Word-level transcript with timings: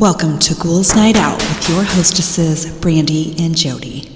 Welcome 0.00 0.38
to 0.38 0.54
Ghouls 0.54 0.94
Night 0.94 1.16
Out 1.16 1.38
with 1.38 1.68
your 1.68 1.82
hostesses, 1.82 2.70
Brandee 2.78 3.34
and 3.36 3.56
Jodi. 3.56 4.08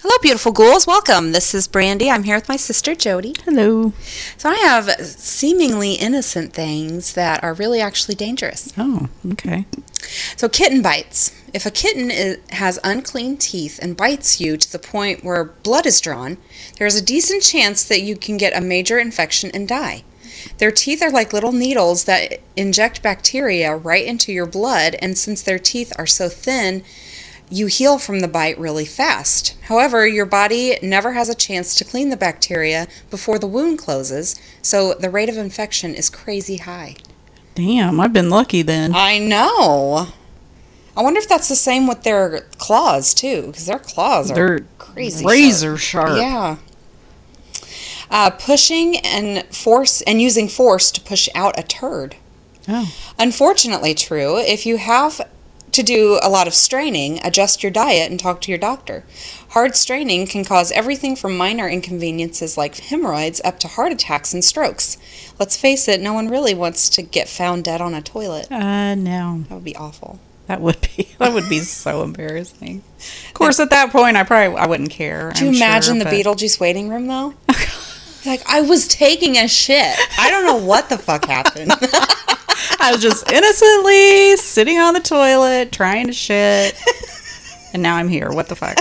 Hello, 0.00 0.16
beautiful 0.20 0.50
ghouls. 0.50 0.88
Welcome. 0.88 1.30
This 1.30 1.54
is 1.54 1.68
Brandee. 1.68 2.10
I'm 2.10 2.24
here 2.24 2.34
with 2.34 2.48
my 2.48 2.56
sister 2.56 2.96
Jodi. 2.96 3.36
Hello. 3.44 3.92
So 4.36 4.48
I 4.48 4.56
have 4.56 4.90
seemingly 5.00 5.92
innocent 5.92 6.52
things 6.52 7.12
that 7.12 7.44
are 7.44 7.54
really 7.54 7.80
actually 7.80 8.16
dangerous. 8.16 8.72
Oh, 8.76 9.08
okay. 9.30 9.64
So 10.36 10.48
kitten 10.48 10.82
bites. 10.82 11.39
If 11.52 11.66
a 11.66 11.70
kitten 11.70 12.10
is, 12.10 12.38
has 12.50 12.78
unclean 12.84 13.36
teeth 13.36 13.78
and 13.82 13.96
bites 13.96 14.40
you 14.40 14.56
to 14.56 14.72
the 14.72 14.78
point 14.78 15.24
where 15.24 15.44
blood 15.44 15.86
is 15.86 16.00
drawn, 16.00 16.38
there 16.78 16.86
is 16.86 16.96
a 16.96 17.04
decent 17.04 17.42
chance 17.42 17.82
that 17.84 18.02
you 18.02 18.16
can 18.16 18.36
get 18.36 18.56
a 18.56 18.60
major 18.60 18.98
infection 18.98 19.50
and 19.52 19.66
die. 19.66 20.04
Their 20.58 20.70
teeth 20.70 21.02
are 21.02 21.10
like 21.10 21.32
little 21.32 21.52
needles 21.52 22.04
that 22.04 22.40
inject 22.56 23.02
bacteria 23.02 23.76
right 23.76 24.06
into 24.06 24.32
your 24.32 24.46
blood, 24.46 24.96
and 25.02 25.18
since 25.18 25.42
their 25.42 25.58
teeth 25.58 25.92
are 25.98 26.06
so 26.06 26.28
thin, 26.28 26.84
you 27.50 27.66
heal 27.66 27.98
from 27.98 28.20
the 28.20 28.28
bite 28.28 28.58
really 28.58 28.86
fast. 28.86 29.56
However, 29.62 30.06
your 30.06 30.26
body 30.26 30.78
never 30.82 31.12
has 31.12 31.28
a 31.28 31.34
chance 31.34 31.74
to 31.74 31.84
clean 31.84 32.10
the 32.10 32.16
bacteria 32.16 32.86
before 33.10 33.38
the 33.38 33.48
wound 33.48 33.78
closes, 33.78 34.40
so 34.62 34.94
the 34.94 35.10
rate 35.10 35.28
of 35.28 35.36
infection 35.36 35.94
is 35.94 36.08
crazy 36.08 36.58
high. 36.58 36.96
Damn, 37.56 37.98
I've 37.98 38.12
been 38.12 38.30
lucky 38.30 38.62
then. 38.62 38.94
I 38.94 39.18
know. 39.18 40.08
I 41.00 41.02
wonder 41.02 41.18
if 41.18 41.30
that's 41.30 41.48
the 41.48 41.56
same 41.56 41.86
with 41.86 42.02
their 42.02 42.40
claws 42.58 43.14
too, 43.14 43.46
because 43.46 43.64
their 43.64 43.78
claws 43.78 44.30
are 44.30 44.34
They're 44.34 44.60
crazy 44.76 45.24
razor 45.24 45.78
sharp. 45.78 46.18
Yeah. 46.18 46.58
Uh, 48.10 48.28
pushing 48.28 48.98
and 48.98 49.46
force 49.46 50.02
and 50.02 50.20
using 50.20 50.46
force 50.46 50.90
to 50.90 51.00
push 51.00 51.26
out 51.34 51.58
a 51.58 51.62
turd. 51.62 52.16
Oh. 52.68 52.94
Unfortunately, 53.18 53.94
true. 53.94 54.36
If 54.36 54.66
you 54.66 54.76
have 54.76 55.22
to 55.72 55.82
do 55.82 56.20
a 56.22 56.28
lot 56.28 56.46
of 56.46 56.52
straining, 56.52 57.18
adjust 57.24 57.62
your 57.62 57.72
diet 57.72 58.10
and 58.10 58.20
talk 58.20 58.42
to 58.42 58.50
your 58.50 58.58
doctor. 58.58 59.04
Hard 59.52 59.76
straining 59.76 60.26
can 60.26 60.44
cause 60.44 60.70
everything 60.72 61.16
from 61.16 61.34
minor 61.34 61.66
inconveniences 61.66 62.58
like 62.58 62.76
hemorrhoids 62.76 63.40
up 63.42 63.58
to 63.60 63.68
heart 63.68 63.90
attacks 63.90 64.34
and 64.34 64.44
strokes. 64.44 64.98
Let's 65.38 65.56
face 65.56 65.88
it, 65.88 66.02
no 66.02 66.12
one 66.12 66.28
really 66.28 66.52
wants 66.52 66.90
to 66.90 67.00
get 67.00 67.26
found 67.26 67.64
dead 67.64 67.80
on 67.80 67.94
a 67.94 68.02
toilet. 68.02 68.52
Uh, 68.52 68.94
no. 68.96 69.44
That 69.48 69.54
would 69.54 69.64
be 69.64 69.76
awful. 69.76 70.18
That 70.50 70.60
would 70.62 70.80
be 70.80 71.08
that 71.18 71.32
would 71.32 71.48
be 71.48 71.60
so 71.60 72.02
embarrassing. 72.02 72.82
Of 73.28 73.34
course, 73.34 73.60
at 73.60 73.70
that 73.70 73.92
point, 73.92 74.16
I 74.16 74.24
probably 74.24 74.58
I 74.58 74.66
wouldn't 74.66 74.90
care. 74.90 75.30
Do 75.32 75.44
you 75.44 75.50
I'm 75.50 75.54
sure, 75.54 75.64
imagine 75.64 75.98
the 76.00 76.06
but- 76.06 76.12
Beetlejuice 76.12 76.58
waiting 76.58 76.88
room 76.88 77.06
though? 77.06 77.34
like 78.26 78.42
I 78.48 78.60
was 78.62 78.88
taking 78.88 79.36
a 79.36 79.46
shit. 79.46 79.96
I 80.18 80.28
don't 80.28 80.44
know 80.44 80.56
what 80.56 80.88
the 80.88 80.98
fuck 80.98 81.26
happened. 81.26 81.70
I 82.80 82.90
was 82.92 83.00
just 83.00 83.30
innocently 83.30 84.36
sitting 84.38 84.78
on 84.78 84.92
the 84.94 84.98
toilet 85.00 85.70
trying 85.70 86.08
to 86.08 86.12
shit, 86.12 86.74
and 87.72 87.80
now 87.80 87.94
I'm 87.94 88.08
here. 88.08 88.32
What 88.32 88.48
the 88.48 88.56
fuck? 88.56 88.76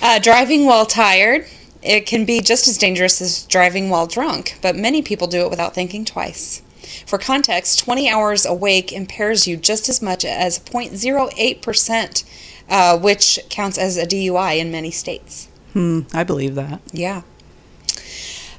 Uh, 0.00 0.20
driving 0.20 0.66
while 0.66 0.86
tired. 0.86 1.46
It 1.82 2.06
can 2.06 2.24
be 2.24 2.40
just 2.40 2.68
as 2.68 2.78
dangerous 2.78 3.20
as 3.20 3.42
driving 3.46 3.90
while 3.90 4.06
drunk, 4.06 4.58
but 4.62 4.76
many 4.76 5.02
people 5.02 5.26
do 5.26 5.40
it 5.40 5.50
without 5.50 5.74
thinking 5.74 6.04
twice. 6.04 6.62
For 7.06 7.18
context, 7.18 7.78
20 7.78 8.10
hours 8.10 8.44
awake 8.44 8.92
impairs 8.92 9.46
you 9.46 9.56
just 9.56 9.88
as 9.88 10.02
much 10.02 10.24
as 10.24 10.58
0.08%, 10.58 12.24
uh, 12.68 12.98
which 12.98 13.38
counts 13.48 13.78
as 13.78 13.96
a 13.96 14.04
DUI 14.04 14.58
in 14.58 14.72
many 14.72 14.90
states. 14.90 15.48
Hmm, 15.72 16.00
I 16.12 16.24
believe 16.24 16.56
that. 16.56 16.80
Yeah. 16.92 17.22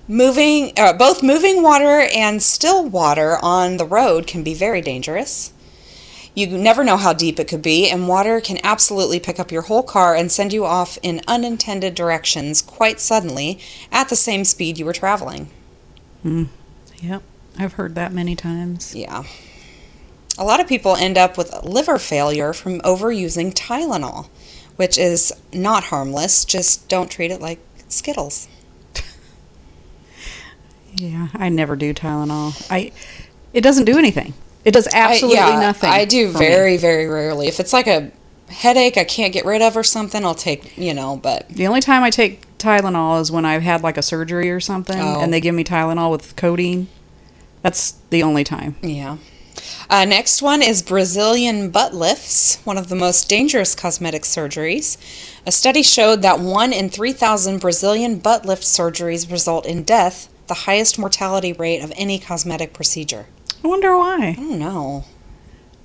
Moving, 0.08 0.72
uh, 0.78 0.94
both 0.94 1.22
moving 1.22 1.62
water 1.62 2.08
and 2.16 2.42
still 2.42 2.88
water 2.88 3.38
on 3.42 3.76
the 3.76 3.86
road 3.86 4.26
can 4.26 4.44
be 4.44 4.54
very 4.54 4.80
dangerous. 4.80 5.52
You 6.34 6.48
never 6.48 6.86
know 6.86 6.96
how 6.96 7.12
deep 7.12 7.40
it 7.40 7.48
could 7.50 7.62
be, 7.62 7.90
and 7.90 8.08
water 8.08 8.40
can 8.40 8.60
absolutely 8.64 9.20
pick 9.20 9.40
up 9.40 9.52
your 9.52 9.64
whole 9.64 9.84
car 9.84 10.16
and 10.16 10.32
send 10.32 10.54
you 10.54 10.64
off 10.64 10.98
in 11.02 11.20
unintended 11.28 11.96
directions 11.96 12.62
quite 12.62 13.02
suddenly 13.02 13.60
at 13.92 14.08
the 14.08 14.16
same 14.16 14.46
speed 14.46 14.78
you 14.78 14.86
were 14.86 14.94
traveling. 14.94 15.50
Hm. 16.22 16.50
Yep, 17.02 17.24
I've 17.58 17.74
heard 17.74 17.96
that 17.96 18.14
many 18.14 18.36
times. 18.36 18.94
Yeah. 18.96 19.24
A 20.38 20.44
lot 20.46 20.60
of 20.60 20.68
people 20.68 20.96
end 20.96 21.18
up 21.18 21.38
with 21.38 21.52
liver 21.64 21.98
failure 21.98 22.54
from 22.54 22.80
overusing 22.82 23.54
Tylenol, 23.54 24.28
which 24.76 24.98
is 24.98 25.34
not 25.52 25.86
harmless, 25.86 26.46
just 26.46 26.88
don't 26.88 27.10
treat 27.10 27.32
it 27.32 27.42
like 27.42 27.60
Skittles. 27.90 28.48
Yeah, 30.96 31.28
I 31.34 31.50
never 31.50 31.76
do 31.76 31.94
Tylenol. 31.94 32.66
I 32.72 32.92
it 33.54 33.62
doesn't 33.62 33.86
do 33.86 33.98
anything. 33.98 34.34
It 34.66 34.72
does 34.72 34.88
absolutely 34.94 35.40
I, 35.40 35.50
yeah, 35.54 35.60
nothing. 35.60 35.90
I 35.90 36.06
do 36.06 36.32
for 36.32 36.40
me. 36.40 36.48
very, 36.48 36.78
very 36.78 37.08
rarely. 37.08 37.48
If 37.48 37.60
it's 37.60 37.72
like 37.72 37.88
a 37.88 38.12
headache 38.50 38.98
I 38.98 39.04
can't 39.04 39.32
get 39.34 39.46
rid 39.46 39.62
of 39.62 39.78
or 39.78 39.84
something, 39.84 40.26
I'll 40.26 40.36
take, 40.36 40.78
you 40.78 40.94
know, 40.94 41.18
but 41.18 41.48
The 41.50 41.68
only 41.68 41.82
time 41.82 42.04
I 42.04 42.10
take 42.10 42.42
Tylenol 42.58 43.22
is 43.22 43.32
when 43.32 43.46
I've 43.46 43.62
had 43.62 43.82
like 43.84 43.98
a 43.98 44.02
surgery 44.02 44.50
or 44.50 44.60
something, 44.60 45.00
Oh. 45.00 45.22
and 45.22 45.32
they 45.32 45.40
give 45.40 45.54
me 45.56 45.64
Tylenol 45.64 46.12
with 46.12 46.36
codeine. 46.36 46.88
That's 47.68 47.92
the 48.12 48.24
only 48.24 48.46
time. 48.46 48.78
yeah. 48.82 49.18
Uh, 49.90 50.06
next 50.06 50.42
one 50.42 50.62
is 50.62 50.82
Brazilian 50.82 51.70
butt 51.70 51.94
lifts, 51.94 52.60
one 52.64 52.78
of 52.78 52.88
the 52.88 52.96
most 52.96 53.28
dangerous 53.28 53.76
cosmetic 53.76 54.22
surgeries. 54.24 54.96
A 55.46 55.52
study 55.52 55.84
showed 55.84 56.22
that 56.22 56.40
1 56.40 56.72
in 56.72 56.90
3,000 56.90 57.60
Brazilian 57.60 58.20
butt 58.20 58.46
lift 58.46 58.64
surgeries 58.64 59.30
result 59.30 59.66
in 59.66 59.84
death, 59.84 60.30
the 60.48 60.54
highest 60.66 60.98
mortality 60.98 61.52
rate 61.52 61.82
of 61.82 61.92
any 61.98 62.20
cosmetic 62.20 62.72
procedure. 62.72 63.26
I 63.64 63.68
wonder 63.68 63.98
why. 63.98 64.30
I 64.30 64.34
don't 64.36 64.60
know. 64.60 65.04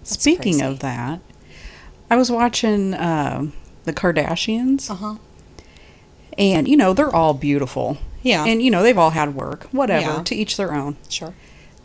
Speaking 0.05 0.59
crazy. 0.61 0.65
of 0.65 0.79
that, 0.81 1.19
I 2.11 2.15
was 2.17 2.31
watching 2.31 2.95
um 2.95 3.55
the 3.85 3.93
Kardashians, 3.93 4.89
Uh 4.89 4.95
huh. 4.95 5.15
and 6.39 6.69
you 6.69 6.77
know 6.77 6.93
they're 6.93 7.15
all 7.15 7.35
beautiful. 7.35 7.99
Yeah. 8.23 8.45
and 8.45 8.63
you 8.63 8.71
know 8.71 8.85
they've 8.85 8.97
all 8.99 9.11
had 9.11 9.35
work, 9.35 9.65
whatever, 9.73 10.07
Yeah. 10.19 10.23
to 10.23 10.35
each 10.37 10.57
their 10.57 10.73
own, 10.73 10.97
Sure. 11.09 11.35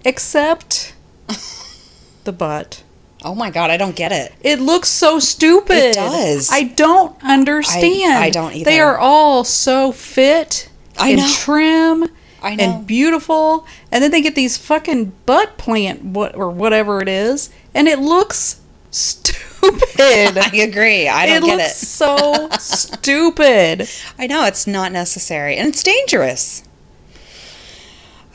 Except 0.08 0.96
the 2.24 2.32
butt. 2.32 2.84
Oh 3.24 3.36
my 3.36 3.50
God, 3.50 3.70
I 3.70 3.78
don't 3.78 3.96
get 3.96 4.12
it. 4.12 4.34
It 4.42 4.60
looks 4.60 4.90
so 4.90 5.20
stupid. 5.20 5.78
It 5.78 5.96
does. 5.96 6.50
I 6.52 6.64
don't 6.64 7.16
understand. 7.24 8.14
I 8.14 8.30
don't 8.30 8.54
either. 8.54 8.70
They 8.70 8.80
are 8.80 8.98
all 8.98 9.44
so 9.44 9.92
fit 9.92 10.70
I 10.98 11.10
and 11.10 11.18
know. 11.18 11.34
trim 11.34 12.10
I 12.42 12.52
and 12.52 12.86
beautiful, 12.86 13.66
and 13.92 14.04
then 14.04 14.12
they 14.12 14.22
get 14.22 14.36
these 14.36 14.58
fucking 14.58 15.14
butt 15.26 15.58
plant 15.58 16.04
what 16.04 16.36
or 16.36 16.50
whatever 16.52 17.02
it 17.02 17.10
is, 17.10 17.50
and 17.74 17.88
it 17.88 18.00
looks 18.00 18.62
stupid. 18.92 19.38
I 20.00 20.52
agree. 20.62 21.08
I 21.08 21.26
don't 21.26 21.42
get 21.42 21.44
it 21.44 21.46
get 21.48 21.58
looks 21.58 21.84
it. 21.84 21.86
so 21.88 22.50
stupid. 22.60 23.90
I 24.18 24.28
know 24.28 24.46
it's 24.46 24.68
not 24.68 24.92
necessary 24.92 25.58
and 25.58 25.68
it's 25.68 25.84
dangerous. 25.84 26.64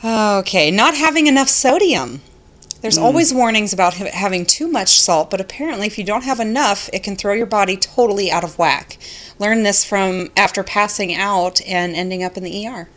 Okay, 0.03 0.69
not 0.69 0.95
having 0.95 1.27
enough 1.27 1.49
sodium. 1.49 2.21
There's 2.81 2.97
always 2.97 3.33
warnings 3.33 3.71
about 3.71 3.93
ha- 3.93 4.09
having 4.11 4.45
too 4.45 4.67
much 4.67 4.99
salt, 4.99 5.29
but 5.29 5.39
apparently, 5.39 5.87
if 5.87 5.97
you 5.97 6.03
don't 6.03 6.25
have 6.25 6.41
enough, 6.41 6.89
it 6.91 7.01
can 7.01 7.15
throw 7.15 7.33
your 7.33 7.45
body 7.45 7.77
totally 7.77 8.29
out 8.29 8.43
of 8.43 8.59
whack. 8.59 8.97
Learn 9.39 9.63
this 9.63 9.85
from 9.85 10.29
after 10.35 10.63
passing 10.63 11.15
out 11.15 11.61
and 11.61 11.95
ending 11.95 12.25
up 12.25 12.35
in 12.35 12.43
the 12.43 12.67
ER. 12.67 12.89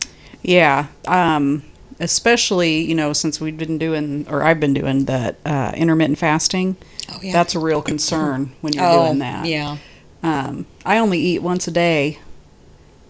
Yeah, 0.42 0.88
um, 1.06 1.62
especially 2.00 2.80
you 2.80 2.96
know 2.96 3.12
since 3.12 3.40
we've 3.40 3.56
been 3.56 3.78
doing 3.78 4.26
or 4.28 4.42
I've 4.42 4.58
been 4.58 4.74
doing 4.74 5.04
that 5.04 5.36
uh, 5.46 5.70
intermittent 5.76 6.18
fasting. 6.18 6.76
Oh, 7.08 7.20
yeah. 7.22 7.32
That's 7.32 7.54
a 7.54 7.60
real 7.60 7.80
concern 7.80 8.52
when 8.62 8.72
you're 8.72 8.84
oh, 8.84 9.06
doing 9.06 9.20
that. 9.20 9.46
yeah. 9.46 9.76
Um, 10.24 10.66
I 10.84 10.98
only 10.98 11.20
eat 11.20 11.42
once 11.42 11.68
a 11.68 11.70
day, 11.70 12.18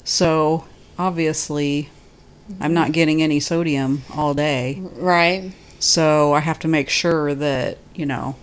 so 0.05 0.67
obviously 0.99 1.89
I'm 2.61 2.75
not 2.75 2.93
getting 2.93 3.23
any 3.23 3.41
sodium 3.41 4.03
all 4.15 4.35
day. 4.35 4.81
Right. 4.81 5.53
So 5.79 6.33
I 6.33 6.41
have 6.41 6.59
to 6.61 6.69
make 6.69 6.89
sure 6.89 7.35
that 7.35 7.79
you 7.95 8.07
know 8.07 8.37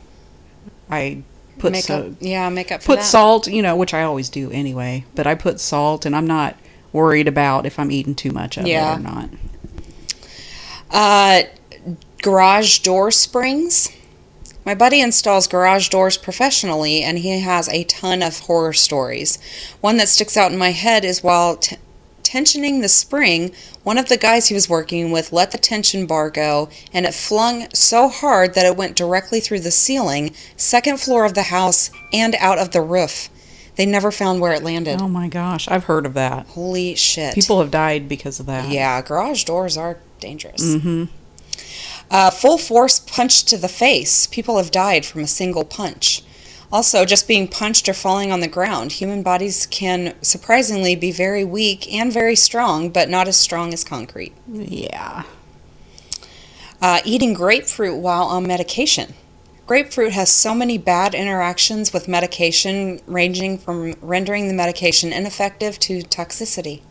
I 0.90 1.24
put 1.60 1.72
make 1.72 1.86
so, 1.86 2.08
up, 2.08 2.14
yeah, 2.20 2.50
make 2.50 2.72
up 2.72 2.82
for 2.82 2.88
put 2.88 3.00
that. 3.00 3.06
salt, 3.06 3.48
you 3.48 3.62
know, 3.62 3.76
which 3.76 3.94
I 3.94 4.04
always 4.04 4.30
do 4.30 4.52
anyway. 4.52 5.06
But 5.16 5.26
I 5.28 5.36
put 5.36 5.60
salt, 5.60 6.06
and 6.06 6.16
I'm 6.16 6.28
not 6.28 6.58
worried 6.92 7.28
about 7.28 7.66
if 7.66 7.80
I'm 7.80 7.90
eating 7.92 8.14
too 8.16 8.32
much 8.32 8.58
of 8.58 8.68
Yeah. 8.68 8.94
it 8.94 8.98
or 8.98 9.00
not. 9.00 9.30
Uh, 10.92 11.44
garage 12.22 12.80
door 12.80 13.12
springs. 13.12 13.90
My 14.66 14.76
buddy 14.76 15.02
installs 15.02 15.48
garage 15.48 15.90
doors 15.90 16.18
professionally, 16.18 17.02
and 17.04 17.18
he 17.20 17.40
has 17.42 17.68
a 17.70 17.84
ton 17.84 18.22
of 18.22 18.40
horror 18.42 18.74
stories. 18.74 19.38
One 19.82 19.98
that 19.98 20.08
sticks 20.08 20.38
out 20.38 20.52
in 20.52 20.58
my 20.58 20.72
head 20.72 21.04
is 21.04 21.22
while 21.24 21.58
t- 21.58 21.78
tensioning 22.34 22.82
the 22.82 22.90
spring, 22.90 23.52
one 23.84 23.98
of 23.98 24.10
the 24.10 24.18
guys 24.18 24.48
he 24.48 24.56
was 24.56 24.68
working 24.68 25.12
with 25.12 25.32
let 25.32 25.52
the 25.52 25.58
tension 25.58 26.08
bar 26.08 26.32
go, 26.32 26.68
and 26.92 27.06
it 27.06 27.14
flung 27.14 27.68
so 27.74 28.10
hard 28.10 28.56
that 28.56 28.66
it 28.66 28.76
went 28.76 28.96
directly 28.96 29.40
through 29.40 29.60
the 29.60 29.72
ceiling, 29.72 30.34
second 30.58 31.00
floor 31.00 31.26
of 31.26 31.36
the 31.36 31.44
house, 31.44 31.92
and 32.12 32.36
out 32.40 32.58
of 32.58 32.72
the 32.72 32.82
roof. 32.82 33.30
They 33.76 33.86
never 33.86 34.12
found 34.12 34.42
where 34.42 34.54
it 34.54 34.64
landed. 34.64 35.00
Oh 35.02 35.08
my 35.08 35.28
gosh, 35.28 35.68
I've 35.68 35.86
heard 35.86 36.06
of 36.06 36.14
that. 36.16 36.48
Holy 36.48 36.96
shit. 36.96 37.36
People 37.36 37.60
have 37.60 37.72
died 37.72 38.10
because 38.10 38.40
of 38.40 38.48
that. 38.48 38.70
Yeah, 38.70 39.02
garage 39.02 39.44
doors 39.44 39.78
are 39.78 40.00
dangerous. 40.20 40.64
Mm-hmm. 40.64 41.06
Uh, 42.10 42.30
full 42.30 42.58
force 42.58 43.00
punch 43.00 43.44
to 43.46 43.58
the 43.58 43.68
face. 43.68 44.28
People 44.28 44.58
have 44.58 44.72
died 44.72 45.06
from 45.06 45.22
a 45.22 45.28
single 45.28 45.66
punch. 45.66 46.24
Also, 46.74 47.06
just 47.06 47.28
being 47.28 47.48
punched 47.48 47.88
or 47.88 47.94
falling 47.94 48.32
on 48.32 48.40
the 48.40 48.48
ground. 48.48 48.94
Human 48.94 49.22
bodies 49.22 49.68
can 49.68 50.16
surprisingly 50.24 50.96
be 50.96 51.12
very 51.12 51.46
weak 51.46 51.94
and 51.94 52.12
very 52.12 52.36
strong, 52.36 52.90
but 52.90 53.10
not 53.10 53.28
as 53.28 53.38
strong 53.38 53.72
as 53.74 53.84
concrete. 53.84 54.34
Yeah. 54.52 55.22
Uh, 56.82 57.00
eating 57.06 57.36
grapefruit 57.36 58.00
while 58.00 58.24
on 58.24 58.48
medication. 58.48 59.14
Grapefruit 59.68 60.14
has 60.14 60.32
so 60.32 60.56
many 60.56 60.80
bad 60.80 61.14
interactions 61.14 61.94
with 61.94 62.08
medication, 62.08 63.00
ranging 63.06 63.60
from 63.60 63.94
rendering 64.02 64.48
the 64.48 64.54
medication 64.56 65.14
ineffective 65.14 65.78
to 65.78 66.00
toxicity. 66.00 66.82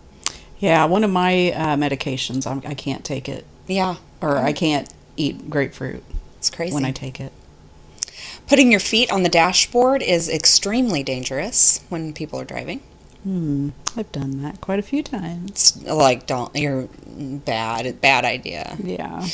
Yeah, 0.61 0.85
one 0.85 1.03
of 1.03 1.11
my 1.11 1.51
uh, 1.51 1.77
medications, 1.77 2.47
I'm, 2.47 2.63
I 2.65 2.75
can't 2.75 3.05
take 3.05 3.29
it. 3.29 3.45
Yeah, 3.67 3.97
Or 4.21 4.39
I 4.39 4.53
can't 4.53 4.89
eat 5.17 5.51
grapefruit 5.51 6.05
it's 6.39 6.51
crazy. 6.51 6.73
when 6.73 6.85
I 6.85 6.93
take 6.93 7.19
it. 7.19 7.33
Putting 8.49 8.71
your 8.71 8.81
feet 8.81 9.11
on 9.11 9.23
the 9.23 9.29
dashboard 9.29 10.03
is 10.03 10.29
extremely 10.29 11.03
dangerous 11.03 11.81
when 11.89 12.13
people 12.13 12.41
are 12.41 12.45
driving. 12.45 12.81
Hmm. 13.23 13.71
I've 13.97 14.11
done 14.11 14.43
that 14.43 14.61
quite 14.61 14.79
a 14.79 14.83
few 14.83 15.03
times. 15.03 15.51
It's 15.51 15.83
like 15.85 16.27
don't 16.27 16.55
you're 16.57 16.89
bad 17.07 18.01
bad 18.01 18.25
idea. 18.25 18.77
Yeah. 18.83 19.27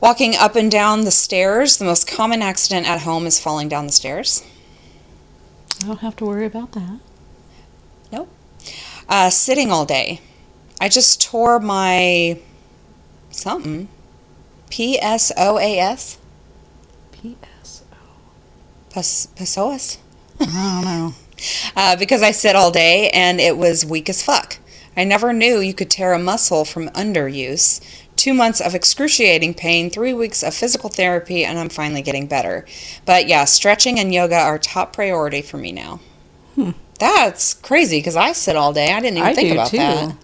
Walking 0.00 0.34
up 0.34 0.56
and 0.56 0.70
down 0.70 1.04
the 1.04 1.12
stairs, 1.12 1.76
the 1.76 1.84
most 1.84 2.08
common 2.08 2.42
accident 2.42 2.88
at 2.88 3.02
home 3.02 3.26
is 3.26 3.38
falling 3.38 3.68
down 3.68 3.86
the 3.86 3.92
stairs. 3.92 4.44
I 5.82 5.86
don't 5.86 6.00
have 6.00 6.16
to 6.16 6.24
worry 6.24 6.46
about 6.46 6.72
that. 6.72 6.98
Nope. 8.10 8.28
Uh, 9.08 9.30
sitting 9.30 9.70
all 9.70 9.84
day. 9.84 10.20
I 10.80 10.88
just 10.88 11.22
tore 11.22 11.60
my 11.60 12.40
something. 13.30 13.88
P 14.70 15.00
S 15.00 15.30
O 15.36 15.58
A 15.58 15.78
S. 15.78 16.18
Pasoas. 18.92 19.98
I 20.40 20.44
don't 20.46 20.84
know. 20.84 21.14
uh, 21.76 21.96
because 21.96 22.22
I 22.22 22.30
sit 22.30 22.56
all 22.56 22.70
day 22.70 23.10
and 23.10 23.40
it 23.40 23.56
was 23.56 23.84
weak 23.84 24.08
as 24.08 24.22
fuck. 24.22 24.58
I 24.96 25.04
never 25.04 25.32
knew 25.32 25.60
you 25.60 25.74
could 25.74 25.90
tear 25.90 26.12
a 26.12 26.18
muscle 26.18 26.64
from 26.64 26.88
underuse. 26.90 27.80
Two 28.14 28.34
months 28.34 28.60
of 28.60 28.74
excruciating 28.74 29.54
pain, 29.54 29.90
three 29.90 30.12
weeks 30.12 30.42
of 30.42 30.54
physical 30.54 30.90
therapy, 30.90 31.44
and 31.44 31.58
I'm 31.58 31.70
finally 31.70 32.02
getting 32.02 32.26
better. 32.26 32.66
But 33.06 33.26
yeah, 33.26 33.46
stretching 33.46 33.98
and 33.98 34.12
yoga 34.12 34.36
are 34.36 34.58
top 34.58 34.92
priority 34.92 35.42
for 35.42 35.56
me 35.56 35.72
now. 35.72 36.00
That's 36.98 37.54
crazy 37.54 37.98
because 37.98 38.16
I 38.16 38.32
sit 38.32 38.54
all 38.54 38.72
day. 38.72 38.92
I 38.92 39.00
didn't 39.00 39.16
even 39.18 39.28
I 39.28 39.34
think 39.34 39.48
do, 39.48 39.54
about 39.54 39.70
too. 39.70 39.76
that. 39.78 40.16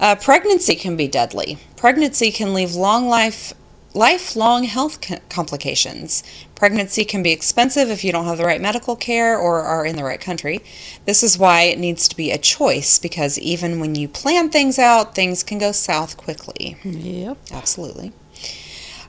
Uh, 0.00 0.14
pregnancy 0.16 0.74
can 0.74 0.96
be 0.96 1.08
deadly. 1.08 1.58
Pregnancy 1.76 2.30
can 2.30 2.52
leave 2.52 2.74
long 2.74 3.08
life, 3.08 3.54
lifelong 3.94 4.64
health 4.64 5.00
co- 5.00 5.18
complications. 5.30 6.22
Pregnancy 6.58 7.04
can 7.04 7.22
be 7.22 7.30
expensive 7.30 7.88
if 7.88 8.02
you 8.02 8.10
don't 8.10 8.24
have 8.24 8.38
the 8.38 8.44
right 8.44 8.60
medical 8.60 8.96
care 8.96 9.38
or 9.38 9.62
are 9.62 9.86
in 9.86 9.94
the 9.94 10.02
right 10.02 10.20
country. 10.20 10.60
This 11.04 11.22
is 11.22 11.38
why 11.38 11.62
it 11.62 11.78
needs 11.78 12.08
to 12.08 12.16
be 12.16 12.32
a 12.32 12.36
choice 12.36 12.98
because 12.98 13.38
even 13.38 13.78
when 13.78 13.94
you 13.94 14.08
plan 14.08 14.50
things 14.50 14.76
out, 14.76 15.14
things 15.14 15.44
can 15.44 15.58
go 15.58 15.70
south 15.70 16.16
quickly. 16.16 16.76
Yep. 16.82 17.38
Absolutely. 17.52 18.12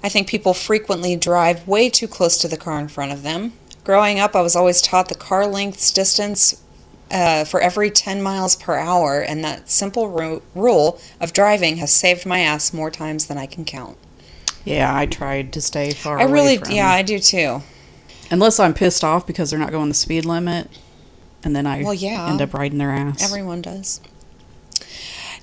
I 0.04 0.10
think 0.10 0.28
people 0.28 0.54
frequently 0.54 1.16
drive 1.16 1.68
way 1.68 1.90
too 1.90 2.07
close 2.07 2.38
to 2.38 2.48
the 2.48 2.56
car 2.56 2.80
in 2.80 2.88
front 2.88 3.13
of 3.13 3.24
them. 3.24 3.54
Growing 3.84 4.19
up, 4.19 4.36
I 4.36 4.42
was 4.42 4.56
always 4.56 4.80
taught 4.80 5.10
the 5.10 5.16
car 5.16 5.48
length's 5.48 5.92
distance 5.92 6.62
uh, 7.10 7.46
for 7.46 7.60
every 7.62 7.90
10 7.90 8.22
miles 8.22 8.56
per 8.56 8.75
hour, 8.75 9.22
and 9.22 9.44
that 9.44 9.72
simple 9.72 10.07
ru- 10.07 10.44
rule 10.54 11.01
of 11.19 11.34
driving 11.34 11.78
has 11.78 11.92
saved 11.92 12.28
my 12.28 12.42
ass 12.42 12.74
more 12.74 12.92
times 12.92 13.25
than 13.25 13.40
I 13.40 13.48
can 13.48 13.66
count. 13.66 13.98
Yeah, 14.69 14.95
I 14.95 15.06
tried 15.07 15.51
to 15.54 15.62
stay 15.62 15.92
far 15.92 16.19
I 16.19 16.24
away 16.24 16.31
really, 16.31 16.57
from- 16.57 16.71
yeah, 16.71 16.89
I 16.89 17.01
do 17.01 17.19
too. 17.19 17.63
Unless 18.31 18.60
I'm 18.60 18.74
pissed 18.75 19.04
off 19.04 19.25
because 19.25 19.50
they're 19.50 19.60
not 19.60 19.71
going 19.71 19.89
the 19.89 19.95
speed 19.95 20.24
limit, 20.25 20.69
and 21.44 21.56
then 21.56 21.66
I 21.66 21.81
Well, 21.83 21.94
yeah. 21.95 22.30
end 22.30 22.42
up 22.42 22.54
riding 22.54 22.77
their 22.77 22.92
ass. 22.92 23.24
Everyone 23.24 23.62
does. 23.62 24.00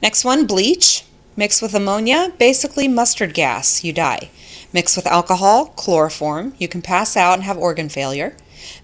Next 0.02 0.24
one 0.24 0.46
bleach. 0.46 1.02
mixed 1.38 1.60
with 1.60 1.74
ammonia, 1.74 2.32
basically 2.38 2.88
mustard 2.88 3.34
gas, 3.34 3.84
you 3.84 3.92
die. 3.92 4.30
Mixed 4.72 4.96
with 4.96 5.06
alcohol, 5.06 5.66
chloroform, 5.76 6.54
you 6.56 6.66
can 6.66 6.80
pass 6.80 7.14
out 7.14 7.34
and 7.34 7.42
have 7.42 7.58
organ 7.58 7.90
failure. 7.90 8.34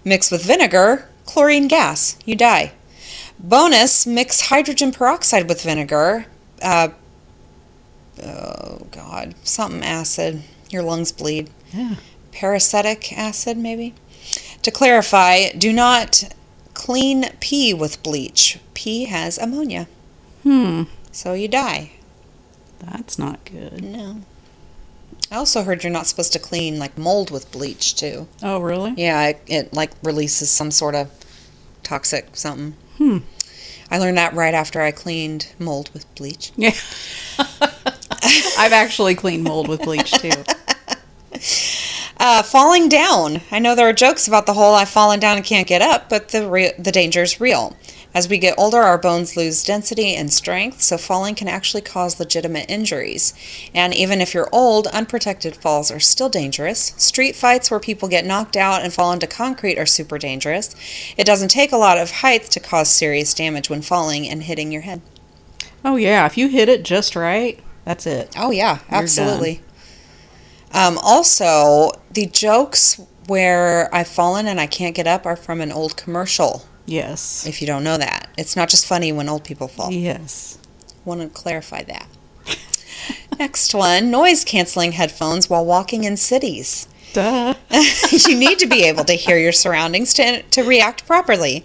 Mixed 0.03 0.31
with 0.31 0.43
vinegar, 0.45 1.09
chlorine 1.25 1.67
gas, 1.67 2.15
you 2.25 2.35
die. 2.35 2.73
Bonus, 3.39 4.05
mix 4.05 4.41
hydrogen 4.49 4.91
peroxide 4.91 5.49
with 5.49 5.63
vinegar. 5.63 6.27
Uh, 6.61 6.89
oh, 8.21 8.87
God. 8.91 9.35
Something 9.43 9.83
acid. 9.83 10.43
Your 10.69 10.83
lungs 10.83 11.11
bleed. 11.11 11.49
Yeah. 11.71 11.95
Peracetic 12.31 13.13
acid, 13.17 13.57
maybe? 13.57 13.93
To 14.63 14.71
clarify, 14.71 15.51
do 15.51 15.71
not 15.73 16.23
clean 16.73 17.25
pee 17.39 17.73
with 17.73 18.01
bleach. 18.03 18.59
Pee 18.73 19.05
has 19.05 19.37
ammonia, 19.37 19.87
Hmm. 20.43 20.83
so 21.11 21.33
you 21.33 21.47
die. 21.47 21.91
That's 22.79 23.19
not 23.19 23.43
good. 23.45 23.83
No. 23.83 24.21
I 25.31 25.35
also 25.35 25.63
heard 25.63 25.83
you're 25.83 25.91
not 25.91 26.07
supposed 26.07 26.33
to 26.33 26.39
clean 26.39 26.79
like 26.79 26.97
mold 26.97 27.31
with 27.31 27.51
bleach 27.51 27.95
too. 27.95 28.27
Oh, 28.41 28.59
really? 28.59 28.93
Yeah, 28.97 29.27
it, 29.29 29.41
it 29.47 29.73
like 29.73 29.91
releases 30.03 30.49
some 30.49 30.71
sort 30.71 30.95
of 30.95 31.11
toxic 31.83 32.29
something. 32.35 32.75
Hmm. 32.97 33.17
I 33.91 33.99
learned 33.99 34.17
that 34.17 34.33
right 34.33 34.53
after 34.53 34.81
I 34.81 34.91
cleaned 34.91 35.53
mold 35.59 35.89
with 35.93 36.13
bleach. 36.15 36.51
Yeah. 36.55 36.73
I've 38.57 38.73
actually 38.73 39.15
cleaned 39.15 39.43
mold 39.43 39.67
with 39.67 39.81
bleach 39.81 40.11
too. 40.11 40.31
Uh, 42.25 42.41
falling 42.41 42.87
down. 42.87 43.41
I 43.51 43.59
know 43.59 43.75
there 43.75 43.89
are 43.89 43.93
jokes 43.93 44.29
about 44.29 44.45
the 44.45 44.53
whole 44.53 44.75
I've 44.75 44.87
fallen 44.87 45.19
down 45.19 45.35
and 45.35 45.45
can't 45.45 45.67
get 45.67 45.81
up, 45.81 46.07
but 46.07 46.29
the 46.29 46.47
re- 46.47 46.71
the 46.79 46.91
danger 46.91 47.21
is 47.21 47.41
real. 47.41 47.75
As 48.13 48.29
we 48.29 48.37
get 48.37 48.53
older, 48.57 48.77
our 48.77 48.99
bones 48.99 49.35
lose 49.35 49.63
density 49.63 50.15
and 50.15 50.31
strength, 50.31 50.81
so 50.81 50.97
falling 50.97 51.33
can 51.33 51.47
actually 51.47 51.81
cause 51.81 52.19
legitimate 52.19 52.69
injuries. 52.69 53.33
And 53.73 53.93
even 53.93 54.21
if 54.21 54.33
you're 54.33 54.49
old, 54.51 54.85
unprotected 54.87 55.55
falls 55.55 55.89
are 55.89 55.99
still 55.99 56.29
dangerous. 56.29 56.93
Street 56.95 57.35
fights 57.35 57.71
where 57.71 57.79
people 57.79 58.07
get 58.07 58.25
knocked 58.25 58.55
out 58.55 58.83
and 58.83 58.93
fall 58.93 59.11
into 59.11 59.25
concrete 59.25 59.79
are 59.79 59.87
super 59.87 60.19
dangerous. 60.19 60.75
It 61.17 61.25
doesn't 61.25 61.49
take 61.49 61.71
a 61.71 61.77
lot 61.77 61.97
of 61.97 62.11
height 62.21 62.43
to 62.51 62.59
cause 62.59 62.89
serious 62.89 63.33
damage 63.33 63.69
when 63.69 63.81
falling 63.81 64.29
and 64.29 64.43
hitting 64.43 64.71
your 64.71 64.83
head. 64.83 65.01
Oh 65.83 65.95
yeah, 65.95 66.25
if 66.27 66.37
you 66.37 66.49
hit 66.49 66.69
it 66.69 66.85
just 66.85 67.15
right, 67.15 67.59
that's 67.85 68.05
it. 68.05 68.33
Oh 68.37 68.51
yeah, 68.51 68.79
You're 68.89 69.01
absolutely. 69.01 69.61
Um, 70.73 70.97
also, 70.97 71.91
the 72.11 72.25
jokes 72.25 72.99
where 73.27 73.93
I've 73.93 74.07
fallen 74.07 74.47
and 74.47 74.59
I 74.59 74.67
can't 74.67 74.95
get 74.95 75.07
up 75.07 75.25
are 75.25 75.35
from 75.35 75.61
an 75.61 75.71
old 75.71 75.95
commercial. 75.95 76.65
Yes. 76.85 77.45
If 77.45 77.61
you 77.61 77.67
don't 77.67 77.83
know 77.83 77.97
that, 77.97 78.27
it's 78.37 78.55
not 78.55 78.69
just 78.69 78.85
funny 78.85 79.11
when 79.11 79.29
old 79.29 79.43
people 79.43 79.67
fall. 79.67 79.91
Yes. 79.91 80.57
Want 81.05 81.21
to 81.21 81.29
clarify 81.29 81.83
that. 81.83 82.07
Next 83.39 83.73
one: 83.73 84.09
noise 84.09 84.43
canceling 84.43 84.93
headphones 84.93 85.49
while 85.49 85.65
walking 85.65 86.03
in 86.03 86.17
cities. 86.17 86.87
Duh. 87.13 87.53
you 88.27 88.35
need 88.35 88.57
to 88.59 88.65
be 88.65 88.83
able 88.85 89.03
to 89.05 89.13
hear 89.13 89.37
your 89.37 89.51
surroundings 89.51 90.15
to, 90.15 90.41
to 90.41 90.63
react 90.63 91.05
properly. 91.05 91.63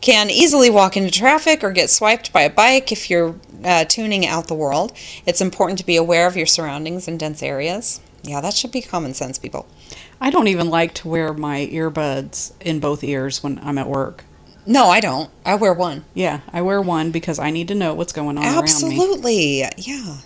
Can 0.00 0.28
easily 0.28 0.70
walk 0.70 0.96
into 0.96 1.10
traffic 1.10 1.62
or 1.62 1.70
get 1.70 1.88
swiped 1.88 2.32
by 2.32 2.42
a 2.42 2.50
bike 2.50 2.90
if 2.90 3.08
you're 3.08 3.36
uh, 3.64 3.84
tuning 3.84 4.26
out 4.26 4.46
the 4.48 4.54
world. 4.54 4.92
It's 5.26 5.40
important 5.40 5.78
to 5.78 5.86
be 5.86 5.96
aware 5.96 6.26
of 6.26 6.36
your 6.36 6.46
surroundings 6.46 7.08
in 7.08 7.18
dense 7.18 7.42
areas. 7.42 8.00
Yeah, 8.22 8.40
that 8.40 8.54
should 8.54 8.72
be 8.72 8.82
common 8.82 9.14
sense, 9.14 9.38
people. 9.38 9.66
I 10.20 10.30
don't 10.30 10.48
even 10.48 10.68
like 10.70 10.94
to 10.94 11.08
wear 11.08 11.32
my 11.32 11.66
earbuds 11.72 12.52
in 12.60 12.80
both 12.80 13.04
ears 13.04 13.42
when 13.42 13.58
I'm 13.62 13.78
at 13.78 13.88
work. 13.88 14.24
No, 14.66 14.86
I 14.88 15.00
don't. 15.00 15.30
I 15.46 15.54
wear 15.54 15.72
one. 15.72 16.04
Yeah, 16.14 16.40
I 16.52 16.60
wear 16.62 16.82
one 16.82 17.10
because 17.10 17.38
I 17.38 17.50
need 17.50 17.68
to 17.68 17.74
know 17.74 17.94
what's 17.94 18.12
going 18.12 18.36
on 18.36 18.44
around 18.44 18.54
me. 18.54 18.58
Absolutely. 18.60 19.58
Yeah. 19.78 20.16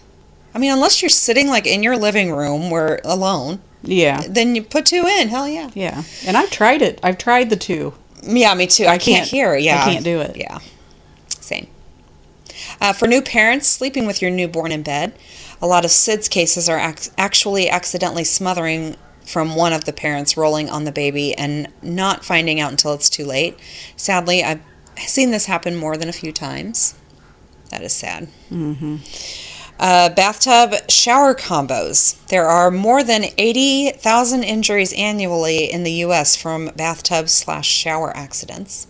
I 0.55 0.59
mean, 0.59 0.73
unless 0.73 1.01
you're 1.01 1.09
sitting 1.11 1.49
like 1.49 1.67
in 1.67 1.83
your 1.83 1.97
living 1.97 2.33
room 2.33 2.71
where 2.71 3.01
alone, 3.05 3.61
Yeah. 3.83 4.23
then 4.29 4.57
you 4.57 4.63
put 4.63 4.87
two 4.87 5.07
in. 5.07 5.29
Hell 5.29 5.49
yeah. 5.49 5.71
Yeah. 5.75 6.03
And 6.27 6.37
I've 6.37 6.51
tried 6.51 6.83
it. 6.83 6.99
I've 7.03 7.19
tried 7.19 7.51
the 7.51 7.57
two. 7.57 7.95
Yeah, 8.25 8.55
me 8.55 8.67
too. 8.67 8.85
I, 8.85 8.99
can't, 8.99 9.03
can't- 9.19 9.29
hear. 9.29 9.57
Yeah. 9.57 9.81
I 9.81 9.93
can't 9.93 10.05
do 10.05 10.21
it. 10.21 10.37
Yeah. 10.37 10.59
Uh, 12.83 12.93
for 12.93 13.07
new 13.07 13.23
parents 13.23 13.69
sleeping 13.69 14.07
with 14.07 14.21
your 14.21 14.31
newborn 14.31 14.73
in 14.73 14.83
bed, 14.83 15.13
a 15.63 15.67
lot 15.69 15.85
of 15.85 15.93
SIDS 15.93 16.29
cases 16.29 16.69
are 16.69 16.81
ac- 16.81 17.13
actually 17.17 17.71
accidentally 17.71 18.25
smothering 18.25 18.97
from 19.25 19.55
one 19.55 19.73
of 19.73 19.85
the 19.85 19.93
parents 19.93 20.37
rolling 20.37 20.69
on 20.69 20.83
the 20.83 20.91
baby 20.91 21.33
and 21.37 21.69
not 21.81 22.25
finding 22.25 22.59
out 22.59 22.73
until 22.73 22.93
it's 22.93 23.09
too 23.09 23.25
late. 23.25 23.57
Sadly, 23.97 24.43
I've 24.43 24.61
seen 24.97 25.31
this 25.31 25.47
happen 25.47 25.77
more 25.77 25.97
than 25.97 26.09
a 26.09 26.13
few 26.13 26.33
times. 26.33 26.97
That 27.71 27.83
is 27.83 27.93
sad. 27.93 28.27
Mm-hmm. 28.51 28.97
Uh, 29.79 30.09
bathtub 30.09 30.91
shower 30.91 31.37
combos. 31.37 32.27
There 32.27 32.49
are 32.49 32.73
more 32.73 33.05
than 33.05 33.27
80,000 33.39 34.43
injuries 34.43 34.93
annually 34.95 35.71
in 35.71 35.85
the 35.85 35.93
U.S. 35.93 36.35
from 36.35 36.67
bathtub 36.75 37.29
slash 37.29 37.69
shower 37.69 38.15
accidents. 38.17 38.89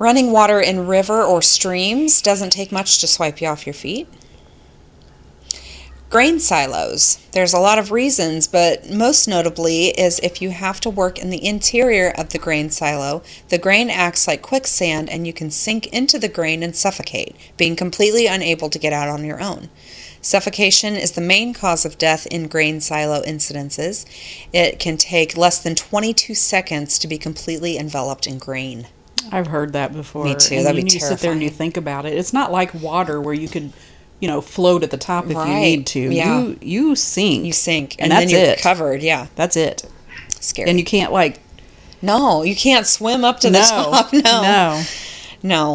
Running 0.00 0.32
water 0.32 0.58
in 0.58 0.86
river 0.86 1.22
or 1.22 1.42
streams 1.42 2.22
doesn't 2.22 2.54
take 2.54 2.72
much 2.72 3.00
to 3.00 3.06
swipe 3.06 3.42
you 3.42 3.48
off 3.48 3.66
your 3.66 3.74
feet. 3.74 4.08
Grain 6.08 6.40
silos. 6.40 7.18
There's 7.32 7.52
a 7.52 7.60
lot 7.60 7.78
of 7.78 7.92
reasons, 7.92 8.48
but 8.48 8.90
most 8.90 9.28
notably 9.28 9.88
is 9.88 10.18
if 10.20 10.40
you 10.40 10.52
have 10.52 10.80
to 10.80 10.90
work 10.90 11.18
in 11.18 11.28
the 11.28 11.44
interior 11.44 12.14
of 12.16 12.30
the 12.30 12.38
grain 12.38 12.70
silo, 12.70 13.22
the 13.50 13.58
grain 13.58 13.90
acts 13.90 14.26
like 14.26 14.40
quicksand 14.40 15.10
and 15.10 15.26
you 15.26 15.34
can 15.34 15.50
sink 15.50 15.86
into 15.88 16.18
the 16.18 16.28
grain 16.28 16.62
and 16.62 16.74
suffocate, 16.74 17.36
being 17.58 17.76
completely 17.76 18.26
unable 18.26 18.70
to 18.70 18.78
get 18.78 18.94
out 18.94 19.10
on 19.10 19.26
your 19.26 19.42
own. 19.42 19.68
Suffocation 20.22 20.94
is 20.94 21.12
the 21.12 21.20
main 21.20 21.52
cause 21.52 21.84
of 21.84 21.98
death 21.98 22.26
in 22.28 22.48
grain 22.48 22.80
silo 22.80 23.20
incidences. 23.24 24.06
It 24.50 24.78
can 24.78 24.96
take 24.96 25.36
less 25.36 25.62
than 25.62 25.74
22 25.74 26.34
seconds 26.34 26.98
to 27.00 27.06
be 27.06 27.18
completely 27.18 27.76
enveloped 27.76 28.26
in 28.26 28.38
grain. 28.38 28.86
I've 29.32 29.46
heard 29.48 29.72
that 29.74 29.92
before. 29.92 30.24
Me 30.24 30.34
too, 30.34 30.56
And 30.56 30.66
that'd 30.66 30.78
you, 30.82 30.84
be 30.88 30.92
you 30.94 31.00
sit 31.00 31.18
there 31.20 31.32
and 31.32 31.42
you 31.42 31.50
think 31.50 31.76
about 31.76 32.06
it. 32.06 32.14
It's 32.16 32.32
not 32.32 32.50
like 32.52 32.72
water 32.74 33.20
where 33.20 33.34
you 33.34 33.48
could, 33.48 33.72
you 34.20 34.28
know, 34.28 34.40
float 34.40 34.82
at 34.82 34.90
the 34.90 34.96
top 34.96 35.26
if 35.26 35.32
you 35.32 35.44
need 35.44 35.86
to. 35.88 36.00
yeah. 36.00 36.40
You 36.40 36.58
you 36.60 36.96
sink. 36.96 37.44
You 37.44 37.52
sink, 37.52 37.96
And 37.98 38.04
and, 38.04 38.12
then 38.12 38.18
that's 38.20 38.32
you're 38.32 38.40
it. 38.40 38.60
covered. 38.60 39.02
Yeah, 39.02 39.26
That's 39.36 39.56
it. 39.56 39.84
scary. 40.30 40.68
And 40.70 40.78
you 40.78 40.84
can't 40.84 41.12
like 41.12 41.40
no, 42.02 42.42
you 42.42 42.56
can't 42.56 42.86
swim 42.86 43.24
up 43.24 43.40
to 43.40 43.50
the 43.50 43.58
no, 43.58 43.66
top. 43.66 44.12
No, 44.12 44.20
no. 44.22 44.82
No. 45.42 45.74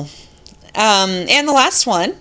Um, 0.74 1.10
and 1.30 1.48
the 1.48 1.54
last 1.54 1.86
one 1.88 2.16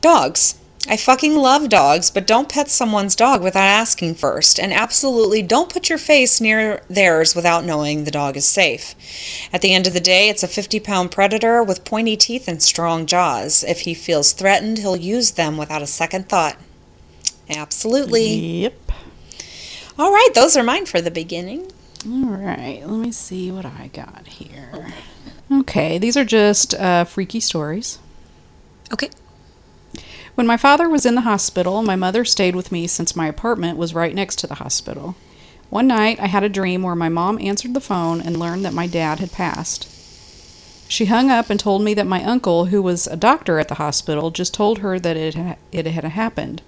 dogs. 0.00 0.54
I 0.88 0.96
fucking 0.96 1.36
love 1.36 1.68
dogs, 1.68 2.10
but 2.10 2.26
don't 2.26 2.48
pet 2.48 2.68
someone's 2.70 3.14
dog 3.14 3.42
without 3.42 3.62
asking 3.62 4.14
first. 4.14 4.58
And 4.58 4.72
absolutely 4.72 5.42
don't 5.42 5.72
put 5.72 5.88
your 5.88 5.98
face 5.98 6.40
near 6.40 6.82
theirs 6.88 7.36
without 7.36 7.64
knowing 7.64 8.04
the 8.04 8.10
dog 8.10 8.36
is 8.36 8.46
safe. 8.46 8.94
At 9.52 9.60
the 9.60 9.74
end 9.74 9.86
of 9.86 9.92
the 9.92 10.00
day, 10.00 10.28
it's 10.28 10.42
a 10.42 10.48
50 10.48 10.80
pound 10.80 11.10
predator 11.10 11.62
with 11.62 11.84
pointy 11.84 12.16
teeth 12.16 12.48
and 12.48 12.62
strong 12.62 13.06
jaws. 13.06 13.62
If 13.62 13.80
he 13.80 13.94
feels 13.94 14.32
threatened, 14.32 14.78
he'll 14.78 14.96
use 14.96 15.32
them 15.32 15.56
without 15.58 15.82
a 15.82 15.86
second 15.86 16.28
thought. 16.28 16.56
Absolutely. 17.48 18.62
Yep. 18.62 18.92
All 19.98 20.12
right, 20.12 20.30
those 20.34 20.56
are 20.56 20.62
mine 20.62 20.86
for 20.86 21.00
the 21.00 21.10
beginning. 21.10 21.70
All 22.06 22.30
right. 22.30 22.82
Let 22.86 22.98
me 22.98 23.12
see 23.12 23.52
what 23.52 23.66
I 23.66 23.90
got 23.92 24.26
here. 24.26 24.94
Okay, 25.52 25.98
these 25.98 26.16
are 26.16 26.24
just 26.24 26.74
uh, 26.74 27.04
freaky 27.04 27.40
stories. 27.40 27.98
Okay. 28.92 29.10
When 30.40 30.46
my 30.46 30.56
father 30.56 30.88
was 30.88 31.04
in 31.04 31.16
the 31.16 31.20
hospital, 31.20 31.82
my 31.82 31.96
mother 31.96 32.24
stayed 32.24 32.56
with 32.56 32.72
me 32.72 32.86
since 32.86 33.14
my 33.14 33.26
apartment 33.26 33.76
was 33.76 33.92
right 33.92 34.14
next 34.14 34.36
to 34.36 34.46
the 34.46 34.54
hospital. 34.54 35.14
One 35.68 35.86
night, 35.86 36.18
I 36.18 36.28
had 36.28 36.42
a 36.42 36.48
dream 36.48 36.82
where 36.82 36.94
my 36.94 37.10
mom 37.10 37.38
answered 37.38 37.74
the 37.74 37.78
phone 37.78 38.22
and 38.22 38.38
learned 38.38 38.64
that 38.64 38.72
my 38.72 38.86
dad 38.86 39.18
had 39.18 39.32
passed. 39.32 39.86
She 40.88 41.04
hung 41.04 41.30
up 41.30 41.50
and 41.50 41.60
told 41.60 41.82
me 41.82 41.92
that 41.92 42.06
my 42.06 42.24
uncle, 42.24 42.64
who 42.64 42.80
was 42.80 43.06
a 43.06 43.18
doctor 43.18 43.58
at 43.58 43.68
the 43.68 43.74
hospital, 43.74 44.30
just 44.30 44.54
told 44.54 44.78
her 44.78 44.98
that 44.98 45.14
it, 45.14 45.34
ha- 45.34 45.56
it 45.72 45.86
had 45.86 46.04
happened. 46.04 46.62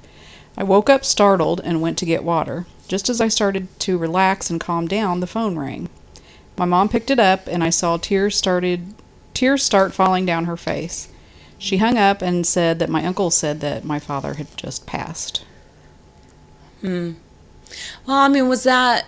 I 0.54 0.64
woke 0.64 0.90
up 0.90 1.02
startled 1.02 1.62
and 1.64 1.80
went 1.80 1.96
to 1.96 2.04
get 2.04 2.24
water. 2.24 2.66
Just 2.88 3.08
as 3.08 3.22
I 3.22 3.28
started 3.28 3.68
to 3.80 3.96
relax 3.96 4.50
and 4.50 4.60
calm 4.60 4.86
down, 4.86 5.20
the 5.20 5.26
phone 5.26 5.56
rang. 5.58 5.88
My 6.58 6.66
mom 6.66 6.90
picked 6.90 7.10
it 7.10 7.18
up 7.18 7.46
and 7.46 7.64
I 7.64 7.70
saw 7.70 7.96
tears 7.96 8.36
started 8.36 8.92
tears 9.32 9.62
start 9.62 9.94
falling 9.94 10.26
down 10.26 10.44
her 10.44 10.58
face. 10.58 11.08
She 11.62 11.76
hung 11.76 11.96
up 11.96 12.22
and 12.22 12.44
said 12.44 12.80
that 12.80 12.88
my 12.88 13.04
uncle 13.06 13.30
said 13.30 13.60
that 13.60 13.84
my 13.84 14.00
father 14.00 14.34
had 14.34 14.48
just 14.56 14.84
passed. 14.84 15.44
Hmm. 16.80 17.12
Well, 18.04 18.16
I 18.16 18.26
mean, 18.26 18.48
was 18.48 18.64
that 18.64 19.06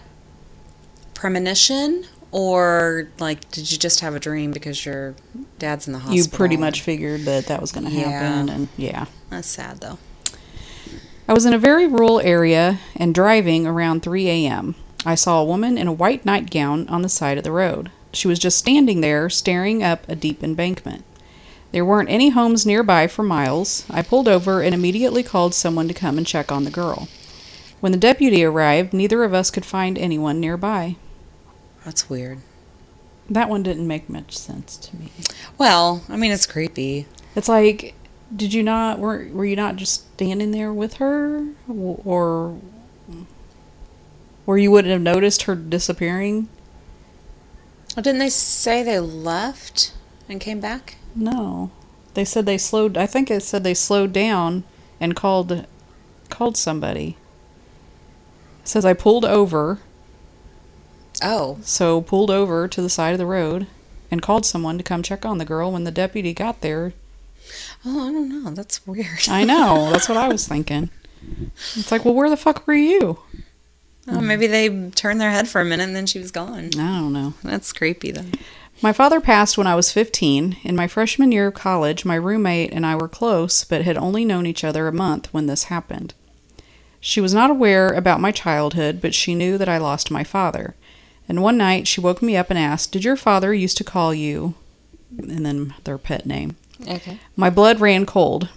premonition 1.15 2.05
or 2.31 3.09
like 3.19 3.51
did 3.51 3.73
you 3.73 3.77
just 3.77 3.99
have 4.01 4.15
a 4.15 4.21
dream 4.21 4.53
because 4.53 4.87
your 4.87 5.17
dad's 5.59 5.89
in 5.89 5.95
the 5.95 5.99
hospital? 5.99 6.17
You 6.17 6.29
pretty 6.29 6.57
much 6.57 6.81
figured 6.83 7.23
that 7.23 7.47
that 7.47 7.61
was 7.61 7.73
going 7.73 7.87
to 7.87 7.93
Yeah. 7.93 8.09
happen 8.09 8.49
and 8.49 8.69
yeah. 8.77 9.07
That's 9.31 9.49
sad 9.49 9.81
though. 9.81 9.99
I 11.27 11.33
was 11.33 11.47
in 11.47 11.55
a 11.55 11.59
very 11.59 11.89
rural 11.89 12.21
area 12.21 12.79
and 12.95 13.13
driving 13.13 13.67
around 13.67 14.05
3 14.05 14.29
a.m. 14.29 14.77
I 15.05 15.17
saw 15.17 15.41
a 15.41 15.45
woman 15.45 15.77
in 15.77 15.89
a 15.89 15.93
white 15.93 16.25
nightgown 16.25 16.87
on 16.89 17.03
the 17.03 17.09
side 17.09 17.37
of 17.37 17.43
the 17.43 17.51
road. 17.51 17.91
She 18.13 18.29
was 18.29 18.39
just 18.39 18.59
standing 18.59 19.01
there, 19.01 19.29
staring 19.29 19.83
up 19.83 20.09
a 20.09 20.15
deep 20.15 20.45
embankment. 20.45 21.05
There 21.75 21.85
weren't 21.85 22.09
any 22.09 22.29
homes 22.29 22.65
nearby 22.65 23.09
for 23.09 23.25
miles. 23.25 23.85
I 23.91 24.01
pulled 24.01 24.29
over 24.29 24.63
and 24.63 24.73
immediately 24.73 25.25
called 25.25 25.55
someone 25.55 25.89
to 25.89 25.93
come 25.93 26.17
and 26.17 26.25
check 26.25 26.53
on 26.53 26.63
the 26.63 26.71
girl. 26.71 27.09
When 27.81 27.91
the 27.91 27.99
deputy 27.99 28.45
arrived, 28.45 28.93
neither 28.93 29.25
of 29.25 29.35
us 29.35 29.51
could 29.51 29.65
find 29.65 29.99
anyone 29.99 30.39
nearby. 30.39 30.95
That's 31.85 32.09
weird. 32.09 32.39
That 33.29 33.49
one 33.49 33.65
didn't 33.65 33.89
make 33.89 34.09
much 34.09 34.39
sense 34.39 34.77
to 34.77 34.97
me. 34.97 35.11
Well, 35.59 36.05
I 36.09 36.17
mean, 36.17 36.31
it's 36.31 36.47
creepy. 36.47 37.09
It's 37.35 37.49
like, 37.49 37.97
did 38.35 38.55
you 38.55 38.63
not 38.63 39.01
were 39.01 39.27
were 39.33 39.45
you 39.45 39.57
not 39.57 39.75
just 39.75 40.15
standing 40.15 40.53
there 40.53 40.73
with 40.73 40.95
her, 40.99 41.45
or 41.69 42.57
or 44.47 44.59
you 44.59 44.71
wouldn't 44.71 44.93
have 44.93 45.03
noticed 45.03 45.43
her 45.43 45.57
disappearing? 45.57 46.49
Well, 47.97 48.05
didn't 48.05 48.21
they 48.21 48.31
say 48.31 48.85
they 48.85 49.01
left 49.01 49.93
and 50.29 50.41
came 50.41 50.61
back? 50.61 50.99
No, 51.15 51.71
they 52.15 52.25
said 52.25 52.47
they 52.47 52.59
slowed. 52.59 52.97
I 52.97 53.07
think 53.07 53.31
it 53.31 53.43
said 53.43 53.65
they 53.65 53.75
slowed 53.75 54.13
down 54.13 54.65
and 55.01 55.17
called 55.17 55.67
called 56.31 56.57
somebody. 56.57 57.17
It 58.63 58.69
says 58.69 58.85
I 58.85 58.95
pulled 58.95 59.25
over, 59.25 59.81
Oh, 61.23 61.59
so 61.63 62.01
pulled 62.01 62.31
over 62.31 62.67
to 62.67 62.83
the 62.83 62.91
side 62.91 63.13
of 63.13 63.19
the 63.19 63.27
road 63.27 63.67
and 64.11 64.23
called 64.23 64.45
someone 64.47 64.79
to 64.79 64.85
come 64.85 65.03
check 65.03 65.25
on 65.25 65.39
the 65.39 65.45
girl. 65.45 65.71
When 65.73 65.85
the 65.85 65.91
deputy 65.91 66.33
got 66.33 66.61
there, 66.61 66.93
oh, 67.85 68.09
I 68.09 68.13
don't 68.13 68.29
know. 68.29 68.51
That's 68.51 68.87
weird. 68.87 69.29
I 69.29 69.45
know 69.45 69.89
that's 69.93 70.09
what 70.09 70.19
I 70.19 70.29
was 70.29 70.49
thinking. 70.49 70.91
It's 71.75 71.91
like, 71.91 72.05
well, 72.05 72.15
where 72.15 72.31
the 72.31 72.37
fuck 72.37 72.67
were 72.67 72.75
you? 72.75 73.19
Oh, 74.07 74.21
maybe 74.21 74.47
they 74.47 74.91
turned 74.91 75.21
their 75.21 75.31
head 75.31 75.49
for 75.49 75.63
a 75.63 75.65
minute 75.65 75.85
and 75.85 75.97
then 75.97 76.07
she 76.07 76.19
was 76.19 76.31
gone. 76.31 76.71
I 76.75 77.01
don't 77.01 77.13
know. 77.13 77.35
That's 77.43 77.73
creepy 77.73 78.11
though. 78.11 78.27
My 78.85 78.93
father 78.93 79.19
passed 79.19 79.57
when 79.57 79.67
I 79.67 79.77
was 79.77 79.93
15. 79.93 80.59
In 80.63 80.77
my 80.77 80.87
freshman 80.87 81.33
year 81.33 81.47
of 81.47 81.55
college, 81.55 82.05
my 82.05 82.17
roommate 82.17 82.71
and 82.71 82.85
I 82.85 82.97
were 82.97 83.09
close, 83.09 83.65
but 83.65 83.81
had 83.81 83.97
only 83.97 84.27
known 84.27 84.45
each 84.45 84.63
other 84.63 84.87
a 84.87 84.93
month 84.93 85.33
when 85.33 85.47
this 85.47 85.65
happened. 85.65 86.13
She 87.01 87.19
was 87.19 87.33
not 87.33 87.49
aware 87.49 87.89
about 87.89 88.21
my 88.21 88.31
childhood, 88.31 89.01
but 89.01 89.15
she 89.15 89.35
knew 89.35 89.57
that 89.57 89.71
I 89.71 89.79
lost 89.79 90.11
my 90.11 90.23
father. 90.23 90.75
And 91.27 91.41
one 91.41 91.57
night 91.57 91.89
she 91.89 92.03
woke 92.03 92.21
me 92.21 92.37
up 92.37 92.51
and 92.51 92.59
asked, 92.59 92.93
Did 92.93 93.07
your 93.07 93.17
father 93.17 93.55
used 93.55 93.79
to 93.79 93.85
call 93.85 94.13
you? 94.13 94.53
And 95.17 95.47
then 95.47 95.73
their 95.85 95.97
pet 95.97 96.27
name. 96.27 96.57
Okay. 96.87 97.19
My 97.37 97.49
blood 97.49 97.81
ran 97.81 98.05
cold. 98.05 98.51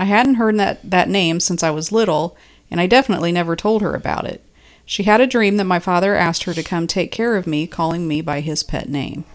I 0.00 0.06
hadn't 0.06 0.36
heard 0.36 0.58
that, 0.58 0.90
that 0.90 1.10
name 1.10 1.38
since 1.38 1.62
I 1.62 1.68
was 1.68 1.92
little, 1.92 2.34
and 2.70 2.80
I 2.80 2.86
definitely 2.86 3.30
never 3.30 3.56
told 3.56 3.82
her 3.82 3.92
about 3.94 4.24
it. 4.24 4.42
She 4.86 5.02
had 5.02 5.20
a 5.20 5.26
dream 5.26 5.58
that 5.58 5.64
my 5.64 5.80
father 5.80 6.14
asked 6.14 6.44
her 6.44 6.54
to 6.54 6.62
come 6.62 6.86
take 6.86 7.12
care 7.12 7.36
of 7.36 7.46
me, 7.46 7.66
calling 7.66 8.08
me 8.08 8.22
by 8.22 8.40
his 8.40 8.62
pet 8.62 8.88
name. 8.88 9.26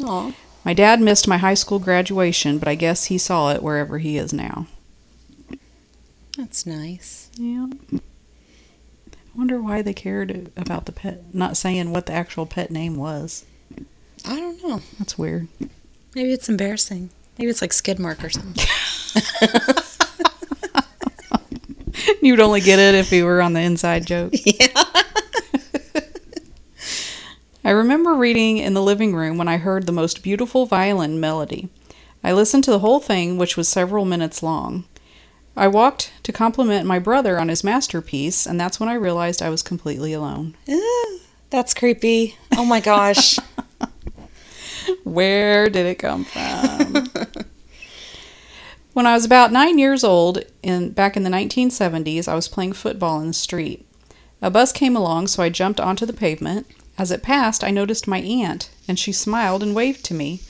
Oh, 0.00 0.34
My 0.64 0.74
dad 0.74 1.00
missed 1.00 1.28
my 1.28 1.38
high 1.38 1.54
school 1.54 1.78
graduation, 1.78 2.58
but 2.58 2.68
I 2.68 2.74
guess 2.74 3.04
he 3.06 3.18
saw 3.18 3.50
it 3.52 3.62
wherever 3.62 3.98
he 3.98 4.16
is 4.16 4.32
now. 4.32 4.66
that's 6.36 6.64
nice. 6.66 7.28
Yeah. 7.36 7.66
I 7.94 8.00
wonder 9.34 9.60
why 9.60 9.82
they 9.82 9.94
cared 9.94 10.50
about 10.56 10.86
the 10.86 10.92
pet, 10.92 11.34
not 11.34 11.56
saying 11.56 11.92
what 11.92 12.06
the 12.06 12.12
actual 12.12 12.46
pet 12.46 12.70
name 12.70 12.96
was. 12.96 13.44
I 14.26 14.36
don't 14.38 14.62
know. 14.62 14.80
That's 14.98 15.18
weird. 15.18 15.48
Maybe 16.14 16.32
it's 16.32 16.48
embarrassing. 16.48 17.10
Maybe 17.38 17.50
it's 17.50 17.62
like 17.62 17.70
Skidmark 17.70 18.22
or 18.22 18.30
something. 18.30 18.64
You'd 22.22 22.40
only 22.40 22.60
get 22.60 22.78
it 22.78 22.94
if 22.94 23.10
you 23.12 23.24
were 23.24 23.42
on 23.42 23.52
the 23.52 23.60
inside 23.60 24.06
joke. 24.06 24.32
yeah. 24.44 24.66
I 27.64 27.70
remember 27.70 28.14
reading 28.14 28.58
in 28.58 28.74
the 28.74 28.82
living 28.82 29.14
room 29.14 29.38
when 29.38 29.46
I 29.46 29.56
heard 29.56 29.86
the 29.86 29.92
most 29.92 30.22
beautiful 30.22 30.66
violin 30.66 31.20
melody. 31.20 31.68
I 32.24 32.32
listened 32.32 32.64
to 32.64 32.72
the 32.72 32.80
whole 32.80 32.98
thing, 32.98 33.38
which 33.38 33.56
was 33.56 33.68
several 33.68 34.04
minutes 34.04 34.42
long. 34.42 34.84
I 35.56 35.68
walked 35.68 36.12
to 36.24 36.32
compliment 36.32 36.86
my 36.86 36.98
brother 36.98 37.38
on 37.38 37.48
his 37.48 37.62
masterpiece, 37.62 38.46
and 38.46 38.58
that's 38.58 38.80
when 38.80 38.88
I 38.88 38.94
realized 38.94 39.42
I 39.42 39.50
was 39.50 39.62
completely 39.62 40.12
alone. 40.12 40.56
Ew, 40.66 41.20
That's 41.50 41.74
creepy. 41.74 42.36
Oh 42.56 42.64
my 42.64 42.80
gosh. 42.80 43.38
Where 45.04 45.68
did 45.68 45.86
it 45.86 46.00
come 46.00 46.24
from? 46.24 47.06
when 48.92 49.06
I 49.06 49.14
was 49.14 49.24
about 49.24 49.52
nine 49.52 49.78
years 49.78 50.02
old, 50.02 50.42
in 50.64 50.90
back 50.90 51.16
in 51.16 51.22
the 51.22 51.30
1970s, 51.30 52.26
I 52.26 52.34
was 52.34 52.48
playing 52.48 52.72
football 52.72 53.20
in 53.20 53.28
the 53.28 53.32
street. 53.32 53.86
A 54.40 54.50
bus 54.50 54.72
came 54.72 54.96
along, 54.96 55.28
so 55.28 55.42
I 55.44 55.48
jumped 55.48 55.78
onto 55.78 56.06
the 56.06 56.12
pavement. 56.12 56.66
As 57.02 57.10
it 57.10 57.20
passed, 57.20 57.64
I 57.64 57.72
noticed 57.72 58.06
my 58.06 58.20
aunt, 58.20 58.70
and 58.86 58.96
she 58.96 59.10
smiled 59.10 59.60
and 59.60 59.74
waved 59.74 60.04
to 60.04 60.14
me. 60.14 60.40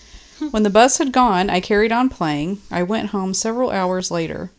When 0.51 0.65
the 0.65 0.69
bus 0.69 0.99
had 0.99 1.11
gone, 1.11 1.49
I 1.49 1.61
carried 1.61 1.93
on 1.93 2.11
playing. 2.11 2.61
I 2.71 2.83
went 2.83 3.09
home 3.09 3.33
several 3.33 3.71
hours 3.71 4.11
later. 4.11 4.51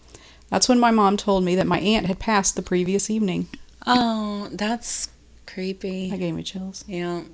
That's 0.50 0.68
when 0.68 0.80
my 0.80 0.90
mom 0.90 1.18
told 1.18 1.44
me 1.44 1.54
that 1.54 1.68
my 1.68 1.80
aunt 1.80 2.08
had 2.08 2.18
passed 2.18 2.56
the 2.56 2.64
previous 2.64 3.12
evening. 3.12 3.48
oh, 3.86 4.50
that's 4.52 5.10
creepy. 5.46 6.10
That 6.10 6.18
gave 6.18 6.34
me 6.34 6.42
chills. 6.42 6.84
Yeah. 6.88 7.26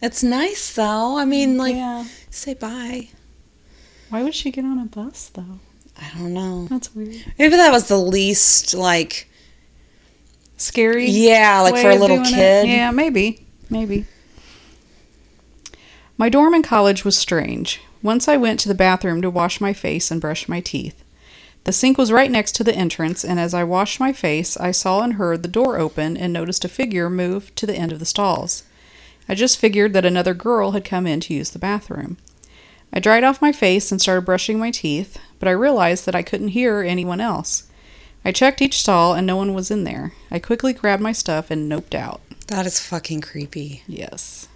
It's 0.00 0.22
nice 0.22 0.72
though. 0.72 1.18
I 1.18 1.24
mean, 1.24 1.56
like, 1.56 1.74
yeah. 1.74 2.04
say 2.30 2.54
bye. 2.54 3.08
Why 4.10 4.22
would 4.22 4.36
she 4.36 4.52
get 4.52 4.64
on 4.64 4.78
a 4.78 4.84
bus 4.84 5.28
though? 5.34 5.58
I 6.00 6.16
don't 6.16 6.32
know. 6.32 6.68
That's 6.68 6.94
weird. 6.94 7.16
Maybe 7.36 7.56
that 7.56 7.72
was 7.72 7.88
the 7.88 7.98
least 7.98 8.74
like. 8.74 9.28
Scary. 10.56 11.06
Yeah, 11.06 11.62
like 11.62 11.76
for 11.76 11.90
a 11.90 11.96
little 11.96 12.18
doing 12.18 12.28
it? 12.28 12.36
kid. 12.36 12.68
Yeah, 12.68 12.92
maybe. 12.92 13.43
Maybe. 13.74 14.04
My 16.16 16.28
dorm 16.28 16.54
in 16.54 16.62
college 16.62 17.04
was 17.04 17.18
strange. 17.18 17.80
Once 18.04 18.28
I 18.28 18.36
went 18.36 18.60
to 18.60 18.68
the 18.68 18.74
bathroom 18.74 19.20
to 19.20 19.28
wash 19.28 19.60
my 19.60 19.72
face 19.72 20.12
and 20.12 20.20
brush 20.20 20.48
my 20.48 20.60
teeth. 20.60 21.02
The 21.64 21.72
sink 21.72 21.98
was 21.98 22.12
right 22.12 22.30
next 22.30 22.52
to 22.52 22.62
the 22.62 22.72
entrance, 22.72 23.24
and 23.24 23.40
as 23.40 23.52
I 23.52 23.64
washed 23.64 23.98
my 23.98 24.12
face, 24.12 24.56
I 24.56 24.70
saw 24.70 25.00
and 25.00 25.14
heard 25.14 25.42
the 25.42 25.48
door 25.48 25.76
open 25.76 26.16
and 26.16 26.32
noticed 26.32 26.64
a 26.64 26.68
figure 26.68 27.10
move 27.10 27.52
to 27.56 27.66
the 27.66 27.74
end 27.74 27.90
of 27.90 27.98
the 27.98 28.04
stalls. 28.04 28.62
I 29.28 29.34
just 29.34 29.58
figured 29.58 29.92
that 29.94 30.04
another 30.04 30.34
girl 30.34 30.70
had 30.70 30.84
come 30.84 31.04
in 31.04 31.18
to 31.20 31.34
use 31.34 31.50
the 31.50 31.58
bathroom. 31.58 32.16
I 32.92 33.00
dried 33.00 33.24
off 33.24 33.42
my 33.42 33.50
face 33.50 33.90
and 33.90 34.00
started 34.00 34.24
brushing 34.24 34.56
my 34.56 34.70
teeth, 34.70 35.18
but 35.40 35.48
I 35.48 35.52
realized 35.52 36.06
that 36.06 36.14
I 36.14 36.22
couldn't 36.22 36.54
hear 36.54 36.82
anyone 36.82 37.20
else. 37.20 37.66
I 38.24 38.30
checked 38.30 38.62
each 38.62 38.78
stall 38.78 39.14
and 39.14 39.26
no 39.26 39.34
one 39.34 39.52
was 39.52 39.72
in 39.72 39.82
there. 39.82 40.12
I 40.30 40.38
quickly 40.38 40.72
grabbed 40.72 41.02
my 41.02 41.10
stuff 41.10 41.50
and 41.50 41.68
noped 41.68 41.96
out. 41.96 42.20
That 42.48 42.66
is 42.66 42.80
fucking 42.80 43.22
creepy. 43.22 43.82
Yes. 43.86 44.48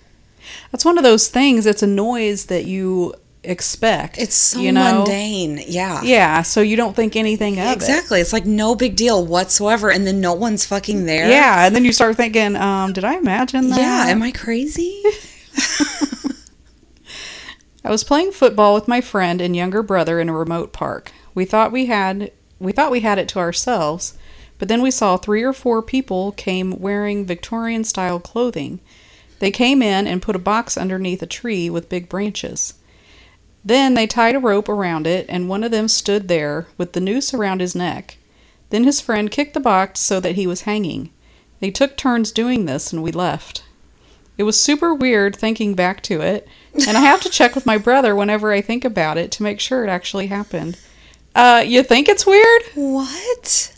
That's 0.70 0.84
one 0.84 0.98
of 0.98 1.04
those 1.04 1.28
things, 1.28 1.66
it's 1.66 1.82
a 1.82 1.86
noise 1.86 2.46
that 2.46 2.64
you 2.64 3.14
expect. 3.42 4.18
It's 4.18 4.34
so 4.34 4.60
you 4.60 4.72
know? 4.72 4.98
mundane. 4.98 5.62
Yeah. 5.66 6.02
Yeah, 6.02 6.42
so 6.42 6.60
you 6.60 6.76
don't 6.76 6.94
think 6.94 7.16
anything 7.16 7.58
of 7.58 7.66
it. 7.66 7.72
Exactly. 7.72 8.20
It's 8.20 8.32
like 8.32 8.46
no 8.46 8.74
big 8.74 8.96
deal 8.96 9.24
whatsoever, 9.24 9.90
and 9.90 10.06
then 10.06 10.20
no 10.20 10.34
one's 10.34 10.64
fucking 10.66 11.06
there. 11.06 11.28
Yeah, 11.28 11.66
and 11.66 11.74
then 11.74 11.84
you 11.84 11.92
start 11.92 12.16
thinking, 12.16 12.56
um, 12.56 12.92
did 12.92 13.04
I 13.04 13.16
imagine 13.16 13.70
that? 13.70 13.78
Yeah. 13.78 14.06
Am 14.10 14.22
I 14.22 14.32
crazy? 14.32 15.02
I 17.84 17.90
was 17.90 18.04
playing 18.04 18.32
football 18.32 18.74
with 18.74 18.88
my 18.88 19.00
friend 19.00 19.40
and 19.40 19.56
younger 19.56 19.82
brother 19.82 20.20
in 20.20 20.28
a 20.28 20.36
remote 20.36 20.72
park. 20.72 21.12
We 21.34 21.44
thought 21.44 21.72
we 21.72 21.86
had 21.86 22.32
we 22.58 22.72
thought 22.72 22.90
we 22.90 23.00
had 23.00 23.18
it 23.18 23.28
to 23.28 23.38
ourselves, 23.38 24.18
but 24.58 24.68
then 24.68 24.82
we 24.82 24.90
saw 24.90 25.16
three 25.16 25.42
or 25.42 25.52
four 25.52 25.82
people 25.82 26.32
came 26.32 26.78
wearing 26.80 27.24
Victorian 27.24 27.84
style 27.84 28.20
clothing. 28.20 28.80
They 29.38 29.50
came 29.50 29.82
in 29.82 30.06
and 30.06 30.22
put 30.22 30.36
a 30.36 30.40
box 30.40 30.76
underneath 30.76 31.22
a 31.22 31.26
tree 31.26 31.70
with 31.70 31.88
big 31.88 32.08
branches. 32.08 32.74
Then 33.64 33.94
they 33.94 34.06
tied 34.06 34.34
a 34.34 34.40
rope 34.40 34.68
around 34.68 35.06
it 35.06 35.26
and 35.28 35.48
one 35.48 35.62
of 35.62 35.70
them 35.70 35.88
stood 35.88 36.28
there 36.28 36.66
with 36.76 36.92
the 36.92 37.00
noose 37.00 37.32
around 37.32 37.60
his 37.60 37.74
neck. 37.74 38.16
Then 38.70 38.84
his 38.84 39.00
friend 39.00 39.30
kicked 39.30 39.54
the 39.54 39.60
box 39.60 40.00
so 40.00 40.20
that 40.20 40.34
he 40.34 40.46
was 40.46 40.62
hanging. 40.62 41.10
They 41.60 41.70
took 41.70 41.96
turns 41.96 42.32
doing 42.32 42.66
this 42.66 42.92
and 42.92 43.02
we 43.02 43.12
left. 43.12 43.64
It 44.36 44.44
was 44.44 44.60
super 44.60 44.94
weird 44.94 45.34
thinking 45.34 45.74
back 45.74 46.00
to 46.04 46.20
it, 46.20 46.46
and 46.86 46.96
I 46.96 47.00
have 47.00 47.20
to 47.22 47.28
check 47.28 47.56
with 47.56 47.66
my 47.66 47.76
brother 47.76 48.14
whenever 48.14 48.52
I 48.52 48.60
think 48.60 48.84
about 48.84 49.18
it 49.18 49.32
to 49.32 49.42
make 49.42 49.58
sure 49.58 49.82
it 49.82 49.90
actually 49.90 50.28
happened. 50.28 50.78
Uh, 51.34 51.64
you 51.66 51.82
think 51.82 52.08
it's 52.08 52.24
weird? 52.24 52.62
what? 52.74 53.76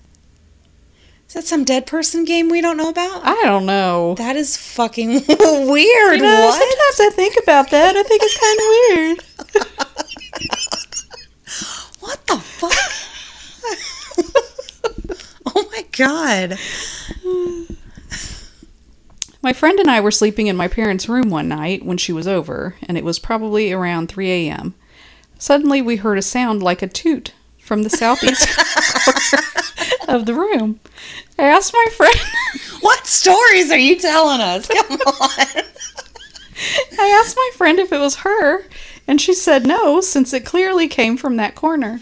Is 1.31 1.35
that 1.35 1.45
some 1.45 1.63
dead 1.63 1.87
person 1.87 2.25
game 2.25 2.49
we 2.49 2.61
don't 2.61 2.77
know 2.77 2.89
about? 2.89 3.25
I 3.25 3.41
don't 3.45 3.65
know. 3.65 4.17
that 4.17 4.35
is 4.35 4.57
fucking 4.57 5.11
weird. 5.29 6.17
You 6.17 6.23
know, 6.25 6.47
what? 6.47 6.59
sometimes 6.59 7.01
I 7.01 7.11
think 7.15 7.37
about 7.41 7.71
that. 7.71 7.95
I 7.95 8.03
think 8.03 8.21
it's 8.25 8.37
kind 8.37 8.59
of 8.59 8.65
weird. 8.99 9.23
What 12.01 12.27
the 12.27 12.39
fuck? 12.39 12.73
oh 15.55 15.69
my 15.71 15.85
god. 15.93 16.59
My 19.43 19.53
friend 19.53 19.79
and 19.79 19.89
I 19.89 20.01
were 20.01 20.11
sleeping 20.11 20.49
in 20.49 20.57
my 20.57 20.67
parents' 20.67 21.09
room 21.09 21.31
one 21.31 21.47
night 21.49 21.85
when 21.85 21.97
she 21.97 22.13
was 22.13 22.27
over, 22.27 22.75
and 22.83 22.99
it 22.99 23.05
was 23.05 23.21
probably 23.21 23.73
around 23.73 24.09
3 24.09 24.29
a.m. 24.31 24.75
Suddenly, 25.39 25.81
we 25.81 25.95
heard 25.97 26.19
a 26.19 26.23
sound 26.23 26.61
like 26.63 26.83
a 26.83 26.89
toot 26.89 27.33
from 27.71 27.85
the 27.85 27.89
southeast 27.89 28.49
corner 29.05 29.43
of 30.09 30.27
the 30.27 30.35
room. 30.35 30.81
I 31.39 31.45
asked 31.45 31.73
my 31.73 31.87
friend. 31.97 32.17
What 32.81 33.07
stories 33.07 33.71
are 33.71 33.79
you 33.79 33.95
telling 33.95 34.41
us? 34.41 34.67
Come 34.67 34.99
on. 35.01 35.63
I 36.99 37.21
asked 37.21 37.37
my 37.37 37.51
friend 37.55 37.79
if 37.79 37.93
it 37.93 38.01
was 38.01 38.17
her, 38.17 38.65
and 39.07 39.21
she 39.21 39.35
said 39.35 39.69
no, 39.69 40.01
since 40.01 40.33
it 40.33 40.45
clearly 40.45 40.89
came 40.89 41.17
from 41.17 41.37
that 41.37 41.55
corner. 41.55 42.01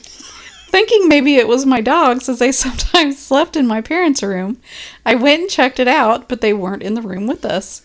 Thinking 0.68 1.06
maybe 1.06 1.34
it 1.34 1.48
was 1.48 1.66
my 1.66 1.82
dogs, 1.82 2.30
as 2.30 2.38
they 2.38 2.52
sometimes 2.66 3.18
slept 3.18 3.54
in 3.54 3.66
my 3.66 3.82
parents' 3.82 4.22
room, 4.22 4.62
I 5.04 5.16
went 5.16 5.42
and 5.42 5.50
checked 5.50 5.78
it 5.78 5.88
out, 5.88 6.30
but 6.30 6.40
they 6.40 6.54
weren't 6.54 6.82
in 6.82 6.94
the 6.94 7.02
room 7.02 7.26
with 7.26 7.44
us. 7.44 7.82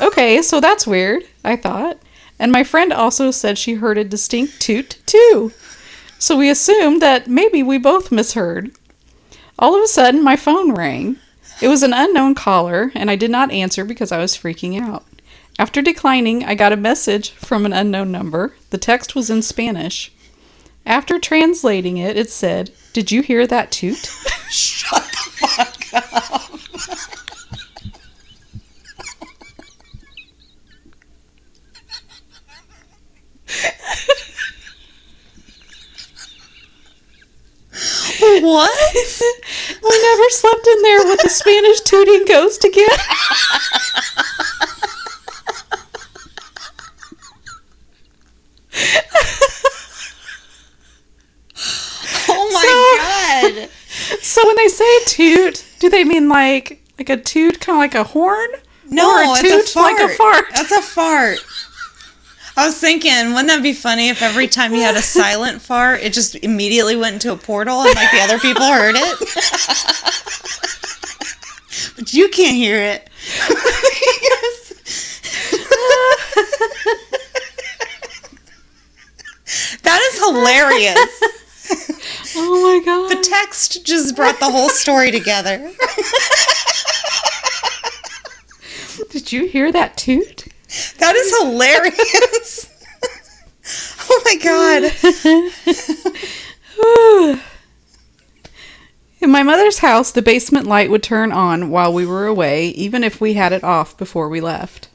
Okay, 0.00 0.40
so 0.40 0.60
that's 0.60 0.86
weird, 0.86 1.24
I 1.44 1.56
thought. 1.56 1.98
And 2.38 2.50
my 2.50 2.64
friend 2.64 2.90
also 2.90 3.30
said 3.32 3.58
she 3.58 3.74
heard 3.74 3.98
a 3.98 4.04
distinct 4.04 4.60
toot, 4.60 4.96
too. 5.04 5.52
So 6.18 6.36
we 6.36 6.50
assumed 6.50 7.00
that 7.02 7.28
maybe 7.28 7.62
we 7.62 7.78
both 7.78 8.10
misheard. 8.10 8.72
All 9.58 9.76
of 9.76 9.82
a 9.82 9.88
sudden, 9.88 10.22
my 10.22 10.36
phone 10.36 10.74
rang. 10.74 11.16
It 11.60 11.68
was 11.68 11.82
an 11.82 11.92
unknown 11.92 12.34
caller, 12.34 12.92
and 12.94 13.10
I 13.10 13.16
did 13.16 13.30
not 13.30 13.50
answer 13.50 13.84
because 13.84 14.12
I 14.12 14.18
was 14.18 14.36
freaking 14.36 14.80
out. 14.80 15.04
After 15.58 15.82
declining, 15.82 16.44
I 16.44 16.54
got 16.54 16.72
a 16.72 16.76
message 16.76 17.30
from 17.30 17.66
an 17.66 17.72
unknown 17.72 18.12
number. 18.12 18.54
The 18.70 18.78
text 18.78 19.16
was 19.16 19.28
in 19.28 19.42
Spanish. 19.42 20.12
After 20.86 21.18
translating 21.18 21.96
it, 21.98 22.16
it 22.16 22.30
said, 22.30 22.70
Did 22.92 23.10
you 23.10 23.22
hear 23.22 23.46
that 23.46 23.72
toot? 23.72 23.96
Shut 24.50 25.02
the 25.02 25.46
fuck 25.46 25.94
up. 26.32 26.37
What? 38.48 38.70
I 39.84 40.16
never 40.16 40.30
slept 40.30 40.66
in 40.66 40.82
there 40.82 41.04
with 41.04 41.24
a 41.24 41.28
Spanish 41.28 41.80
tooting 41.80 42.24
ghost 42.26 42.64
again. 42.64 42.88
Oh 52.30 52.50
my 52.52 53.58
god. 53.58 53.68
So 54.22 54.46
when 54.46 54.56
they 54.56 54.68
say 54.68 54.98
toot, 55.06 55.64
do 55.80 55.90
they 55.90 56.04
mean 56.04 56.28
like 56.28 56.82
like 56.98 57.10
a 57.10 57.16
toot, 57.16 57.60
kind 57.60 57.76
of 57.76 57.80
like 57.80 57.94
a 57.94 58.04
horn? 58.04 58.48
No, 58.88 59.10
or 59.10 59.22
a 59.22 59.30
it's 59.30 59.40
toot 59.40 59.64
a 59.64 59.68
fart. 59.68 59.92
like 59.92 60.10
a 60.10 60.14
fart? 60.14 60.44
That's 60.54 60.72
a 60.72 60.82
fart. 60.82 61.38
I 62.58 62.66
was 62.66 62.76
thinking, 62.76 63.34
wouldn't 63.34 63.46
that 63.46 63.62
be 63.62 63.72
funny 63.72 64.08
if 64.08 64.20
every 64.20 64.48
time 64.48 64.74
you 64.74 64.80
had 64.80 64.96
a 64.96 65.02
silent 65.02 65.62
fart, 65.62 66.00
it 66.00 66.12
just 66.12 66.34
immediately 66.34 66.96
went 66.96 67.14
into 67.14 67.32
a 67.32 67.36
portal 67.36 67.82
and 67.82 67.94
like 67.94 68.10
the 68.10 68.18
other 68.18 68.40
people 68.40 68.64
heard 68.64 68.96
it? 68.98 69.18
but 71.96 72.12
you 72.12 72.28
can't 72.30 72.56
hear 72.56 72.80
it. 72.80 73.08
that 79.84 80.00
is 80.10 80.18
hilarious. 80.18 81.22
oh 82.36 82.60
my 82.64 82.84
god! 82.84 83.08
The 83.08 83.22
text 83.22 83.86
just 83.86 84.16
brought 84.16 84.40
the 84.40 84.50
whole 84.50 84.68
story 84.68 85.12
together. 85.12 85.58
Did 89.10 89.30
you 89.30 89.46
hear 89.46 89.70
that 89.70 89.96
toot? 89.96 90.47
That 90.98 91.16
is 91.16 91.36
hilarious. 91.38 92.68
oh 94.10 94.22
my 94.24 94.36
god. 97.32 97.38
In 99.20 99.30
my 99.30 99.42
mother's 99.42 99.78
house, 99.78 100.12
the 100.12 100.22
basement 100.22 100.66
light 100.66 100.90
would 100.90 101.02
turn 101.02 101.32
on 101.32 101.70
while 101.70 101.92
we 101.92 102.06
were 102.06 102.26
away, 102.26 102.68
even 102.68 103.02
if 103.02 103.20
we 103.20 103.34
had 103.34 103.52
it 103.52 103.64
off 103.64 103.96
before 103.96 104.28
we 104.28 104.40
left. 104.40 104.88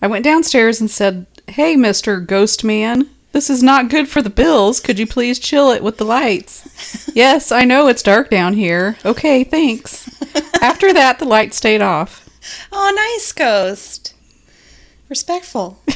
I 0.00 0.06
went 0.06 0.24
downstairs 0.24 0.80
and 0.80 0.90
said, 0.90 1.26
Hey, 1.48 1.76
Mr. 1.76 2.24
Ghost 2.24 2.64
Man, 2.64 3.10
this 3.32 3.50
is 3.50 3.62
not 3.62 3.90
good 3.90 4.08
for 4.08 4.22
the 4.22 4.30
bills. 4.30 4.80
Could 4.80 4.98
you 4.98 5.06
please 5.06 5.38
chill 5.38 5.70
it 5.70 5.82
with 5.82 5.98
the 5.98 6.06
lights? 6.06 7.10
yes, 7.14 7.52
I 7.52 7.64
know 7.64 7.86
it's 7.88 8.02
dark 8.02 8.30
down 8.30 8.54
here. 8.54 8.96
Okay, 9.04 9.44
thanks. 9.44 10.08
After 10.62 10.92
that, 10.94 11.18
the 11.18 11.26
light 11.26 11.52
stayed 11.52 11.82
off. 11.82 12.26
Oh, 12.72 12.92
nice 12.96 13.32
ghost. 13.32 14.14
Respectful. 15.08 15.80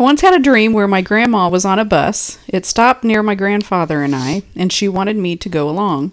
I 0.00 0.02
once 0.02 0.22
had 0.22 0.34
a 0.34 0.38
dream 0.38 0.72
where 0.72 0.88
my 0.88 1.02
grandma 1.02 1.48
was 1.48 1.66
on 1.66 1.78
a 1.78 1.84
bus. 1.84 2.38
It 2.48 2.64
stopped 2.64 3.04
near 3.04 3.22
my 3.22 3.34
grandfather 3.34 4.02
and 4.02 4.16
I, 4.16 4.42
and 4.56 4.72
she 4.72 4.88
wanted 4.88 5.16
me 5.16 5.36
to 5.36 5.48
go 5.48 5.68
along. 5.68 6.12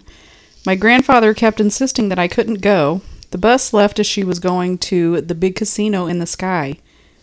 My 0.66 0.74
grandfather 0.74 1.32
kept 1.32 1.60
insisting 1.60 2.10
that 2.10 2.18
I 2.18 2.28
couldn't 2.28 2.60
go. 2.60 3.00
The 3.30 3.38
bus 3.38 3.72
left 3.72 3.98
as 3.98 4.06
she 4.06 4.24
was 4.24 4.38
going 4.38 4.78
to 4.78 5.22
the 5.22 5.34
big 5.34 5.56
casino 5.56 6.06
in 6.06 6.18
the 6.18 6.26
sky. 6.26 6.76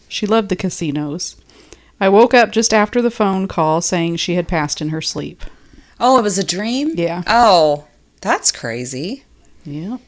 She 0.08 0.26
loved 0.26 0.50
the 0.50 0.56
casinos. 0.56 1.36
I 2.00 2.10
woke 2.10 2.34
up 2.34 2.52
just 2.52 2.74
after 2.74 3.02
the 3.02 3.12
phone 3.12 3.48
call 3.48 3.82
saying 3.82 4.18
she 4.18 4.36
had 4.36 4.48
passed 4.48 4.82
in 4.82 4.90
her 4.90 5.02
sleep. 5.02 5.44
Oh, 6.00 6.20
it 6.20 6.24
was 6.24 6.38
a 6.38 6.44
dream? 6.44 6.92
Yeah. 6.96 7.24
Oh, 7.28 7.88
that's 8.22 8.52
crazy. 8.52 9.24
Yep. 9.64 10.02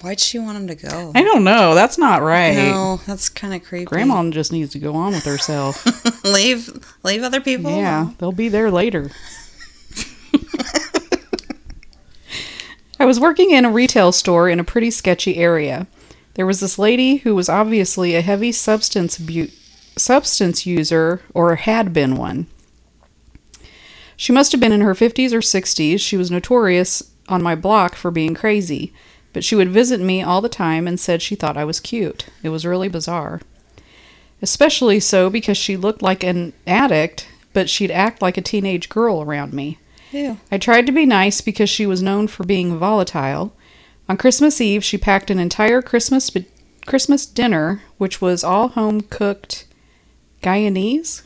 Why'd 0.00 0.18
she 0.20 0.38
want 0.38 0.56
him 0.56 0.66
to 0.68 0.74
go? 0.74 1.12
I 1.14 1.22
don't 1.22 1.44
know. 1.44 1.74
That's 1.74 1.98
not 1.98 2.22
right. 2.22 2.54
No, 2.54 3.00
that's 3.06 3.28
kind 3.28 3.52
of 3.52 3.62
creepy. 3.62 3.84
Grandma 3.84 4.28
just 4.30 4.50
needs 4.50 4.72
to 4.72 4.78
go 4.78 4.94
on 4.94 5.12
with 5.12 5.24
herself. 5.24 5.84
leave 6.24 6.70
leave 7.02 7.22
other 7.22 7.40
people. 7.40 7.70
yeah, 7.70 8.04
alone. 8.04 8.16
they'll 8.18 8.32
be 8.32 8.48
there 8.48 8.70
later. 8.70 9.10
I 12.98 13.06
was 13.06 13.18
working 13.18 13.50
in 13.50 13.64
a 13.64 13.70
retail 13.70 14.12
store 14.12 14.48
in 14.48 14.60
a 14.60 14.64
pretty 14.64 14.90
sketchy 14.90 15.36
area. 15.36 15.86
There 16.34 16.46
was 16.46 16.60
this 16.60 16.78
lady 16.78 17.16
who 17.18 17.34
was 17.34 17.48
obviously 17.48 18.14
a 18.14 18.20
heavy 18.20 18.52
substance 18.52 19.18
abu- 19.18 19.48
substance 19.96 20.66
user 20.66 21.22
or 21.34 21.56
had 21.56 21.92
been 21.94 22.16
one. 22.16 22.46
She 24.16 24.32
must 24.32 24.52
have 24.52 24.60
been 24.60 24.72
in 24.72 24.82
her 24.82 24.94
50s 24.94 25.32
or 25.32 25.40
60s. 25.40 25.98
She 25.98 26.18
was 26.18 26.30
notorious 26.30 27.02
on 27.26 27.42
my 27.42 27.54
block 27.54 27.94
for 27.94 28.10
being 28.10 28.34
crazy, 28.34 28.92
but 29.32 29.44
she 29.44 29.54
would 29.54 29.70
visit 29.70 30.00
me 30.00 30.22
all 30.22 30.40
the 30.40 30.48
time 30.48 30.86
and 30.86 30.98
said 30.98 31.22
she 31.22 31.34
thought 31.34 31.56
I 31.56 31.64
was 31.64 31.80
cute. 31.80 32.26
It 32.42 32.48
was 32.48 32.66
really 32.66 32.88
bizarre. 32.88 33.40
Especially 34.42 35.00
so 35.00 35.30
because 35.30 35.56
she 35.56 35.76
looked 35.76 36.02
like 36.02 36.24
an 36.24 36.52
addict, 36.66 37.28
but 37.52 37.68
she'd 37.68 37.90
act 37.90 38.22
like 38.22 38.36
a 38.36 38.42
teenage 38.42 38.88
girl 38.88 39.22
around 39.22 39.52
me. 39.52 39.78
Ew. 40.12 40.38
I 40.50 40.58
tried 40.58 40.86
to 40.86 40.92
be 40.92 41.06
nice 41.06 41.40
because 41.40 41.70
she 41.70 41.86
was 41.86 42.02
known 42.02 42.26
for 42.26 42.44
being 42.44 42.78
volatile. 42.78 43.54
On 44.08 44.16
Christmas 44.16 44.60
Eve, 44.60 44.82
she 44.82 44.98
packed 44.98 45.30
an 45.30 45.38
entire 45.38 45.82
Christmas 45.82 46.30
Christmas 46.86 47.26
dinner, 47.26 47.82
which 47.98 48.20
was 48.20 48.42
all 48.42 48.68
home 48.68 49.02
cooked 49.02 49.66
Guyanese 50.42 51.22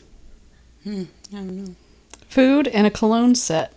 hmm, 0.83 1.03
I 1.33 1.75
food 2.29 2.67
and 2.67 2.85
a 2.85 2.91
cologne 2.91 3.35
set. 3.35 3.73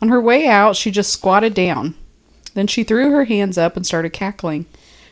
On 0.00 0.08
her 0.08 0.20
way 0.20 0.46
out, 0.46 0.76
she 0.76 0.90
just 0.90 1.12
squatted 1.12 1.54
down. 1.54 1.94
Then 2.54 2.66
she 2.66 2.84
threw 2.84 3.10
her 3.10 3.24
hands 3.24 3.58
up 3.58 3.76
and 3.76 3.86
started 3.86 4.12
cackling. 4.12 4.66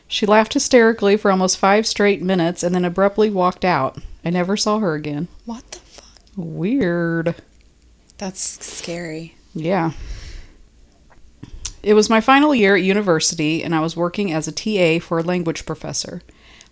She 0.08 0.26
laughed 0.26 0.54
hysterically 0.54 1.16
for 1.16 1.30
almost 1.30 1.58
five 1.58 1.86
straight 1.86 2.22
minutes 2.22 2.62
and 2.62 2.74
then 2.74 2.84
abruptly 2.84 3.30
walked 3.30 3.64
out. 3.64 3.98
I 4.24 4.30
never 4.30 4.56
saw 4.56 4.78
her 4.78 4.94
again. 4.94 5.28
What 5.44 5.70
the 5.72 5.78
fuck? 5.78 6.20
Weird. 6.36 7.34
That's 8.18 8.64
scary. 8.64 9.36
Yeah. 9.54 9.92
It 11.82 11.94
was 11.94 12.10
my 12.10 12.20
final 12.20 12.54
year 12.54 12.74
at 12.74 12.82
university, 12.82 13.62
and 13.62 13.74
I 13.74 13.80
was 13.80 13.96
working 13.96 14.32
as 14.32 14.48
a 14.48 14.52
TA 14.52 15.04
for 15.04 15.18
a 15.18 15.22
language 15.22 15.64
professor. 15.66 16.22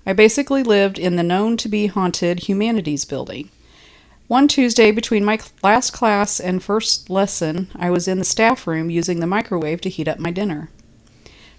I 0.06 0.12
basically 0.12 0.62
lived 0.62 0.98
in 0.98 1.16
the 1.16 1.22
known 1.22 1.56
to 1.58 1.68
be 1.68 1.86
haunted 1.86 2.40
humanities 2.40 3.04
building. 3.04 3.50
One 4.26 4.48
Tuesday 4.48 4.90
between 4.90 5.22
my 5.22 5.38
last 5.62 5.90
class 5.90 6.40
and 6.40 6.62
first 6.62 7.10
lesson, 7.10 7.68
I 7.76 7.90
was 7.90 8.08
in 8.08 8.18
the 8.18 8.24
staff 8.24 8.66
room 8.66 8.88
using 8.88 9.20
the 9.20 9.26
microwave 9.26 9.82
to 9.82 9.90
heat 9.90 10.08
up 10.08 10.18
my 10.18 10.30
dinner. 10.30 10.70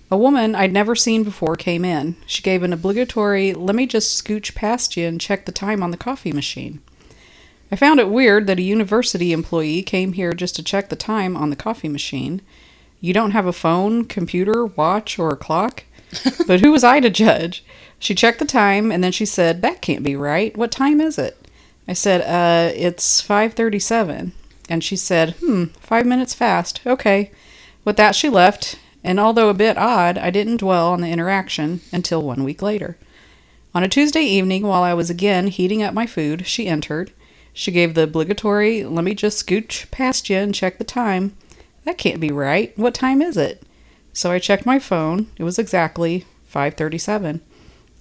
A 0.10 0.18
woman 0.18 0.56
I'd 0.56 0.74
never 0.74 0.96
seen 0.96 1.24
before 1.24 1.56
came 1.56 1.86
in. 1.86 2.16
She 2.26 2.42
gave 2.42 2.64
an 2.64 2.74
obligatory, 2.74 3.54
let 3.54 3.76
me 3.76 3.86
just 3.86 4.24
scooch 4.24 4.56
past 4.56 4.98
you 4.98 5.08
and 5.08 5.22
check 5.22 5.46
the 5.46 5.52
time 5.52 5.84
on 5.84 5.92
the 5.92 5.98
coffee 5.98 6.32
machine. 6.32 6.82
I 7.72 7.76
found 7.76 8.00
it 8.00 8.10
weird 8.10 8.48
that 8.48 8.58
a 8.58 8.64
university 8.64 9.32
employee 9.32 9.84
came 9.84 10.14
here 10.14 10.34
just 10.34 10.56
to 10.56 10.64
check 10.64 10.90
the 10.90 10.96
time 10.96 11.38
on 11.38 11.52
the 11.52 11.56
coffee 11.56 11.90
machine. 11.90 12.42
You 13.00 13.14
don't 13.14 13.32
have 13.32 13.46
a 13.46 13.54
phone, 13.54 14.06
computer, 14.06 14.66
watch, 14.66 15.20
or 15.20 15.30
a 15.30 15.38
clock? 15.38 15.84
but 16.48 16.62
who 16.62 16.72
was 16.72 16.84
I 16.84 17.00
to 17.00 17.12
judge? 17.12 17.64
She 18.00 18.16
checked 18.16 18.40
the 18.40 18.46
time 18.46 18.92
and 18.92 19.04
then 19.04 19.12
she 19.12 19.26
said, 19.26 19.62
"That 19.62 19.82
can't 19.82 20.04
be 20.04 20.16
right. 20.16 20.56
What 20.58 20.72
time 20.72 21.00
is 21.00 21.20
it?" 21.20 21.45
I 21.88 21.94
said, 21.94 22.22
"Uh, 22.22 22.74
it's 22.76 23.22
5:37." 23.22 24.32
And 24.70 24.84
she 24.84 24.96
said, 24.96 25.36
"Hmm, 25.40 25.66
5 25.80 26.06
minutes 26.06 26.34
fast. 26.34 26.82
Okay." 26.86 27.32
With 27.84 27.98
that 27.98 28.16
she 28.16 28.30
left, 28.30 28.78
and 29.04 29.20
although 29.20 29.50
a 29.50 29.54
bit 29.54 29.78
odd, 29.78 30.18
I 30.18 30.32
didn't 30.32 30.58
dwell 30.58 30.90
on 30.90 31.02
the 31.02 31.10
interaction 31.10 31.82
until 31.92 32.24
1 32.24 32.44
week 32.44 32.62
later. 32.64 32.98
On 33.76 33.84
a 33.84 33.88
Tuesday 33.88 34.24
evening, 34.24 34.64
while 34.64 34.82
I 34.82 34.94
was 34.94 35.10
again 35.10 35.48
heating 35.48 35.84
up 35.84 35.94
my 35.94 36.06
food, 36.06 36.48
she 36.48 36.68
entered. 36.68 37.12
She 37.54 37.72
gave 37.72 37.94
the 37.94 38.04
obligatory, 38.04 38.84
let 38.84 39.04
me 39.04 39.14
just 39.14 39.46
scooch 39.46 39.90
past 39.92 40.30
you 40.30 40.38
and 40.38 40.56
check 40.56 40.78
the 40.78 40.84
time. 40.84 41.34
That 41.84 41.98
can't 41.98 42.20
be 42.20 42.32
right. 42.32 42.74
What 42.78 42.94
time 42.94 43.22
is 43.22 43.38
it? 43.38 43.62
So 44.12 44.32
I 44.32 44.40
checked 44.40 44.66
my 44.66 44.80
phone. 44.80 45.28
It 45.38 45.44
was 45.44 45.60
exactly 45.60 46.26
5:37. 46.48 47.42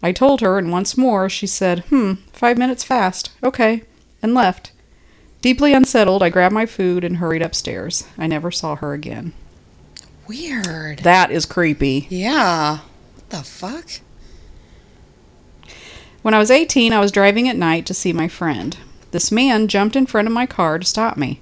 I 0.04 0.12
told 0.12 0.42
her, 0.42 0.58
and 0.58 0.70
once 0.70 0.98
more 0.98 1.30
she 1.30 1.46
said, 1.46 1.78
"Hmm, 1.88 2.16
5 2.30 2.58
minutes 2.58 2.84
fast. 2.84 3.30
Okay." 3.42 3.84
And 4.22 4.34
left. 4.34 4.70
Deeply 5.40 5.72
unsettled, 5.72 6.22
I 6.22 6.28
grabbed 6.28 6.54
my 6.54 6.66
food 6.66 7.04
and 7.04 7.16
hurried 7.16 7.40
upstairs. 7.40 8.04
I 8.18 8.26
never 8.26 8.50
saw 8.50 8.76
her 8.76 8.92
again. 8.92 9.32
Weird. 10.26 10.98
That 10.98 11.30
is 11.30 11.46
creepy. 11.46 12.06
Yeah. 12.10 12.80
What 13.14 13.30
the 13.30 13.42
fuck? 13.42 14.00
When 16.20 16.34
I 16.34 16.38
was 16.38 16.50
18, 16.50 16.92
I 16.92 17.00
was 17.00 17.10
driving 17.10 17.48
at 17.48 17.56
night 17.56 17.86
to 17.86 17.94
see 17.94 18.12
my 18.12 18.28
friend. 18.28 18.76
This 19.10 19.32
man 19.32 19.68
jumped 19.68 19.96
in 19.96 20.04
front 20.04 20.28
of 20.28 20.34
my 20.34 20.44
car 20.44 20.78
to 20.78 20.84
stop 20.84 21.16
me. 21.16 21.40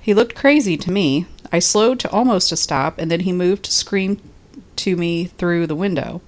He 0.00 0.14
looked 0.14 0.34
crazy 0.34 0.76
to 0.76 0.90
me. 0.90 1.26
I 1.52 1.60
slowed 1.60 2.00
to 2.00 2.10
almost 2.10 2.50
a 2.50 2.56
stop, 2.56 2.98
and 2.98 3.08
then 3.08 3.20
he 3.20 3.32
moved 3.32 3.66
to 3.66 3.72
scream 3.72 4.20
to 4.76 4.96
me 4.96 5.26
through 5.26 5.68
the 5.68 5.76
window. 5.76 6.22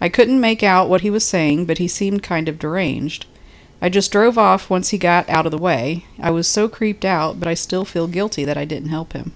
I 0.00 0.08
couldn't 0.08 0.40
make 0.40 0.62
out 0.62 0.88
what 0.88 1.00
he 1.00 1.10
was 1.10 1.26
saying, 1.26 1.64
but 1.66 1.78
he 1.78 1.88
seemed 1.88 2.22
kind 2.22 2.48
of 2.48 2.58
deranged. 2.58 3.26
I 3.80 3.88
just 3.88 4.10
drove 4.10 4.36
off 4.36 4.70
once 4.70 4.90
he 4.90 4.98
got 4.98 5.28
out 5.28 5.46
of 5.46 5.52
the 5.52 5.58
way. 5.58 6.04
I 6.20 6.30
was 6.30 6.48
so 6.48 6.68
creeped 6.68 7.04
out, 7.04 7.38
but 7.38 7.48
I 7.48 7.54
still 7.54 7.84
feel 7.84 8.08
guilty 8.08 8.44
that 8.44 8.58
I 8.58 8.64
didn't 8.64 8.88
help 8.88 9.12
him. 9.12 9.32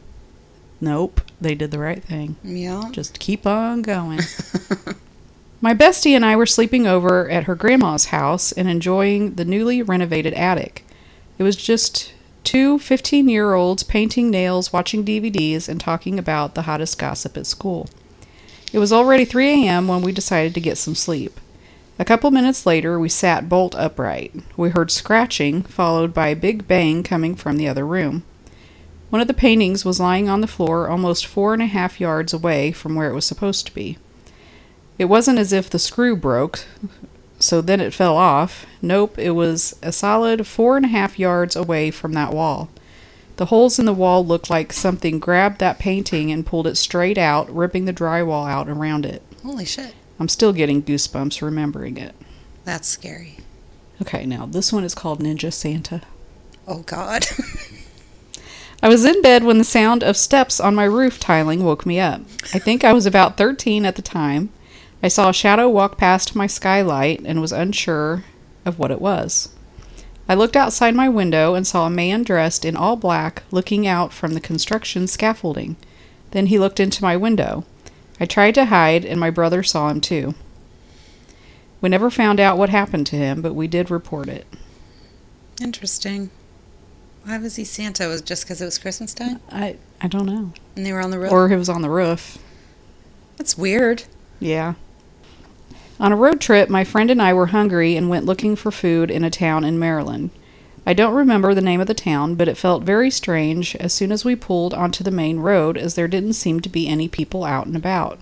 Nope, 0.80 1.20
they 1.40 1.54
did 1.54 1.70
the 1.70 1.78
right 1.78 2.02
thing. 2.02 2.36
Yeah. 2.42 2.88
Just 2.90 3.20
keep 3.20 3.46
on 3.46 3.82
going. 3.82 4.20
My 5.60 5.74
bestie 5.74 6.16
and 6.16 6.24
I 6.24 6.34
were 6.34 6.44
sleeping 6.44 6.88
over 6.88 7.30
at 7.30 7.44
her 7.44 7.54
grandma's 7.54 8.06
house 8.06 8.50
and 8.50 8.68
enjoying 8.68 9.34
the 9.36 9.44
newly 9.44 9.80
renovated 9.80 10.34
attic. 10.34 10.84
It 11.38 11.44
was 11.44 11.54
just 11.54 12.12
two 12.42 12.80
15 12.80 13.28
year 13.28 13.54
olds 13.54 13.84
painting 13.84 14.28
nails, 14.28 14.72
watching 14.72 15.04
DVDs, 15.04 15.68
and 15.68 15.80
talking 15.80 16.18
about 16.18 16.56
the 16.56 16.62
hottest 16.62 16.98
gossip 16.98 17.36
at 17.36 17.46
school. 17.46 17.88
It 18.72 18.78
was 18.78 18.92
already 18.92 19.24
3 19.24 19.66
a.m. 19.66 19.86
when 19.86 20.00
we 20.00 20.12
decided 20.12 20.54
to 20.54 20.60
get 20.60 20.78
some 20.78 20.94
sleep. 20.94 21.38
A 21.98 22.06
couple 22.06 22.30
minutes 22.30 22.64
later, 22.64 22.98
we 22.98 23.10
sat 23.10 23.48
bolt 23.48 23.74
upright. 23.74 24.34
We 24.56 24.70
heard 24.70 24.90
scratching, 24.90 25.62
followed 25.62 26.14
by 26.14 26.28
a 26.28 26.36
big 26.36 26.66
bang 26.66 27.02
coming 27.02 27.34
from 27.34 27.58
the 27.58 27.68
other 27.68 27.86
room. 27.86 28.24
One 29.10 29.20
of 29.20 29.28
the 29.28 29.34
paintings 29.34 29.84
was 29.84 30.00
lying 30.00 30.30
on 30.30 30.40
the 30.40 30.46
floor 30.46 30.88
almost 30.88 31.26
four 31.26 31.52
and 31.52 31.62
a 31.62 31.66
half 31.66 32.00
yards 32.00 32.32
away 32.32 32.72
from 32.72 32.94
where 32.94 33.10
it 33.10 33.14
was 33.14 33.26
supposed 33.26 33.66
to 33.66 33.74
be. 33.74 33.98
It 34.98 35.04
wasn't 35.04 35.38
as 35.38 35.52
if 35.52 35.68
the 35.68 35.78
screw 35.78 36.16
broke, 36.16 36.64
so 37.38 37.60
then 37.60 37.78
it 37.78 37.92
fell 37.92 38.16
off. 38.16 38.64
Nope, 38.80 39.18
it 39.18 39.32
was 39.32 39.76
a 39.82 39.92
solid 39.92 40.46
four 40.46 40.78
and 40.78 40.86
a 40.86 40.88
half 40.88 41.18
yards 41.18 41.54
away 41.54 41.90
from 41.90 42.14
that 42.14 42.32
wall. 42.32 42.70
The 43.42 43.46
holes 43.46 43.80
in 43.80 43.86
the 43.86 43.92
wall 43.92 44.24
looked 44.24 44.50
like 44.50 44.72
something 44.72 45.18
grabbed 45.18 45.58
that 45.58 45.80
painting 45.80 46.30
and 46.30 46.46
pulled 46.46 46.68
it 46.68 46.76
straight 46.76 47.18
out, 47.18 47.52
ripping 47.52 47.86
the 47.86 47.92
drywall 47.92 48.48
out 48.48 48.68
around 48.68 49.04
it. 49.04 49.20
Holy 49.42 49.64
shit. 49.64 49.96
I'm 50.20 50.28
still 50.28 50.52
getting 50.52 50.80
goosebumps 50.80 51.42
remembering 51.42 51.96
it. 51.96 52.14
That's 52.64 52.86
scary. 52.86 53.38
Okay, 54.00 54.26
now 54.26 54.46
this 54.46 54.72
one 54.72 54.84
is 54.84 54.94
called 54.94 55.20
Ninja 55.20 55.52
Santa. 55.52 56.02
Oh 56.68 56.82
god. 56.82 57.26
I 58.80 58.88
was 58.88 59.04
in 59.04 59.20
bed 59.22 59.42
when 59.42 59.58
the 59.58 59.64
sound 59.64 60.04
of 60.04 60.16
steps 60.16 60.60
on 60.60 60.76
my 60.76 60.84
roof 60.84 61.18
tiling 61.18 61.64
woke 61.64 61.84
me 61.84 61.98
up. 61.98 62.20
I 62.54 62.60
think 62.60 62.84
I 62.84 62.92
was 62.92 63.06
about 63.06 63.36
13 63.36 63.84
at 63.84 63.96
the 63.96 64.02
time. 64.02 64.50
I 65.02 65.08
saw 65.08 65.30
a 65.30 65.34
shadow 65.34 65.68
walk 65.68 65.98
past 65.98 66.36
my 66.36 66.46
skylight 66.46 67.22
and 67.24 67.40
was 67.40 67.50
unsure 67.50 68.22
of 68.64 68.78
what 68.78 68.92
it 68.92 69.00
was. 69.00 69.48
I 70.28 70.34
looked 70.34 70.56
outside 70.56 70.94
my 70.94 71.08
window 71.08 71.54
and 71.54 71.66
saw 71.66 71.86
a 71.86 71.90
man 71.90 72.22
dressed 72.22 72.64
in 72.64 72.76
all 72.76 72.96
black 72.96 73.42
looking 73.50 73.86
out 73.86 74.12
from 74.12 74.34
the 74.34 74.40
construction 74.40 75.06
scaffolding. 75.06 75.76
Then 76.30 76.46
he 76.46 76.58
looked 76.58 76.80
into 76.80 77.02
my 77.02 77.16
window. 77.16 77.64
I 78.20 78.24
tried 78.26 78.54
to 78.54 78.66
hide, 78.66 79.04
and 79.04 79.18
my 79.18 79.30
brother 79.30 79.62
saw 79.62 79.88
him 79.90 80.00
too. 80.00 80.34
We 81.80 81.88
never 81.88 82.08
found 82.10 82.38
out 82.38 82.56
what 82.56 82.70
happened 82.70 83.06
to 83.08 83.16
him, 83.16 83.42
but 83.42 83.54
we 83.54 83.66
did 83.66 83.90
report 83.90 84.28
it. 84.28 84.46
Interesting. 85.60 86.30
Why 87.24 87.38
was 87.38 87.56
he 87.56 87.64
Santa? 87.64 88.06
Was 88.08 88.22
just 88.22 88.44
because 88.44 88.60
it 88.60 88.64
was 88.64 88.78
Christmas 88.78 89.14
time 89.14 89.40
I 89.50 89.76
I 90.00 90.08
don't 90.08 90.26
know. 90.26 90.52
and 90.76 90.84
they 90.86 90.92
were 90.92 91.00
on 91.00 91.10
the 91.10 91.18
roof, 91.18 91.32
Or 91.32 91.48
he 91.48 91.56
was 91.56 91.68
on 91.68 91.82
the 91.82 91.90
roof. 91.90 92.38
That's 93.36 93.58
weird. 93.58 94.04
Yeah. 94.40 94.74
On 96.02 96.10
a 96.10 96.16
road 96.16 96.40
trip, 96.40 96.68
my 96.68 96.82
friend 96.82 97.12
and 97.12 97.22
I 97.22 97.32
were 97.32 97.46
hungry 97.46 97.94
and 97.94 98.08
went 98.08 98.26
looking 98.26 98.56
for 98.56 98.72
food 98.72 99.08
in 99.08 99.22
a 99.22 99.30
town 99.30 99.62
in 99.62 99.78
Maryland. 99.78 100.30
I 100.84 100.94
don't 100.94 101.14
remember 101.14 101.54
the 101.54 101.60
name 101.60 101.80
of 101.80 101.86
the 101.86 101.94
town, 101.94 102.34
but 102.34 102.48
it 102.48 102.56
felt 102.56 102.82
very 102.82 103.08
strange 103.08 103.76
as 103.76 103.92
soon 103.92 104.10
as 104.10 104.24
we 104.24 104.34
pulled 104.34 104.74
onto 104.74 105.04
the 105.04 105.12
main 105.12 105.38
road 105.38 105.78
as 105.78 105.94
there 105.94 106.08
didn't 106.08 106.32
seem 106.32 106.58
to 106.58 106.68
be 106.68 106.88
any 106.88 107.06
people 107.06 107.44
out 107.44 107.66
and 107.66 107.76
about. 107.76 108.18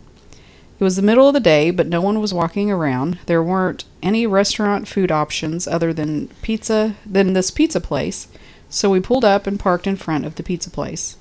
It 0.78 0.84
was 0.84 0.96
the 0.96 1.02
middle 1.02 1.26
of 1.26 1.32
the 1.32 1.40
day, 1.40 1.70
but 1.70 1.86
no 1.86 2.02
one 2.02 2.20
was 2.20 2.34
walking 2.34 2.70
around. 2.70 3.18
There 3.24 3.42
weren't 3.42 3.86
any 4.02 4.26
restaurant 4.26 4.86
food 4.86 5.10
options 5.10 5.66
other 5.66 5.94
than 5.94 6.28
pizza 6.42 6.96
than 7.06 7.32
this 7.32 7.50
pizza 7.50 7.80
place, 7.80 8.28
so 8.68 8.90
we 8.90 9.00
pulled 9.00 9.24
up 9.24 9.46
and 9.46 9.58
parked 9.58 9.86
in 9.86 9.96
front 9.96 10.26
of 10.26 10.34
the 10.34 10.42
pizza 10.42 10.68
place. 10.68 11.16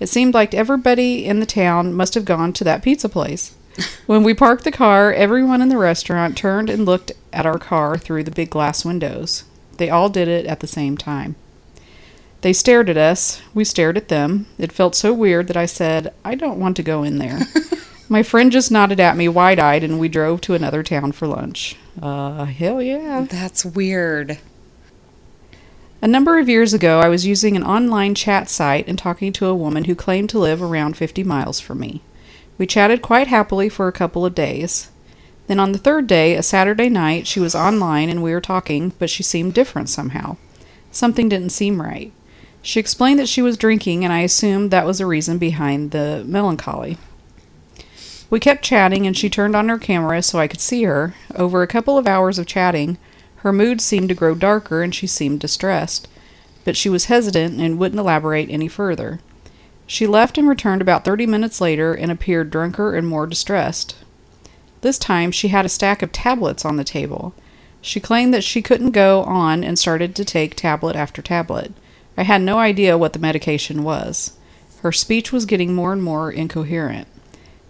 It 0.00 0.08
seemed 0.08 0.34
like 0.34 0.54
everybody 0.54 1.24
in 1.24 1.38
the 1.38 1.46
town 1.46 1.94
must 1.94 2.14
have 2.14 2.24
gone 2.24 2.52
to 2.54 2.64
that 2.64 2.82
pizza 2.82 3.08
place. 3.08 3.54
When 4.06 4.22
we 4.22 4.34
parked 4.34 4.64
the 4.64 4.70
car, 4.70 5.12
everyone 5.12 5.60
in 5.62 5.68
the 5.68 5.78
restaurant 5.78 6.36
turned 6.36 6.70
and 6.70 6.86
looked 6.86 7.12
at 7.32 7.46
our 7.46 7.58
car 7.58 7.98
through 7.98 8.24
the 8.24 8.30
big 8.30 8.50
glass 8.50 8.84
windows. 8.84 9.44
They 9.76 9.90
all 9.90 10.08
did 10.08 10.28
it 10.28 10.46
at 10.46 10.60
the 10.60 10.66
same 10.66 10.96
time. 10.96 11.36
They 12.40 12.52
stared 12.52 12.88
at 12.88 12.96
us. 12.96 13.42
We 13.52 13.64
stared 13.64 13.96
at 13.96 14.08
them. 14.08 14.46
It 14.58 14.72
felt 14.72 14.94
so 14.94 15.12
weird 15.12 15.48
that 15.48 15.56
I 15.56 15.66
said, 15.66 16.14
I 16.24 16.34
don't 16.34 16.60
want 16.60 16.76
to 16.76 16.82
go 16.82 17.02
in 17.02 17.18
there. 17.18 17.40
My 18.08 18.22
friend 18.22 18.50
just 18.50 18.70
nodded 18.70 19.00
at 19.00 19.16
me 19.16 19.28
wide 19.28 19.58
eyed, 19.58 19.84
and 19.84 20.00
we 20.00 20.08
drove 20.08 20.40
to 20.42 20.54
another 20.54 20.82
town 20.82 21.12
for 21.12 21.26
lunch. 21.26 21.76
Uh, 22.00 22.44
hell 22.46 22.80
yeah. 22.80 23.26
That's 23.28 23.64
weird. 23.64 24.38
A 26.00 26.06
number 26.06 26.38
of 26.38 26.48
years 26.48 26.72
ago, 26.72 27.00
I 27.00 27.08
was 27.08 27.26
using 27.26 27.56
an 27.56 27.64
online 27.64 28.14
chat 28.14 28.48
site 28.48 28.86
and 28.86 28.96
talking 28.96 29.32
to 29.34 29.46
a 29.46 29.54
woman 29.54 29.84
who 29.84 29.94
claimed 29.94 30.30
to 30.30 30.38
live 30.38 30.62
around 30.62 30.96
50 30.96 31.24
miles 31.24 31.58
from 31.58 31.80
me. 31.80 32.02
We 32.58 32.66
chatted 32.66 33.00
quite 33.00 33.28
happily 33.28 33.68
for 33.68 33.88
a 33.88 33.92
couple 33.92 34.26
of 34.26 34.34
days. 34.34 34.90
Then 35.46 35.60
on 35.60 35.72
the 35.72 35.78
third 35.78 36.06
day, 36.06 36.34
a 36.34 36.42
Saturday 36.42 36.88
night, 36.88 37.26
she 37.26 37.40
was 37.40 37.54
online 37.54 38.10
and 38.10 38.22
we 38.22 38.32
were 38.32 38.40
talking, 38.40 38.92
but 38.98 39.08
she 39.08 39.22
seemed 39.22 39.54
different 39.54 39.88
somehow. 39.88 40.36
Something 40.90 41.28
didn't 41.28 41.50
seem 41.50 41.80
right. 41.80 42.12
She 42.60 42.80
explained 42.80 43.18
that 43.20 43.28
she 43.28 43.40
was 43.40 43.56
drinking, 43.56 44.04
and 44.04 44.12
I 44.12 44.20
assumed 44.20 44.70
that 44.70 44.84
was 44.84 44.98
the 44.98 45.06
reason 45.06 45.38
behind 45.38 45.92
the 45.92 46.24
melancholy. 46.26 46.98
We 48.28 48.40
kept 48.40 48.64
chatting, 48.64 49.06
and 49.06 49.16
she 49.16 49.30
turned 49.30 49.56
on 49.56 49.68
her 49.68 49.78
camera 49.78 50.22
so 50.22 50.38
I 50.38 50.48
could 50.48 50.60
see 50.60 50.82
her. 50.82 51.14
Over 51.34 51.62
a 51.62 51.68
couple 51.68 51.96
of 51.96 52.06
hours 52.06 52.38
of 52.38 52.46
chatting, 52.46 52.98
her 53.36 53.52
mood 53.52 53.80
seemed 53.80 54.08
to 54.08 54.14
grow 54.14 54.34
darker 54.34 54.82
and 54.82 54.94
she 54.94 55.06
seemed 55.06 55.40
distressed, 55.40 56.08
but 56.64 56.76
she 56.76 56.88
was 56.88 57.04
hesitant 57.04 57.60
and 57.60 57.78
wouldn't 57.78 58.00
elaborate 58.00 58.50
any 58.50 58.68
further. 58.68 59.20
She 59.90 60.06
left 60.06 60.36
and 60.36 60.46
returned 60.46 60.82
about 60.82 61.06
30 61.06 61.24
minutes 61.26 61.62
later 61.62 61.94
and 61.94 62.12
appeared 62.12 62.50
drunker 62.50 62.94
and 62.94 63.08
more 63.08 63.26
distressed. 63.26 63.96
This 64.82 64.98
time 64.98 65.32
she 65.32 65.48
had 65.48 65.64
a 65.64 65.70
stack 65.70 66.02
of 66.02 66.12
tablets 66.12 66.62
on 66.66 66.76
the 66.76 66.84
table. 66.84 67.32
She 67.80 67.98
claimed 67.98 68.34
that 68.34 68.44
she 68.44 68.60
couldn't 68.60 68.90
go 68.90 69.22
on 69.22 69.64
and 69.64 69.78
started 69.78 70.14
to 70.14 70.26
take 70.26 70.54
tablet 70.54 70.94
after 70.94 71.22
tablet. 71.22 71.72
I 72.18 72.24
had 72.24 72.42
no 72.42 72.58
idea 72.58 72.98
what 72.98 73.14
the 73.14 73.18
medication 73.18 73.82
was. 73.82 74.32
Her 74.82 74.92
speech 74.92 75.32
was 75.32 75.46
getting 75.46 75.74
more 75.74 75.94
and 75.94 76.02
more 76.02 76.30
incoherent. 76.30 77.08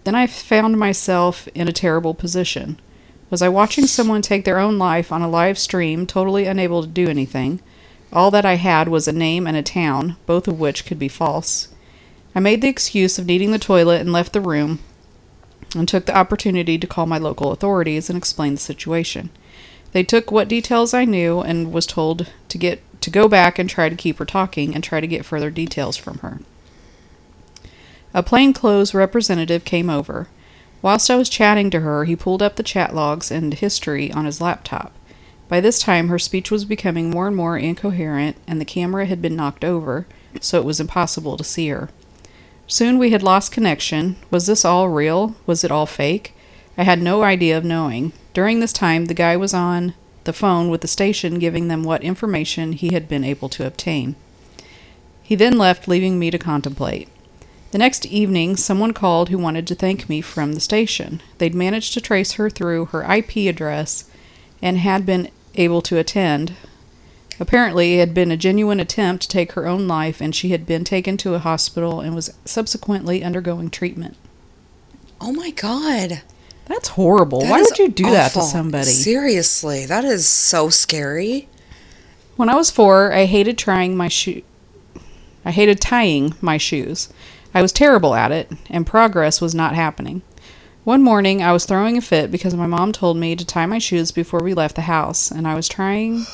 Then 0.03 0.13
I 0.13 0.27
found 0.27 0.77
myself 0.77 1.47
in 1.55 1.69
a 1.69 1.71
terrible 1.73 2.13
position. 2.13 2.81
Was 3.29 3.41
I 3.41 3.47
watching 3.47 3.87
someone 3.87 4.21
take 4.21 4.43
their 4.43 4.59
own 4.59 4.77
life 4.77 5.13
on 5.13 5.21
a 5.21 5.29
live 5.29 5.57
stream, 5.57 6.05
totally 6.05 6.47
unable 6.47 6.81
to 6.81 6.87
do 6.89 7.07
anything? 7.07 7.61
All 8.11 8.29
that 8.31 8.45
I 8.45 8.55
had 8.55 8.89
was 8.89 9.07
a 9.07 9.13
name 9.13 9.47
and 9.47 9.55
a 9.55 9.63
town, 9.63 10.17
both 10.25 10.49
of 10.49 10.59
which 10.59 10.85
could 10.85 10.99
be 10.99 11.07
false. 11.07 11.69
I 12.35 12.39
made 12.39 12.61
the 12.61 12.67
excuse 12.67 13.17
of 13.17 13.25
needing 13.25 13.51
the 13.51 13.59
toilet 13.59 14.01
and 14.01 14.13
left 14.13 14.33
the 14.33 14.41
room, 14.41 14.79
and 15.75 15.87
took 15.87 16.05
the 16.05 16.17
opportunity 16.17 16.77
to 16.77 16.87
call 16.87 17.05
my 17.05 17.17
local 17.17 17.51
authorities 17.51 18.09
and 18.09 18.17
explain 18.17 18.53
the 18.53 18.59
situation. 18.59 19.29
They 19.91 20.03
took 20.03 20.31
what 20.31 20.47
details 20.47 20.93
I 20.93 21.05
knew 21.05 21.41
and 21.41 21.71
was 21.71 21.85
told 21.85 22.31
to 22.49 22.57
get 22.57 22.81
to 23.01 23.09
go 23.09 23.27
back 23.27 23.57
and 23.57 23.69
try 23.69 23.89
to 23.89 23.95
keep 23.95 24.17
her 24.19 24.25
talking 24.25 24.75
and 24.75 24.83
try 24.83 24.99
to 24.99 25.07
get 25.07 25.25
further 25.25 25.49
details 25.49 25.97
from 25.97 26.19
her. 26.19 26.39
A 28.13 28.23
plainclothes 28.23 28.93
representative 28.93 29.65
came 29.65 29.89
over. 29.89 30.27
Whilst 30.81 31.09
I 31.09 31.15
was 31.15 31.29
chatting 31.29 31.69
to 31.71 31.81
her, 31.81 32.05
he 32.05 32.15
pulled 32.15 32.41
up 32.41 32.55
the 32.55 32.63
chat 32.63 32.95
logs 32.95 33.31
and 33.31 33.53
history 33.53 34.11
on 34.11 34.25
his 34.25 34.41
laptop. 34.41 34.91
By 35.47 35.61
this 35.61 35.79
time, 35.79 36.09
her 36.09 36.19
speech 36.19 36.51
was 36.51 36.65
becoming 36.65 37.09
more 37.09 37.27
and 37.27 37.35
more 37.35 37.57
incoherent, 37.57 38.37
and 38.47 38.61
the 38.61 38.65
camera 38.65 39.05
had 39.05 39.21
been 39.21 39.35
knocked 39.35 39.65
over, 39.65 40.05
so 40.39 40.59
it 40.59 40.65
was 40.65 40.79
impossible 40.79 41.37
to 41.37 41.43
see 41.43 41.69
her. 41.69 41.89
Soon 42.71 42.99
we 42.99 43.09
had 43.09 43.23
lost 43.23 43.51
connection. 43.51 44.15
Was 44.29 44.45
this 44.45 44.63
all 44.63 44.89
real? 44.89 45.35
Was 45.47 45.63
it 45.63 45.71
all 45.71 45.87
fake? 45.87 46.35
I 46.77 46.83
had 46.83 47.01
no 47.01 47.23
idea 47.23 47.57
of 47.57 47.65
knowing. 47.65 48.13
During 48.35 48.59
this 48.59 48.71
time, 48.71 49.05
the 49.05 49.15
guy 49.15 49.35
was 49.35 49.55
on 49.55 49.95
the 50.25 50.33
phone 50.33 50.69
with 50.69 50.81
the 50.81 50.87
station 50.87 51.39
giving 51.39 51.67
them 51.67 51.83
what 51.83 52.03
information 52.03 52.73
he 52.73 52.93
had 52.93 53.09
been 53.09 53.23
able 53.23 53.49
to 53.49 53.65
obtain. 53.65 54.15
He 55.23 55.33
then 55.33 55.57
left, 55.57 55.87
leaving 55.87 56.19
me 56.19 56.29
to 56.29 56.37
contemplate. 56.37 57.09
The 57.71 57.79
next 57.79 58.05
evening, 58.05 58.55
someone 58.55 58.93
called 58.93 59.29
who 59.29 59.39
wanted 59.39 59.65
to 59.67 59.75
thank 59.75 60.07
me 60.07 60.21
from 60.21 60.53
the 60.53 60.59
station. 60.59 61.23
They'd 61.39 61.55
managed 61.55 61.95
to 61.95 62.01
trace 62.01 62.33
her 62.33 62.51
through 62.51 62.85
her 62.87 63.01
IP 63.01 63.49
address 63.49 64.07
and 64.61 64.77
had 64.77 65.07
been 65.07 65.29
able 65.55 65.81
to 65.81 65.97
attend. 65.97 66.53
Apparently, 67.39 67.95
it 67.95 67.99
had 67.99 68.13
been 68.13 68.31
a 68.31 68.37
genuine 68.37 68.79
attempt 68.79 69.23
to 69.23 69.29
take 69.29 69.53
her 69.53 69.65
own 69.65 69.87
life, 69.87 70.19
and 70.19 70.35
she 70.35 70.49
had 70.49 70.65
been 70.65 70.83
taken 70.83 71.15
to 71.17 71.35
a 71.35 71.39
hospital 71.39 72.01
and 72.01 72.13
was 72.13 72.33
subsequently 72.43 73.23
undergoing 73.23 73.69
treatment. 73.69 74.17
Oh 75.21 75.31
my 75.31 75.51
god. 75.51 76.21
That's 76.65 76.89
horrible. 76.89 77.41
That 77.41 77.49
Why 77.49 77.61
would 77.61 77.79
you 77.79 77.89
do 77.89 78.09
that 78.11 78.33
to 78.33 78.41
somebody? 78.41 78.89
Seriously, 78.89 79.85
that 79.85 80.05
is 80.05 80.27
so 80.27 80.69
scary. 80.69 81.49
When 82.35 82.49
I 82.49 82.55
was 82.55 82.69
four, 82.69 83.11
I 83.11 83.25
hated 83.25 83.57
trying 83.57 83.97
my 83.97 84.07
shoe. 84.07 84.43
I 85.43 85.51
hated 85.51 85.81
tying 85.81 86.35
my 86.41 86.57
shoes. 86.57 87.09
I 87.53 87.61
was 87.61 87.71
terrible 87.71 88.13
at 88.13 88.31
it, 88.31 88.51
and 88.69 88.85
progress 88.85 89.41
was 89.41 89.55
not 89.55 89.73
happening. 89.73 90.21
One 90.83 91.01
morning, 91.01 91.41
I 91.41 91.53
was 91.53 91.65
throwing 91.65 91.97
a 91.97 92.01
fit 92.01 92.31
because 92.31 92.53
my 92.53 92.67
mom 92.67 92.91
told 92.91 93.17
me 93.17 93.35
to 93.35 93.45
tie 93.45 93.65
my 93.65 93.79
shoes 93.79 94.11
before 94.11 94.41
we 94.41 94.53
left 94.53 94.75
the 94.75 94.83
house, 94.83 95.31
and 95.31 95.47
I 95.47 95.55
was 95.55 95.67
trying 95.67 96.25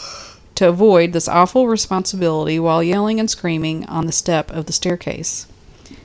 to 0.56 0.70
avoid 0.70 1.14
this 1.14 1.28
awful 1.28 1.68
responsibility 1.68 2.60
while 2.60 2.82
yelling 2.82 3.20
and 3.20 3.30
screaming 3.30 3.86
on 3.86 4.06
the 4.06 4.12
step 4.12 4.50
of 4.52 4.66
the 4.66 4.74
staircase. 4.74 5.48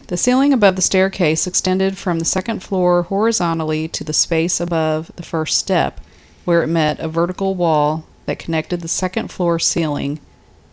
The 0.09 0.17
ceiling 0.17 0.53
above 0.53 0.77
the 0.77 0.83
staircase 0.83 1.47
extended 1.47 1.97
from 1.97 2.19
the 2.19 2.25
second 2.25 2.63
floor 2.63 3.05
horizontally 3.05 3.87
to 3.89 4.03
the 4.03 4.13
space 4.13 4.61
above 4.61 5.13
the 5.15 5.23
first 5.23 5.57
step, 5.57 6.01
where 6.45 6.63
it 6.63 6.67
met 6.67 6.99
a 6.99 7.09
vertical 7.09 7.55
wall 7.55 8.05
that 8.27 8.39
connected 8.39 8.81
the 8.81 8.89
second 8.89 9.29
floor 9.29 9.59
ceiling 9.59 10.19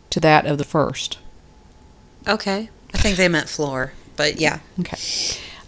to 0.09 0.19
that 0.19 0.45
of 0.45 0.57
the 0.57 0.63
first. 0.63 1.19
Okay. 2.27 2.69
I 2.93 2.97
think 2.97 3.17
they 3.17 3.27
meant 3.27 3.47
floor, 3.49 3.93
but 4.15 4.39
yeah. 4.39 4.59
Okay. 4.79 4.97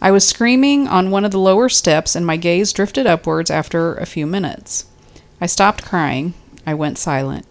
I 0.01 0.11
was 0.11 0.27
screaming 0.27 0.87
on 0.87 1.11
one 1.11 1.25
of 1.25 1.31
the 1.31 1.39
lower 1.39 1.69
steps, 1.69 2.15
and 2.15 2.25
my 2.25 2.37
gaze 2.37 2.73
drifted 2.73 3.05
upwards 3.05 3.51
after 3.51 3.95
a 3.95 4.05
few 4.05 4.25
minutes. 4.25 4.85
I 5.39 5.45
stopped 5.45 5.85
crying. 5.85 6.33
I 6.65 6.73
went 6.73 6.97
silent. 6.97 7.45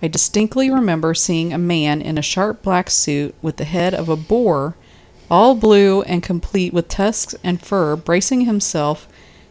I 0.00 0.08
distinctly 0.08 0.70
remember 0.70 1.12
seeing 1.12 1.52
a 1.52 1.58
man 1.58 2.00
in 2.00 2.18
a 2.18 2.22
sharp 2.22 2.62
black 2.62 2.88
suit 2.88 3.34
with 3.42 3.56
the 3.56 3.64
head 3.64 3.94
of 3.94 4.08
a 4.08 4.16
boar, 4.16 4.76
all 5.30 5.54
blue 5.54 6.02
and 6.02 6.22
complete 6.22 6.72
with 6.72 6.88
tusks 6.88 7.34
and 7.42 7.60
fur, 7.60 7.96
bracing 7.96 8.42
himself 8.42 9.08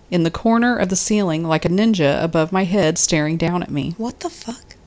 in 0.09 0.23
the 0.23 0.31
corner 0.31 0.77
of 0.77 0.87
the 0.89 0.95
ceiling 0.95 1.43
like 1.43 1.65
a 1.65 1.69
ninja 1.69 2.23
above 2.23 2.51
my 2.53 2.63
head, 2.63 2.97
staring 2.97 3.35
down 3.35 3.61
at 3.61 3.69
me. 3.69 3.93
What 3.97 4.21
the 4.21 4.29
fuck? 4.29 4.77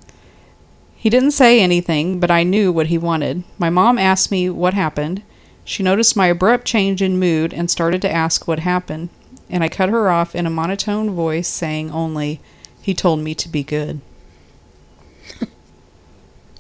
He 0.96 1.10
didn't 1.10 1.32
say 1.32 1.60
anything, 1.60 2.20
but 2.20 2.30
I 2.30 2.42
knew 2.42 2.72
what 2.72 2.88
he 2.88 2.98
wanted. 2.98 3.44
My 3.58 3.70
mom 3.70 3.98
asked 3.98 4.30
me 4.30 4.48
what 4.48 4.74
happened. 4.74 5.22
She 5.64 5.82
noticed 5.82 6.16
my 6.16 6.26
abrupt 6.28 6.64
change 6.64 7.02
in 7.02 7.18
mood 7.18 7.52
and 7.52 7.70
started 7.70 8.00
to 8.02 8.10
ask 8.10 8.48
what 8.48 8.60
happened, 8.60 9.10
and 9.48 9.62
I 9.62 9.68
cut 9.68 9.90
her 9.90 10.10
off 10.10 10.34
in 10.34 10.46
a 10.46 10.50
monotone 10.50 11.10
voice, 11.10 11.48
saying 11.48 11.90
only, 11.90 12.40
He 12.80 12.94
told 12.94 13.20
me 13.20 13.34
to 13.34 13.48
be 13.48 13.62
good. 13.62 14.00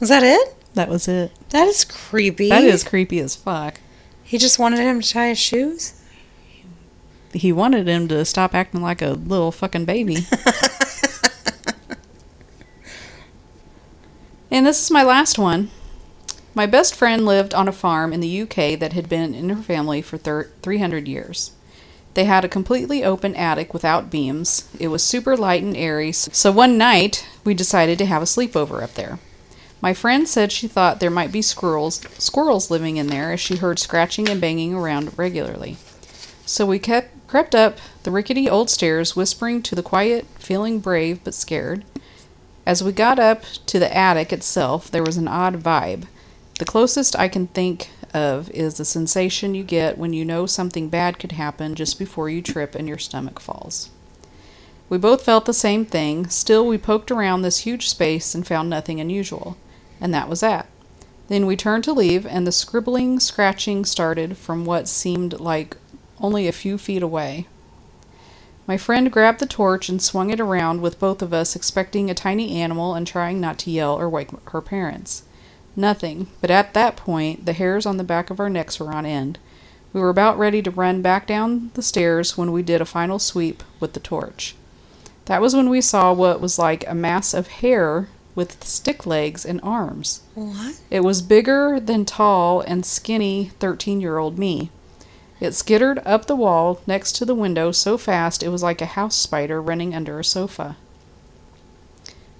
Is 0.00 0.08
that 0.08 0.22
it? 0.22 0.56
That 0.74 0.88
was 0.88 1.08
it. 1.08 1.32
That 1.50 1.68
is 1.68 1.84
creepy. 1.84 2.48
That 2.48 2.64
is 2.64 2.84
creepy 2.84 3.20
as 3.20 3.36
fuck. 3.36 3.80
He 4.22 4.38
just 4.38 4.58
wanted 4.58 4.78
him 4.78 5.00
to 5.00 5.08
tie 5.08 5.28
his 5.28 5.38
shoes? 5.38 6.00
He 7.32 7.52
wanted 7.52 7.86
him 7.88 8.08
to 8.08 8.24
stop 8.24 8.54
acting 8.54 8.80
like 8.80 9.02
a 9.02 9.10
little 9.10 9.52
fucking 9.52 9.84
baby. 9.84 10.16
and 14.50 14.66
this 14.66 14.82
is 14.82 14.90
my 14.90 15.02
last 15.02 15.38
one. 15.38 15.70
My 16.54 16.66
best 16.66 16.94
friend 16.94 17.26
lived 17.26 17.54
on 17.54 17.68
a 17.68 17.72
farm 17.72 18.12
in 18.12 18.20
the 18.20 18.42
UK 18.42 18.78
that 18.78 18.92
had 18.92 19.08
been 19.08 19.34
in 19.34 19.48
her 19.50 19.62
family 19.62 20.02
for 20.02 20.16
thir- 20.16 20.50
300 20.62 21.06
years. 21.06 21.52
They 22.14 22.24
had 22.24 22.44
a 22.44 22.48
completely 22.48 23.04
open 23.04 23.36
attic 23.36 23.72
without 23.72 24.10
beams. 24.10 24.68
It 24.78 24.88
was 24.88 25.04
super 25.04 25.36
light 25.36 25.62
and 25.62 25.76
airy, 25.76 26.10
so 26.10 26.50
one 26.50 26.76
night 26.76 27.26
we 27.44 27.54
decided 27.54 27.98
to 27.98 28.06
have 28.06 28.22
a 28.22 28.26
sleepover 28.26 28.82
up 28.82 28.94
there. 28.94 29.20
My 29.82 29.94
friend 29.94 30.28
said 30.28 30.52
she 30.52 30.68
thought 30.68 31.00
there 31.00 31.10
might 31.10 31.32
be 31.32 31.40
squirrels 31.40 32.02
squirrels 32.18 32.70
living 32.70 32.98
in 32.98 33.06
there 33.06 33.32
as 33.32 33.40
she 33.40 33.56
heard 33.56 33.78
scratching 33.78 34.28
and 34.28 34.40
banging 34.40 34.74
around 34.74 35.16
regularly. 35.18 35.78
So 36.44 36.66
we 36.66 36.78
kept 36.78 37.26
crept 37.26 37.54
up 37.54 37.78
the 38.02 38.10
rickety 38.10 38.50
old 38.50 38.68
stairs, 38.68 39.16
whispering 39.16 39.62
to 39.62 39.74
the 39.74 39.82
quiet, 39.82 40.26
feeling 40.38 40.80
brave 40.80 41.24
but 41.24 41.32
scared. 41.32 41.84
As 42.66 42.84
we 42.84 42.92
got 42.92 43.18
up 43.18 43.44
to 43.66 43.78
the 43.78 43.96
attic 43.96 44.32
itself, 44.32 44.90
there 44.90 45.02
was 45.02 45.16
an 45.16 45.28
odd 45.28 45.62
vibe. 45.62 46.06
The 46.58 46.64
closest 46.66 47.16
I 47.16 47.28
can 47.28 47.46
think 47.46 47.88
of 48.12 48.50
is 48.50 48.76
the 48.76 48.84
sensation 48.84 49.54
you 49.54 49.62
get 49.62 49.96
when 49.96 50.12
you 50.12 50.26
know 50.26 50.44
something 50.44 50.90
bad 50.90 51.18
could 51.18 51.32
happen 51.32 51.74
just 51.74 51.98
before 51.98 52.28
you 52.28 52.42
trip 52.42 52.74
and 52.74 52.86
your 52.86 52.98
stomach 52.98 53.40
falls. 53.40 53.88
We 54.90 54.98
both 54.98 55.22
felt 55.22 55.46
the 55.46 55.54
same 55.54 55.86
thing, 55.86 56.28
still, 56.28 56.66
we 56.66 56.76
poked 56.76 57.10
around 57.10 57.42
this 57.42 57.58
huge 57.58 57.88
space 57.88 58.34
and 58.34 58.46
found 58.46 58.68
nothing 58.68 59.00
unusual. 59.00 59.56
And 60.00 60.12
that 60.14 60.28
was 60.28 60.40
that. 60.40 60.66
Then 61.28 61.46
we 61.46 61.56
turned 61.56 61.84
to 61.84 61.92
leave, 61.92 62.26
and 62.26 62.46
the 62.46 62.52
scribbling, 62.52 63.20
scratching 63.20 63.84
started 63.84 64.36
from 64.36 64.64
what 64.64 64.88
seemed 64.88 65.38
like 65.38 65.76
only 66.20 66.48
a 66.48 66.52
few 66.52 66.76
feet 66.78 67.02
away. 67.02 67.46
My 68.66 68.76
friend 68.76 69.10
grabbed 69.10 69.40
the 69.40 69.46
torch 69.46 69.88
and 69.88 70.00
swung 70.00 70.30
it 70.30 70.40
around 70.40 70.80
with 70.80 71.00
both 71.00 71.22
of 71.22 71.32
us 71.32 71.56
expecting 71.56 72.08
a 72.08 72.14
tiny 72.14 72.60
animal 72.60 72.94
and 72.94 73.06
trying 73.06 73.40
not 73.40 73.58
to 73.60 73.70
yell 73.70 73.94
or 73.98 74.08
wake 74.08 74.30
her 74.50 74.60
parents. 74.60 75.24
Nothing, 75.74 76.28
but 76.40 76.50
at 76.50 76.74
that 76.74 76.96
point 76.96 77.46
the 77.46 77.52
hairs 77.52 77.86
on 77.86 77.96
the 77.96 78.04
back 78.04 78.30
of 78.30 78.38
our 78.38 78.50
necks 78.50 78.78
were 78.78 78.92
on 78.92 79.06
end. 79.06 79.38
We 79.92 80.00
were 80.00 80.08
about 80.08 80.38
ready 80.38 80.62
to 80.62 80.70
run 80.70 81.02
back 81.02 81.26
down 81.26 81.70
the 81.74 81.82
stairs 81.82 82.38
when 82.38 82.52
we 82.52 82.62
did 82.62 82.80
a 82.80 82.84
final 82.84 83.18
sweep 83.18 83.62
with 83.80 83.92
the 83.92 84.00
torch. 84.00 84.54
That 85.24 85.40
was 85.40 85.54
when 85.54 85.68
we 85.68 85.80
saw 85.80 86.12
what 86.12 86.40
was 86.40 86.58
like 86.58 86.84
a 86.86 86.94
mass 86.94 87.34
of 87.34 87.48
hair 87.48 88.08
with 88.40 88.64
stick 88.64 89.04
legs 89.04 89.44
and 89.44 89.60
arms. 89.62 90.22
What? 90.34 90.80
It 90.88 91.00
was 91.00 91.20
bigger 91.20 91.78
than 91.78 92.06
tall 92.06 92.62
and 92.62 92.86
skinny 92.86 93.50
13 93.58 94.00
year 94.00 94.16
old 94.16 94.38
me. 94.38 94.70
It 95.40 95.52
skittered 95.52 96.00
up 96.06 96.24
the 96.24 96.34
wall 96.34 96.80
next 96.86 97.12
to 97.16 97.26
the 97.26 97.34
window 97.34 97.70
so 97.70 97.98
fast 97.98 98.42
it 98.42 98.48
was 98.48 98.62
like 98.62 98.80
a 98.80 98.96
house 98.96 99.14
spider 99.14 99.60
running 99.60 99.94
under 99.94 100.18
a 100.18 100.24
sofa. 100.24 100.78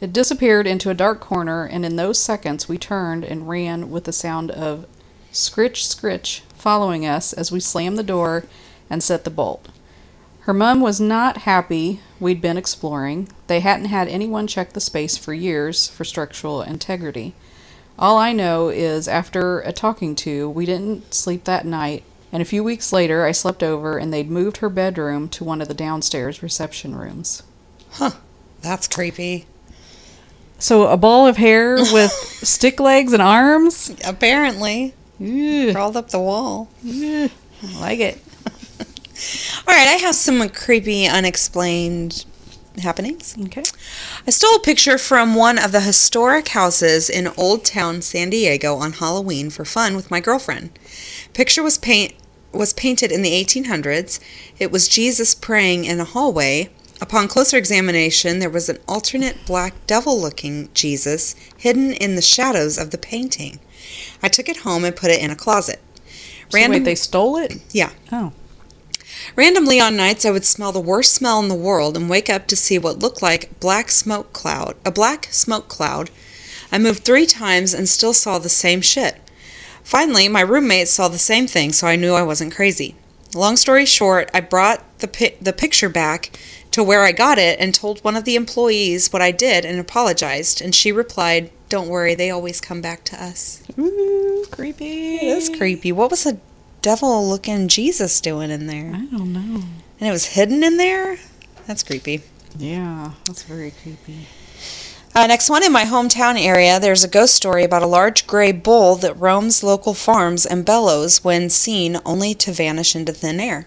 It 0.00 0.14
disappeared 0.14 0.66
into 0.66 0.88
a 0.88 0.94
dark 0.94 1.20
corner, 1.20 1.66
and 1.66 1.84
in 1.84 1.96
those 1.96 2.18
seconds 2.18 2.66
we 2.66 2.78
turned 2.78 3.22
and 3.22 3.46
ran 3.46 3.90
with 3.90 4.04
the 4.04 4.12
sound 4.12 4.50
of 4.52 4.86
scritch 5.30 5.86
scritch 5.86 6.42
following 6.54 7.04
us 7.04 7.34
as 7.34 7.52
we 7.52 7.60
slammed 7.60 7.98
the 7.98 8.02
door 8.02 8.44
and 8.88 9.02
set 9.02 9.24
the 9.24 9.30
bolt. 9.30 9.68
Her 10.40 10.54
mum 10.54 10.80
was 10.80 11.00
not 11.00 11.38
happy 11.38 12.00
we'd 12.18 12.40
been 12.40 12.56
exploring. 12.56 13.28
They 13.46 13.60
hadn't 13.60 13.86
had 13.86 14.08
anyone 14.08 14.46
check 14.46 14.72
the 14.72 14.80
space 14.80 15.16
for 15.16 15.34
years 15.34 15.88
for 15.88 16.04
structural 16.04 16.62
integrity. 16.62 17.34
All 17.98 18.16
I 18.16 18.32
know 18.32 18.68
is 18.70 19.06
after 19.06 19.60
a 19.60 19.72
talking 19.72 20.16
to, 20.16 20.48
we 20.48 20.64
didn't 20.64 21.12
sleep 21.12 21.44
that 21.44 21.66
night, 21.66 22.02
and 22.32 22.40
a 22.40 22.46
few 22.46 22.64
weeks 22.64 22.92
later 22.92 23.26
I 23.26 23.32
slept 23.32 23.62
over 23.62 23.98
and 23.98 24.12
they'd 24.12 24.30
moved 24.30 24.58
her 24.58 24.70
bedroom 24.70 25.28
to 25.30 25.44
one 25.44 25.60
of 25.60 25.68
the 25.68 25.74
downstairs 25.74 26.42
reception 26.42 26.96
rooms. 26.96 27.42
Huh. 27.92 28.12
That's 28.62 28.88
creepy. 28.88 29.46
So 30.58 30.88
a 30.88 30.96
ball 30.96 31.26
of 31.26 31.36
hair 31.36 31.76
with 31.76 32.10
stick 32.42 32.80
legs 32.80 33.12
and 33.12 33.22
arms? 33.22 33.94
Apparently. 34.04 34.94
Crawled 35.72 35.96
up 35.96 36.10
the 36.10 36.18
wall. 36.18 36.68
I 36.86 37.30
like 37.78 38.00
it. 38.00 38.18
All 39.66 39.74
right, 39.74 39.88
I 39.88 39.98
have 40.02 40.14
some 40.14 40.48
creepy, 40.48 41.06
unexplained 41.06 42.24
happenings. 42.78 43.36
Okay. 43.46 43.62
I 44.26 44.30
stole 44.30 44.56
a 44.56 44.60
picture 44.60 44.98
from 44.98 45.34
one 45.34 45.58
of 45.58 45.72
the 45.72 45.80
historic 45.80 46.48
houses 46.48 47.10
in 47.10 47.28
Old 47.36 47.64
Town 47.64 48.02
San 48.02 48.30
Diego 48.30 48.76
on 48.76 48.92
Halloween 48.92 49.50
for 49.50 49.64
fun 49.64 49.96
with 49.96 50.10
my 50.10 50.20
girlfriend. 50.20 50.70
Picture 51.32 51.62
was 51.62 51.78
paint 51.78 52.14
was 52.52 52.72
painted 52.72 53.12
in 53.12 53.22
the 53.22 53.30
1800s. 53.30 54.18
It 54.58 54.72
was 54.72 54.88
Jesus 54.88 55.36
praying 55.36 55.84
in 55.84 56.00
a 56.00 56.04
hallway. 56.04 56.70
Upon 57.00 57.28
closer 57.28 57.56
examination, 57.56 58.40
there 58.40 58.50
was 58.50 58.68
an 58.68 58.78
alternate 58.88 59.46
black 59.46 59.74
devil-looking 59.86 60.68
Jesus 60.74 61.34
hidden 61.56 61.92
in 61.92 62.16
the 62.16 62.22
shadows 62.22 62.76
of 62.76 62.90
the 62.90 62.98
painting. 62.98 63.60
I 64.22 64.28
took 64.28 64.48
it 64.48 64.58
home 64.58 64.84
and 64.84 64.96
put 64.96 65.10
it 65.10 65.22
in 65.22 65.30
a 65.30 65.36
closet. 65.36 65.80
So 66.48 66.58
wait, 66.68 66.84
they 66.84 66.96
stole 66.96 67.36
it? 67.36 67.62
yeah. 67.70 67.90
Oh. 68.10 68.32
Randomly 69.36 69.80
on 69.80 69.96
nights 69.96 70.24
I 70.24 70.30
would 70.30 70.44
smell 70.44 70.72
the 70.72 70.80
worst 70.80 71.12
smell 71.12 71.40
in 71.40 71.48
the 71.48 71.54
world 71.54 71.96
and 71.96 72.08
wake 72.08 72.30
up 72.30 72.46
to 72.48 72.56
see 72.56 72.78
what 72.78 72.98
looked 72.98 73.22
like 73.22 73.58
black 73.60 73.90
smoke 73.90 74.32
cloud, 74.32 74.76
a 74.84 74.90
black 74.90 75.28
smoke 75.30 75.68
cloud. 75.68 76.10
I 76.72 76.78
moved 76.78 77.04
3 77.04 77.26
times 77.26 77.74
and 77.74 77.88
still 77.88 78.12
saw 78.12 78.38
the 78.38 78.48
same 78.48 78.80
shit. 78.80 79.16
Finally, 79.82 80.28
my 80.28 80.40
roommate 80.40 80.88
saw 80.88 81.08
the 81.08 81.18
same 81.18 81.46
thing, 81.46 81.72
so 81.72 81.86
I 81.86 81.96
knew 81.96 82.14
I 82.14 82.22
wasn't 82.22 82.54
crazy. 82.54 82.94
Long 83.34 83.56
story 83.56 83.86
short, 83.86 84.30
I 84.34 84.40
brought 84.40 84.82
the 84.98 85.08
pi- 85.08 85.34
the 85.40 85.52
picture 85.52 85.88
back 85.88 86.36
to 86.72 86.82
where 86.82 87.04
I 87.04 87.12
got 87.12 87.38
it 87.38 87.58
and 87.58 87.74
told 87.74 88.02
one 88.04 88.16
of 88.16 88.24
the 88.24 88.36
employees 88.36 89.12
what 89.12 89.22
I 89.22 89.30
did 89.32 89.64
and 89.64 89.78
apologized, 89.78 90.60
and 90.60 90.74
she 90.74 90.92
replied, 90.92 91.50
"Don't 91.68 91.88
worry, 91.88 92.14
they 92.14 92.30
always 92.30 92.60
come 92.60 92.80
back 92.80 93.04
to 93.04 93.22
us." 93.22 93.60
Ooh, 93.78 94.46
creepy. 94.50 95.16
It 95.16 95.36
is 95.36 95.48
creepy. 95.48 95.92
What 95.92 96.10
was 96.10 96.26
a 96.26 96.38
devil-looking 96.82 97.68
Jesus 97.68 98.20
doing 98.20 98.50
in 98.50 98.66
there? 98.66 98.92
I 98.94 99.04
don't 99.06 99.32
know. 99.32 99.62
And 100.00 100.08
it 100.08 100.12
was 100.12 100.26
hidden 100.26 100.62
in 100.64 100.76
there? 100.76 101.18
That's 101.66 101.82
creepy. 101.82 102.22
Yeah, 102.58 103.12
that's 103.26 103.42
very 103.42 103.72
creepy. 103.82 104.26
Uh, 105.14 105.26
next 105.26 105.50
one 105.50 105.64
in 105.64 105.72
my 105.72 105.84
hometown 105.84 106.40
area, 106.40 106.78
there's 106.78 107.02
a 107.02 107.08
ghost 107.08 107.34
story 107.34 107.64
about 107.64 107.82
a 107.82 107.86
large 107.86 108.26
gray 108.26 108.52
bull 108.52 108.94
that 108.96 109.18
roams 109.18 109.62
local 109.62 109.92
farms 109.92 110.46
and 110.46 110.64
bellows 110.64 111.24
when 111.24 111.50
seen 111.50 111.98
only 112.04 112.32
to 112.34 112.52
vanish 112.52 112.94
into 112.94 113.12
thin 113.12 113.40
air. 113.40 113.66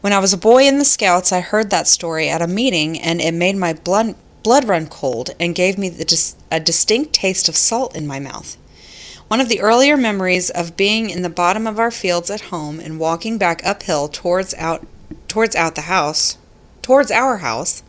When 0.00 0.14
I 0.14 0.18
was 0.18 0.32
a 0.32 0.38
boy 0.38 0.66
in 0.66 0.78
the 0.78 0.86
Scouts, 0.86 1.32
I 1.32 1.40
heard 1.40 1.68
that 1.68 1.86
story 1.86 2.30
at 2.30 2.40
a 2.40 2.46
meeting 2.46 2.98
and 2.98 3.20
it 3.20 3.34
made 3.34 3.56
my 3.56 3.74
blood, 3.74 4.14
blood 4.42 4.64
run 4.64 4.86
cold 4.86 5.30
and 5.38 5.54
gave 5.54 5.76
me 5.76 5.90
the 5.90 6.06
dis- 6.06 6.34
a 6.50 6.58
distinct 6.58 7.12
taste 7.12 7.50
of 7.50 7.56
salt 7.56 7.94
in 7.94 8.06
my 8.06 8.18
mouth. 8.18 8.56
One 9.30 9.40
of 9.40 9.48
the 9.48 9.60
earlier 9.60 9.96
memories 9.96 10.50
of 10.50 10.76
being 10.76 11.08
in 11.08 11.22
the 11.22 11.28
bottom 11.28 11.64
of 11.68 11.78
our 11.78 11.92
fields 11.92 12.30
at 12.30 12.50
home 12.50 12.80
and 12.80 12.98
walking 12.98 13.38
back 13.38 13.64
uphill 13.64 14.08
towards 14.08 14.54
out 14.54 14.84
towards 15.28 15.54
out 15.54 15.76
the 15.76 15.82
house, 15.82 16.36
towards 16.82 17.12
our 17.12 17.36
house, 17.36 17.84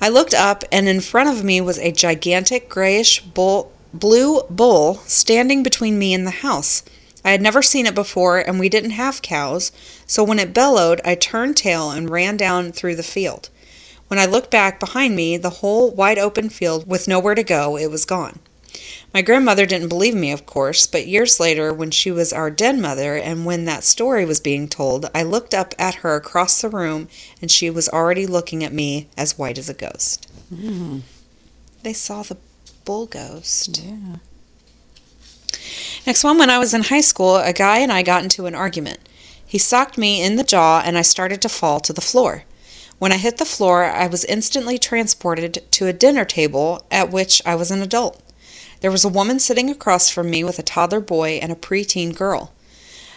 I 0.00 0.08
looked 0.08 0.34
up 0.34 0.62
and 0.70 0.88
in 0.88 1.00
front 1.00 1.30
of 1.30 1.42
me 1.42 1.60
was 1.60 1.80
a 1.80 1.90
gigantic 1.90 2.68
grayish 2.68 3.20
bull, 3.20 3.72
blue 3.92 4.42
bull 4.48 4.98
standing 5.04 5.64
between 5.64 5.98
me 5.98 6.14
and 6.14 6.24
the 6.24 6.46
house. 6.46 6.84
I 7.24 7.32
had 7.32 7.42
never 7.42 7.60
seen 7.60 7.86
it 7.86 7.96
before 7.96 8.38
and 8.38 8.60
we 8.60 8.68
didn't 8.68 8.90
have 8.90 9.20
cows, 9.20 9.72
so 10.06 10.22
when 10.22 10.38
it 10.38 10.54
bellowed, 10.54 11.00
I 11.04 11.16
turned 11.16 11.56
tail 11.56 11.90
and 11.90 12.08
ran 12.08 12.36
down 12.36 12.70
through 12.70 12.94
the 12.94 13.02
field. 13.02 13.50
When 14.06 14.20
I 14.20 14.26
looked 14.26 14.52
back 14.52 14.78
behind 14.78 15.16
me, 15.16 15.38
the 15.38 15.58
whole 15.58 15.90
wide 15.90 16.20
open 16.20 16.48
field 16.50 16.86
with 16.86 17.08
nowhere 17.08 17.34
to 17.34 17.42
go, 17.42 17.76
it 17.76 17.90
was 17.90 18.04
gone. 18.04 18.38
My 19.14 19.22
grandmother 19.22 19.64
didn't 19.64 19.88
believe 19.88 20.14
me, 20.14 20.32
of 20.32 20.44
course, 20.44 20.86
but 20.86 21.06
years 21.06 21.40
later, 21.40 21.72
when 21.72 21.90
she 21.90 22.10
was 22.10 22.32
our 22.32 22.50
den 22.50 22.80
mother 22.80 23.16
and 23.16 23.46
when 23.46 23.64
that 23.64 23.82
story 23.82 24.24
was 24.24 24.38
being 24.38 24.68
told, 24.68 25.08
I 25.14 25.22
looked 25.22 25.54
up 25.54 25.74
at 25.78 25.96
her 25.96 26.14
across 26.14 26.60
the 26.60 26.68
room 26.68 27.08
and 27.40 27.50
she 27.50 27.70
was 27.70 27.88
already 27.88 28.26
looking 28.26 28.62
at 28.62 28.72
me 28.72 29.08
as 29.16 29.38
white 29.38 29.56
as 29.56 29.68
a 29.68 29.74
ghost. 29.74 30.30
Mm-hmm. 30.52 30.98
They 31.82 31.94
saw 31.94 32.22
the 32.22 32.36
bull 32.84 33.06
ghost. 33.06 33.82
Yeah. 33.82 34.16
Next 36.06 36.22
one, 36.22 36.38
when 36.38 36.50
I 36.50 36.58
was 36.58 36.74
in 36.74 36.84
high 36.84 37.00
school, 37.00 37.36
a 37.36 37.52
guy 37.52 37.78
and 37.78 37.90
I 37.90 38.02
got 38.02 38.22
into 38.22 38.46
an 38.46 38.54
argument. 38.54 39.00
He 39.44 39.58
socked 39.58 39.96
me 39.96 40.22
in 40.22 40.36
the 40.36 40.44
jaw 40.44 40.82
and 40.84 40.98
I 40.98 41.02
started 41.02 41.40
to 41.42 41.48
fall 41.48 41.80
to 41.80 41.92
the 41.94 42.02
floor. 42.02 42.44
When 42.98 43.12
I 43.12 43.16
hit 43.16 43.38
the 43.38 43.44
floor, 43.44 43.84
I 43.84 44.06
was 44.06 44.24
instantly 44.26 44.76
transported 44.76 45.64
to 45.70 45.86
a 45.86 45.92
dinner 45.92 46.26
table 46.26 46.84
at 46.90 47.10
which 47.10 47.40
I 47.46 47.54
was 47.54 47.70
an 47.70 47.80
adult. 47.80 48.22
There 48.80 48.90
was 48.90 49.04
a 49.04 49.08
woman 49.08 49.40
sitting 49.40 49.70
across 49.70 50.08
from 50.08 50.30
me 50.30 50.44
with 50.44 50.58
a 50.58 50.62
toddler 50.62 51.00
boy 51.00 51.38
and 51.42 51.50
a 51.50 51.56
preteen 51.56 52.14
girl. 52.14 52.52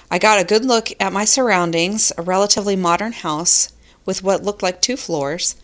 I 0.09 0.17
got 0.17 0.39
a 0.39 0.43
good 0.43 0.65
look 0.65 0.89
at 0.99 1.13
my 1.13 1.23
surroundings, 1.23 2.11
a 2.17 2.21
relatively 2.21 2.75
modern 2.75 3.11
house 3.11 3.71
with 4.05 4.23
what 4.23 4.43
looked 4.43 4.63
like 4.63 4.81
two 4.81 4.97
floors. 4.97 5.55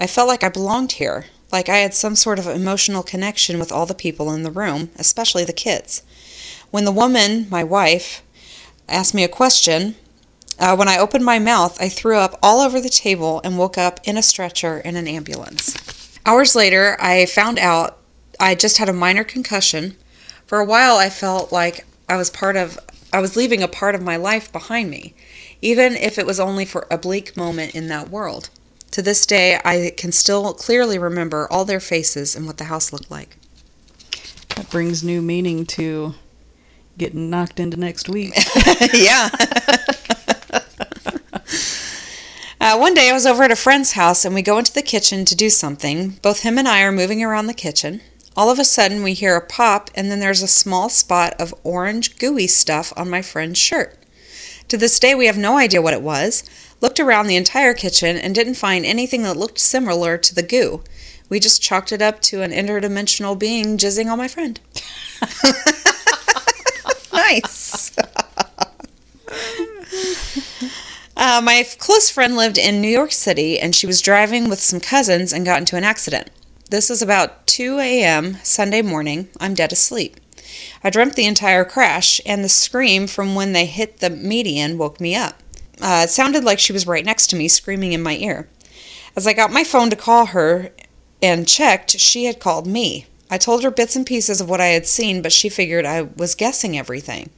I 0.00 0.06
felt 0.06 0.28
like 0.28 0.42
I 0.42 0.48
belonged 0.48 0.92
here, 0.92 1.26
like 1.52 1.68
I 1.68 1.78
had 1.78 1.94
some 1.94 2.16
sort 2.16 2.38
of 2.38 2.46
emotional 2.46 3.02
connection 3.02 3.58
with 3.58 3.70
all 3.70 3.86
the 3.86 3.94
people 3.94 4.32
in 4.32 4.42
the 4.42 4.50
room, 4.50 4.90
especially 4.96 5.44
the 5.44 5.52
kids. 5.52 6.02
When 6.70 6.84
the 6.84 6.92
woman, 6.92 7.46
my 7.48 7.62
wife, 7.62 8.22
asked 8.88 9.14
me 9.14 9.24
a 9.24 9.28
question, 9.28 9.94
uh, 10.58 10.74
when 10.74 10.88
I 10.88 10.98
opened 10.98 11.24
my 11.24 11.38
mouth, 11.38 11.80
I 11.80 11.88
threw 11.88 12.16
up 12.16 12.38
all 12.42 12.60
over 12.60 12.80
the 12.80 12.88
table 12.88 13.40
and 13.44 13.58
woke 13.58 13.78
up 13.78 14.00
in 14.04 14.16
a 14.16 14.22
stretcher 14.22 14.78
in 14.78 14.96
an 14.96 15.06
ambulance. 15.06 15.76
Hours 16.26 16.54
later, 16.54 16.96
I 17.00 17.26
found 17.26 17.58
out 17.58 17.95
I 18.38 18.54
just 18.54 18.78
had 18.78 18.88
a 18.88 18.92
minor 18.92 19.24
concussion. 19.24 19.96
For 20.46 20.58
a 20.58 20.64
while, 20.64 20.96
I 20.96 21.10
felt 21.10 21.52
like 21.52 21.86
I 22.08 22.16
was 22.16 22.30
part 22.30 22.56
of, 22.56 22.78
I 23.12 23.20
was 23.20 23.36
leaving 23.36 23.62
a 23.62 23.68
part 23.68 23.94
of 23.94 24.02
my 24.02 24.16
life 24.16 24.52
behind 24.52 24.90
me, 24.90 25.14
even 25.60 25.94
if 25.94 26.18
it 26.18 26.26
was 26.26 26.38
only 26.38 26.64
for 26.64 26.86
a 26.90 26.98
bleak 26.98 27.36
moment 27.36 27.74
in 27.74 27.88
that 27.88 28.10
world. 28.10 28.50
To 28.92 29.02
this 29.02 29.26
day, 29.26 29.60
I 29.64 29.92
can 29.96 30.12
still 30.12 30.54
clearly 30.54 30.98
remember 30.98 31.48
all 31.50 31.64
their 31.64 31.80
faces 31.80 32.36
and 32.36 32.46
what 32.46 32.58
the 32.58 32.64
house 32.64 32.92
looked 32.92 33.10
like. 33.10 33.36
That 34.54 34.70
brings 34.70 35.02
new 35.02 35.20
meaning 35.20 35.66
to 35.66 36.14
getting 36.96 37.28
knocked 37.28 37.60
into 37.60 37.76
next 37.76 38.08
week. 38.08 38.34
yeah. 38.94 39.28
Uh, 42.66 42.76
one 42.76 42.94
day 42.94 43.10
I 43.10 43.12
was 43.12 43.26
over 43.26 43.44
at 43.44 43.52
a 43.52 43.56
friend's 43.56 43.92
house 43.92 44.24
and 44.24 44.34
we 44.34 44.42
go 44.42 44.58
into 44.58 44.72
the 44.72 44.82
kitchen 44.82 45.24
to 45.26 45.36
do 45.36 45.50
something. 45.50 46.18
Both 46.22 46.40
him 46.40 46.58
and 46.58 46.66
I 46.66 46.82
are 46.82 46.90
moving 46.90 47.22
around 47.22 47.46
the 47.46 47.54
kitchen. 47.54 48.00
All 48.36 48.50
of 48.50 48.58
a 48.58 48.64
sudden 48.64 49.02
we 49.02 49.14
hear 49.14 49.34
a 49.34 49.40
pop 49.40 49.90
and 49.94 50.10
then 50.10 50.20
there's 50.20 50.42
a 50.42 50.48
small 50.48 50.90
spot 50.90 51.34
of 51.40 51.54
orange 51.64 52.18
gooey 52.18 52.46
stuff 52.46 52.92
on 52.94 53.08
my 53.08 53.22
friend's 53.22 53.58
shirt. 53.58 53.96
To 54.68 54.76
this 54.76 54.98
day 54.98 55.14
we 55.14 55.26
have 55.26 55.38
no 55.38 55.56
idea 55.56 55.80
what 55.80 55.94
it 55.94 56.02
was. 56.02 56.44
Looked 56.82 57.00
around 57.00 57.28
the 57.28 57.36
entire 57.36 57.72
kitchen 57.72 58.18
and 58.18 58.34
didn't 58.34 58.54
find 58.54 58.84
anything 58.84 59.22
that 59.22 59.38
looked 59.38 59.58
similar 59.58 60.18
to 60.18 60.34
the 60.34 60.42
goo. 60.42 60.82
We 61.30 61.40
just 61.40 61.62
chalked 61.62 61.92
it 61.92 62.02
up 62.02 62.20
to 62.22 62.42
an 62.42 62.50
interdimensional 62.50 63.38
being 63.38 63.78
jizzing 63.78 64.12
on 64.12 64.18
my 64.18 64.28
friend. 64.28 64.60
nice. 67.12 67.96
Uh, 71.16 71.40
my 71.42 71.64
close 71.78 72.10
friend 72.10 72.36
lived 72.36 72.58
in 72.58 72.82
New 72.82 72.88
York 72.88 73.12
City 73.12 73.58
and 73.58 73.74
she 73.74 73.86
was 73.86 74.02
driving 74.02 74.50
with 74.50 74.60
some 74.60 74.80
cousins 74.80 75.32
and 75.32 75.46
got 75.46 75.58
into 75.58 75.76
an 75.76 75.84
accident. 75.84 76.28
This 76.68 76.90
was 76.90 77.00
about 77.00 77.45
2 77.56 77.78
a.m. 77.78 78.36
Sunday 78.42 78.82
morning. 78.82 79.30
I'm 79.40 79.54
dead 79.54 79.72
asleep. 79.72 80.18
I 80.84 80.90
dreamt 80.90 81.16
the 81.16 81.24
entire 81.24 81.64
crash, 81.64 82.20
and 82.26 82.44
the 82.44 82.50
scream 82.50 83.06
from 83.06 83.34
when 83.34 83.54
they 83.54 83.64
hit 83.64 84.00
the 84.00 84.10
median 84.10 84.76
woke 84.76 85.00
me 85.00 85.14
up. 85.14 85.42
Uh, 85.80 86.02
it 86.04 86.10
sounded 86.10 86.44
like 86.44 86.58
she 86.58 86.74
was 86.74 86.86
right 86.86 87.02
next 87.02 87.28
to 87.28 87.36
me, 87.36 87.48
screaming 87.48 87.94
in 87.94 88.02
my 88.02 88.14
ear. 88.16 88.46
As 89.16 89.26
I 89.26 89.32
got 89.32 89.50
my 89.50 89.64
phone 89.64 89.88
to 89.88 89.96
call 89.96 90.26
her 90.26 90.70
and 91.22 91.48
checked, 91.48 91.98
she 91.98 92.26
had 92.26 92.40
called 92.40 92.66
me. 92.66 93.06
I 93.30 93.38
told 93.38 93.62
her 93.62 93.70
bits 93.70 93.96
and 93.96 94.04
pieces 94.04 94.38
of 94.42 94.50
what 94.50 94.60
I 94.60 94.66
had 94.66 94.86
seen, 94.86 95.22
but 95.22 95.32
she 95.32 95.48
figured 95.48 95.86
I 95.86 96.02
was 96.02 96.34
guessing 96.34 96.76
everything. 96.76 97.30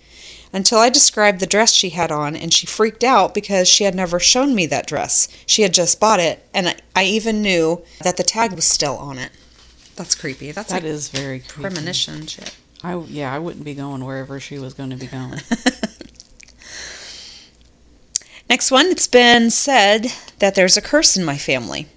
Until 0.52 0.78
I 0.78 0.88
described 0.88 1.38
the 1.38 1.46
dress 1.46 1.72
she 1.72 1.90
had 1.90 2.10
on, 2.10 2.34
and 2.34 2.52
she 2.52 2.66
freaked 2.66 3.04
out 3.04 3.34
because 3.34 3.68
she 3.68 3.84
had 3.84 3.94
never 3.94 4.18
shown 4.18 4.56
me 4.56 4.66
that 4.66 4.88
dress. 4.88 5.28
She 5.46 5.62
had 5.62 5.72
just 5.72 6.00
bought 6.00 6.18
it, 6.18 6.44
and 6.52 6.70
I- 6.70 6.76
I 6.96 7.04
even 7.04 7.40
knew 7.40 7.84
that 8.02 8.16
the 8.16 8.24
tag 8.24 8.52
was 8.54 8.64
still 8.64 8.96
on 8.96 9.16
it. 9.18 9.30
That's 9.99 10.14
creepy. 10.14 10.53
That's 10.53 10.70
That 10.70 10.84
like 10.84 10.84
is 10.84 11.09
very 11.09 11.40
creepy. 11.40 11.61
premonition 11.62 12.26
shit. 12.26 12.55
I 12.84 12.96
yeah, 12.96 13.34
I 13.34 13.38
wouldn't 13.40 13.64
be 13.64 13.74
going 13.74 14.05
wherever 14.05 14.38
she 14.38 14.59
was 14.59 14.72
going 14.72 14.90
to 14.90 14.96
be 14.96 15.07
going. 15.09 15.40
Next 18.49 18.70
one, 18.70 18.86
it's 18.86 19.09
been 19.09 19.51
said 19.51 20.07
that 20.38 20.55
there's 20.55 20.76
a 20.76 20.82
curse 20.82 21.16
in 21.16 21.24
my 21.24 21.36
family. 21.36 21.88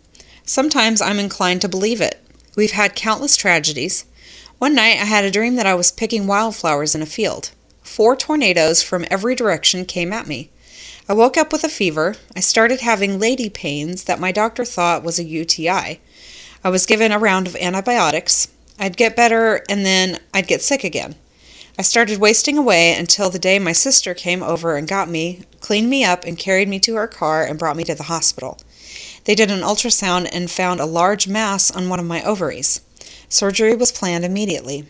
Sometimes 0.44 1.02
I'm 1.02 1.20
inclined 1.20 1.62
to 1.62 1.70
believe 1.70 2.02
it. 2.02 2.20
We've 2.58 2.72
had 2.72 2.96
countless 2.96 3.38
tragedies. 3.38 4.06
One 4.58 4.76
night 4.76 5.00
I 5.00 5.06
had 5.06 5.24
a 5.24 5.32
dream 5.32 5.56
that 5.56 5.66
I 5.66 5.76
was 5.76 5.92
picking 5.92 6.28
wildflowers 6.28 6.94
in 6.94 7.02
a 7.02 7.06
field. 7.06 7.52
Four 7.84 8.16
tornadoes 8.16 8.84
from 8.84 9.06
every 9.10 9.34
direction 9.36 9.86
came 9.86 10.12
at 10.12 10.28
me. 10.28 10.50
I 11.08 11.14
woke 11.14 11.38
up 11.38 11.52
with 11.54 11.64
a 11.64 11.70
fever. 11.70 12.16
I 12.36 12.42
started 12.42 12.82
having 12.82 13.20
lady 13.20 13.50
pains 13.50 14.04
that 14.06 14.20
my 14.20 14.32
doctor 14.32 14.66
thought 14.66 15.04
was 15.04 15.20
a 15.20 15.24
UTI. 15.24 16.00
I 16.64 16.70
was 16.70 16.86
given 16.86 17.12
a 17.12 17.18
round 17.18 17.48
of 17.48 17.56
antibiotics. 17.56 18.48
I'd 18.80 18.96
get 18.96 19.16
better 19.16 19.64
and 19.68 19.84
then 19.84 20.20
I'd 20.34 20.48
get 20.48 20.62
sick 20.62 20.84
again. 20.84 21.16
I 21.80 21.82
started 21.82 22.20
wasting 22.20 22.58
away 22.58 22.94
until 22.96 23.32
the 23.32 23.40
day 23.40 23.58
my 23.58 23.72
sister 23.72 24.14
came 24.14 24.44
over 24.44 24.76
and 24.76 24.88
got 24.88 25.10
me, 25.10 25.42
cleaned 25.60 25.90
me 25.90 26.04
up, 26.04 26.24
and 26.24 26.38
carried 26.38 26.68
me 26.68 26.80
to 26.82 26.96
her 26.96 27.08
car 27.08 27.44
and 27.44 27.58
brought 27.58 27.78
me 27.78 27.84
to 27.86 27.96
the 27.96 28.04
hospital. 28.04 28.60
They 29.26 29.34
did 29.34 29.50
an 29.50 29.62
ultrasound 29.62 30.30
and 30.32 30.52
found 30.52 30.80
a 30.80 30.86
large 30.86 31.28
mass 31.28 31.72
on 31.72 31.90
one 31.90 32.00
of 32.00 32.06
my 32.06 32.24
ovaries. 32.24 32.82
Surgery 33.30 33.76
was 33.76 33.92
planned 33.92 34.26
immediately. 34.26 34.86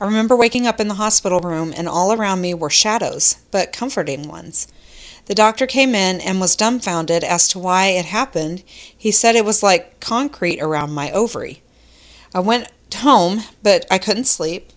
I 0.00 0.04
remember 0.04 0.36
waking 0.36 0.66
up 0.66 0.80
in 0.80 0.88
the 0.88 0.94
hospital 0.94 1.40
room 1.40 1.72
and 1.74 1.88
all 1.88 2.12
around 2.12 2.42
me 2.42 2.52
were 2.52 2.70
shadows, 2.70 3.36
but 3.50 3.72
comforting 3.72 4.28
ones. 4.28 4.68
The 5.28 5.34
doctor 5.34 5.66
came 5.66 5.94
in 5.94 6.22
and 6.22 6.40
was 6.40 6.56
dumbfounded 6.56 7.22
as 7.22 7.48
to 7.48 7.58
why 7.58 7.88
it 7.88 8.06
happened. 8.06 8.62
He 8.66 9.12
said 9.12 9.36
it 9.36 9.44
was 9.44 9.62
like 9.62 10.00
concrete 10.00 10.58
around 10.58 10.92
my 10.92 11.12
ovary. 11.12 11.62
I 12.34 12.40
went 12.40 12.68
home, 12.94 13.42
but 13.62 13.84
I 13.90 13.98
couldn't 13.98 14.24
sleep. 14.24 14.72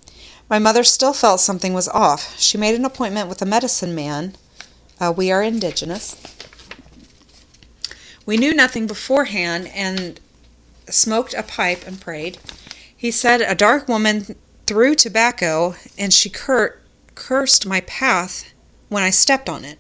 My 0.50 0.60
mother 0.60 0.84
still 0.84 1.14
felt 1.14 1.40
something 1.40 1.74
was 1.74 1.88
off. 1.88 2.38
She 2.38 2.58
made 2.58 2.76
an 2.76 2.84
appointment 2.84 3.30
with 3.30 3.42
a 3.42 3.46
medicine 3.46 3.96
man. 3.96 4.36
Uh, 5.00 5.14
we 5.16 5.32
are 5.32 5.42
indigenous. 5.42 6.18
We 8.26 8.36
knew 8.36 8.54
nothing 8.54 8.88
beforehand 8.88 9.72
and 9.74 10.20
smoked 10.90 11.34
a 11.34 11.44
pipe 11.44 11.88
and 11.88 12.02
prayed. 12.02 12.40
He 12.96 13.10
said 13.10 13.40
a 13.40 13.56
dark 13.56 13.88
woman 13.88 14.36
threw 14.68 14.96
tobacco 14.96 15.76
and 15.98 16.14
she 16.14 16.30
cur- 16.30 16.78
cursed 17.16 17.66
my 17.66 17.80
path 17.82 18.54
when 18.90 19.02
I 19.02 19.12
stepped 19.12 19.48
on 19.48 19.64
it. 19.64 19.80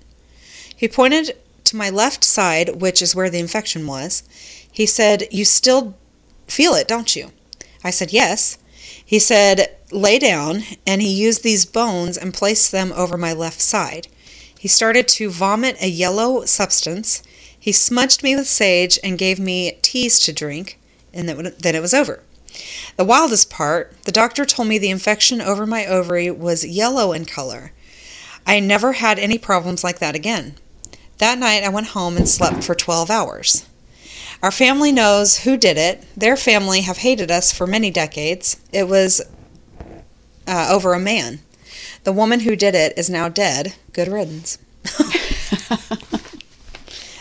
He 0.81 0.87
pointed 0.87 1.37
to 1.65 1.75
my 1.75 1.91
left 1.91 2.23
side, 2.23 2.81
which 2.81 3.03
is 3.03 3.13
where 3.13 3.29
the 3.29 3.37
infection 3.37 3.85
was. 3.85 4.23
He 4.71 4.87
said, 4.87 5.27
You 5.29 5.45
still 5.45 5.95
feel 6.47 6.73
it, 6.73 6.87
don't 6.87 7.15
you? 7.15 7.29
I 7.83 7.91
said, 7.91 8.11
Yes. 8.11 8.57
He 9.05 9.19
said, 9.19 9.77
Lay 9.91 10.17
down, 10.17 10.63
and 10.87 10.99
he 10.99 11.13
used 11.13 11.43
these 11.43 11.67
bones 11.67 12.17
and 12.17 12.33
placed 12.33 12.71
them 12.71 12.91
over 12.93 13.15
my 13.15 13.31
left 13.31 13.61
side. 13.61 14.07
He 14.57 14.67
started 14.67 15.07
to 15.09 15.29
vomit 15.29 15.79
a 15.79 15.87
yellow 15.87 16.45
substance. 16.45 17.21
He 17.59 17.71
smudged 17.71 18.23
me 18.23 18.35
with 18.35 18.47
sage 18.47 18.97
and 19.03 19.19
gave 19.19 19.39
me 19.39 19.77
teas 19.83 20.19
to 20.21 20.33
drink, 20.33 20.79
and 21.13 21.29
then 21.29 21.75
it 21.75 21.81
was 21.81 21.93
over. 21.93 22.23
The 22.97 23.05
wildest 23.05 23.51
part, 23.51 23.93
the 24.05 24.11
doctor 24.11 24.45
told 24.45 24.67
me 24.67 24.79
the 24.79 24.89
infection 24.89 25.41
over 25.41 25.67
my 25.67 25.85
ovary 25.85 26.31
was 26.31 26.65
yellow 26.65 27.13
in 27.13 27.25
color. 27.25 27.71
I 28.47 28.59
never 28.59 28.93
had 28.93 29.19
any 29.19 29.37
problems 29.37 29.83
like 29.83 29.99
that 29.99 30.15
again. 30.15 30.55
That 31.21 31.37
night 31.37 31.63
I 31.63 31.69
went 31.69 31.89
home 31.89 32.17
and 32.17 32.27
slept 32.27 32.63
for 32.63 32.73
12 32.73 33.11
hours. 33.11 33.63
Our 34.41 34.49
family 34.49 34.91
knows 34.91 35.41
who 35.41 35.55
did 35.55 35.77
it. 35.77 36.03
Their 36.17 36.35
family 36.35 36.81
have 36.81 36.97
hated 36.97 37.29
us 37.29 37.53
for 37.53 37.67
many 37.67 37.91
decades. 37.91 38.59
It 38.73 38.87
was 38.87 39.21
uh, 40.47 40.67
over 40.71 40.95
a 40.95 40.99
man. 40.99 41.41
The 42.05 42.11
woman 42.11 42.39
who 42.39 42.55
did 42.55 42.73
it 42.73 42.97
is 42.97 43.07
now 43.07 43.29
dead. 43.29 43.75
Good 43.93 44.07
riddance. 44.07 44.57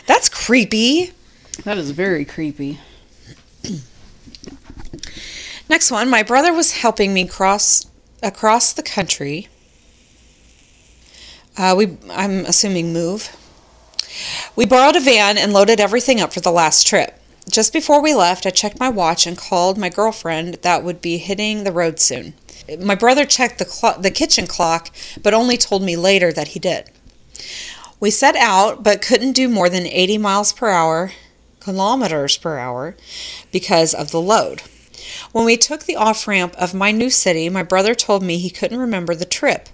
That's 0.06 0.30
creepy. 0.30 1.12
that 1.64 1.76
is 1.76 1.90
very 1.90 2.24
creepy. 2.24 2.80
Next 5.68 5.90
one, 5.90 6.08
my 6.08 6.22
brother 6.22 6.54
was 6.54 6.78
helping 6.78 7.12
me 7.12 7.26
cross 7.26 7.84
across 8.22 8.72
the 8.72 8.82
country. 8.82 9.48
Uh, 11.58 11.74
we, 11.76 11.98
I'm 12.08 12.46
assuming, 12.46 12.94
move. 12.94 13.36
We 14.56 14.66
borrowed 14.66 14.96
a 14.96 15.00
van 15.00 15.38
and 15.38 15.52
loaded 15.52 15.80
everything 15.80 16.20
up 16.20 16.32
for 16.32 16.40
the 16.40 16.52
last 16.52 16.86
trip. 16.86 17.20
Just 17.50 17.72
before 17.72 18.00
we 18.00 18.14
left, 18.14 18.46
I 18.46 18.50
checked 18.50 18.78
my 18.78 18.88
watch 18.88 19.26
and 19.26 19.36
called 19.36 19.78
my 19.78 19.88
girlfriend 19.88 20.54
that 20.62 20.84
would 20.84 21.00
be 21.00 21.18
hitting 21.18 21.64
the 21.64 21.72
road 21.72 21.98
soon. 21.98 22.34
My 22.78 22.94
brother 22.94 23.24
checked 23.24 23.58
the 23.58 23.64
clo- 23.64 23.98
the 23.98 24.10
kitchen 24.10 24.46
clock, 24.46 24.90
but 25.22 25.34
only 25.34 25.56
told 25.56 25.82
me 25.82 25.96
later 25.96 26.32
that 26.32 26.48
he 26.48 26.60
did. 26.60 26.90
We 27.98 28.10
set 28.10 28.36
out, 28.36 28.82
but 28.82 29.02
couldn't 29.02 29.32
do 29.32 29.48
more 29.48 29.68
than 29.68 29.86
80 29.86 30.18
miles 30.18 30.52
per 30.52 30.68
hour, 30.70 31.12
kilometers 31.58 32.36
per 32.36 32.58
hour, 32.58 32.96
because 33.50 33.94
of 33.94 34.10
the 34.10 34.20
load. 34.20 34.62
When 35.32 35.44
we 35.44 35.56
took 35.56 35.84
the 35.84 35.96
off 35.96 36.28
ramp 36.28 36.54
of 36.56 36.72
my 36.72 36.92
new 36.92 37.10
city, 37.10 37.48
my 37.48 37.62
brother 37.62 37.94
told 37.94 38.22
me 38.22 38.38
he 38.38 38.50
couldn't 38.50 38.78
remember 38.78 39.14
the 39.14 39.24
trip. 39.24 39.68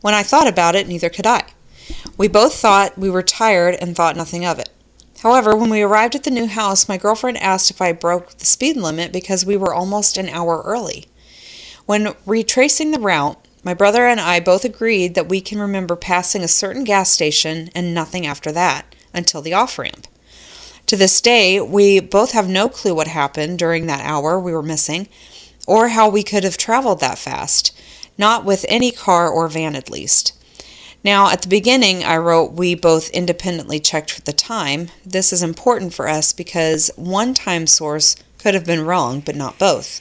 When 0.00 0.14
I 0.14 0.22
thought 0.22 0.48
about 0.48 0.74
it, 0.74 0.88
neither 0.88 1.08
could 1.08 1.26
I. 1.26 1.44
We 2.16 2.28
both 2.28 2.54
thought 2.54 2.98
we 2.98 3.10
were 3.10 3.22
tired 3.22 3.76
and 3.80 3.94
thought 3.94 4.16
nothing 4.16 4.44
of 4.44 4.58
it. 4.58 4.70
However, 5.22 5.56
when 5.56 5.70
we 5.70 5.82
arrived 5.82 6.14
at 6.14 6.24
the 6.24 6.30
new 6.30 6.46
house, 6.46 6.88
my 6.88 6.96
girlfriend 6.96 7.38
asked 7.38 7.70
if 7.70 7.82
I 7.82 7.92
broke 7.92 8.38
the 8.38 8.44
speed 8.44 8.76
limit 8.76 9.12
because 9.12 9.44
we 9.44 9.56
were 9.56 9.74
almost 9.74 10.16
an 10.16 10.28
hour 10.28 10.62
early. 10.64 11.06
When 11.86 12.14
retracing 12.24 12.92
the 12.92 13.00
route, 13.00 13.36
my 13.64 13.74
brother 13.74 14.06
and 14.06 14.20
I 14.20 14.38
both 14.40 14.64
agreed 14.64 15.14
that 15.14 15.28
we 15.28 15.40
can 15.40 15.58
remember 15.58 15.96
passing 15.96 16.44
a 16.44 16.48
certain 16.48 16.84
gas 16.84 17.10
station 17.10 17.70
and 17.74 17.92
nothing 17.92 18.26
after 18.26 18.52
that 18.52 18.94
until 19.12 19.42
the 19.42 19.54
off 19.54 19.78
ramp. 19.78 20.06
To 20.86 20.96
this 20.96 21.20
day, 21.20 21.60
we 21.60 22.00
both 22.00 22.32
have 22.32 22.48
no 22.48 22.68
clue 22.68 22.94
what 22.94 23.08
happened 23.08 23.58
during 23.58 23.86
that 23.86 24.04
hour 24.06 24.38
we 24.38 24.52
were 24.52 24.62
missing 24.62 25.08
or 25.66 25.88
how 25.88 26.08
we 26.08 26.22
could 26.22 26.44
have 26.44 26.56
traveled 26.56 27.00
that 27.00 27.18
fast, 27.18 27.78
not 28.16 28.44
with 28.44 28.64
any 28.68 28.90
car 28.90 29.28
or 29.28 29.48
van 29.48 29.76
at 29.76 29.90
least. 29.90 30.32
Now, 31.04 31.30
at 31.30 31.42
the 31.42 31.48
beginning, 31.48 32.04
I 32.04 32.16
wrote 32.16 32.52
we 32.52 32.74
both 32.74 33.08
independently 33.10 33.78
checked 33.80 34.10
for 34.10 34.20
the 34.22 34.32
time. 34.32 34.88
This 35.06 35.32
is 35.32 35.42
important 35.42 35.94
for 35.94 36.08
us 36.08 36.32
because 36.32 36.90
one 36.96 37.34
time 37.34 37.66
source 37.66 38.16
could 38.38 38.54
have 38.54 38.66
been 38.66 38.84
wrong, 38.84 39.20
but 39.20 39.36
not 39.36 39.58
both. 39.58 40.00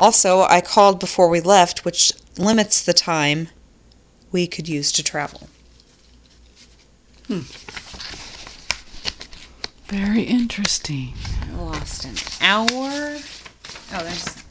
Also, 0.00 0.42
I 0.42 0.60
called 0.60 1.00
before 1.00 1.28
we 1.28 1.40
left, 1.40 1.84
which 1.84 2.12
limits 2.38 2.82
the 2.82 2.92
time 2.92 3.48
we 4.30 4.46
could 4.46 4.68
use 4.68 4.92
to 4.92 5.02
travel. 5.02 5.48
Hmm. 7.26 7.40
Very 9.88 10.22
interesting. 10.22 11.14
Lost 11.56 12.04
an 12.04 12.14
hour. 12.40 13.18
Oh, 13.92 14.04
there's. 14.04 14.44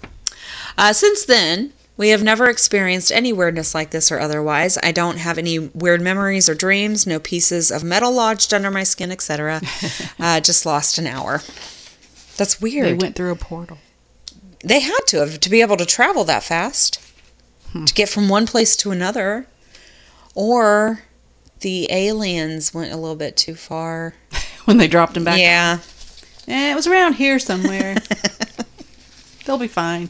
Uh, 0.78 0.94
since 0.94 1.26
then, 1.26 1.74
we 1.98 2.10
have 2.10 2.24
never 2.24 2.48
experienced 2.48 3.12
any 3.12 3.34
weirdness 3.34 3.76
like 3.76 3.90
this 3.90 4.12
or 4.12 4.20
otherwise. 4.20 4.78
I 4.82 4.92
don't 4.92 5.18
have 5.18 5.38
any 5.38 5.60
weird 5.60 6.02
memories 6.02 6.48
or 6.48 6.56
dreams, 6.56 7.06
no 7.06 7.20
pieces 7.20 7.72
of 7.72 7.84
metal 7.84 8.12
lodged 8.12 8.54
under 8.54 8.72
my 8.72 8.84
skin, 8.84 9.12
etc. 9.12 9.62
uh, 10.20 10.40
just 10.40 10.66
lost 10.66 10.98
an 10.98 11.08
hour. 11.08 11.42
That's 12.38 12.62
weird. 12.62 12.86
They 12.86 12.94
went 12.94 13.16
through 13.16 13.32
a 13.32 13.36
portal. 13.36 13.80
They 14.64 14.80
had 14.80 15.02
to 15.08 15.20
have 15.20 15.40
to 15.40 15.50
be 15.50 15.62
able 15.62 15.78
to 15.78 15.86
travel 15.86 16.24
that 16.26 16.44
fast 16.44 17.02
to 17.86 17.94
get 17.94 18.10
from 18.10 18.30
one 18.30 18.48
place 18.48 18.76
to 18.78 18.92
another, 18.92 19.48
or 20.34 21.04
the 21.60 21.88
aliens 21.92 22.74
went 22.74 22.92
a 22.92 22.98
little 22.98 23.16
bit 23.16 23.38
too 23.38 23.56
far. 23.56 24.14
when 24.68 24.78
they 24.78 24.88
dropped 24.88 25.16
him 25.16 25.24
back. 25.24 25.40
Yeah. 25.40 25.80
Eh, 26.48 26.72
it 26.72 26.76
was 26.76 26.88
around 26.88 27.14
here 27.14 27.40
somewhere. 27.40 27.96
They'll 29.46 29.58
be 29.58 29.70
fine. 29.70 30.10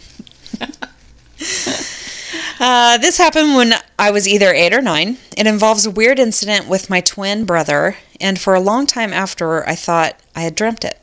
Uh, 2.60 2.98
this 2.98 3.20
happened 3.20 3.56
when 3.56 3.74
I 4.00 4.10
was 4.10 4.28
either 4.28 4.52
eight 4.52 4.74
or 4.74 4.82
nine. 4.82 5.18
It 5.38 5.46
involves 5.46 5.86
a 5.86 5.92
weird 5.92 6.18
incident 6.18 6.68
with 6.68 6.90
my 6.90 7.02
twin 7.02 7.46
brother, 7.46 7.98
and 8.20 8.40
for 8.40 8.56
a 8.56 8.60
long 8.60 8.88
time 8.88 9.14
after, 9.14 9.68
I 9.68 9.76
thought 9.76 10.20
I 10.36 10.42
had 10.42 10.56
dreamt 10.56 10.84
it. 10.84 11.00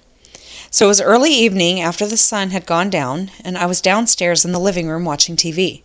So 0.71 0.87
it 0.87 0.89
was 0.89 1.01
early 1.01 1.31
evening 1.31 1.81
after 1.81 2.07
the 2.07 2.17
sun 2.17 2.51
had 2.51 2.67
gone 2.67 2.91
down, 2.91 3.31
and 3.45 3.57
I 3.57 3.67
was 3.67 3.81
downstairs 3.81 4.45
in 4.45 4.51
the 4.51 4.59
living 4.59 4.89
room 4.89 5.05
watching 5.05 5.37
TV. 5.37 5.83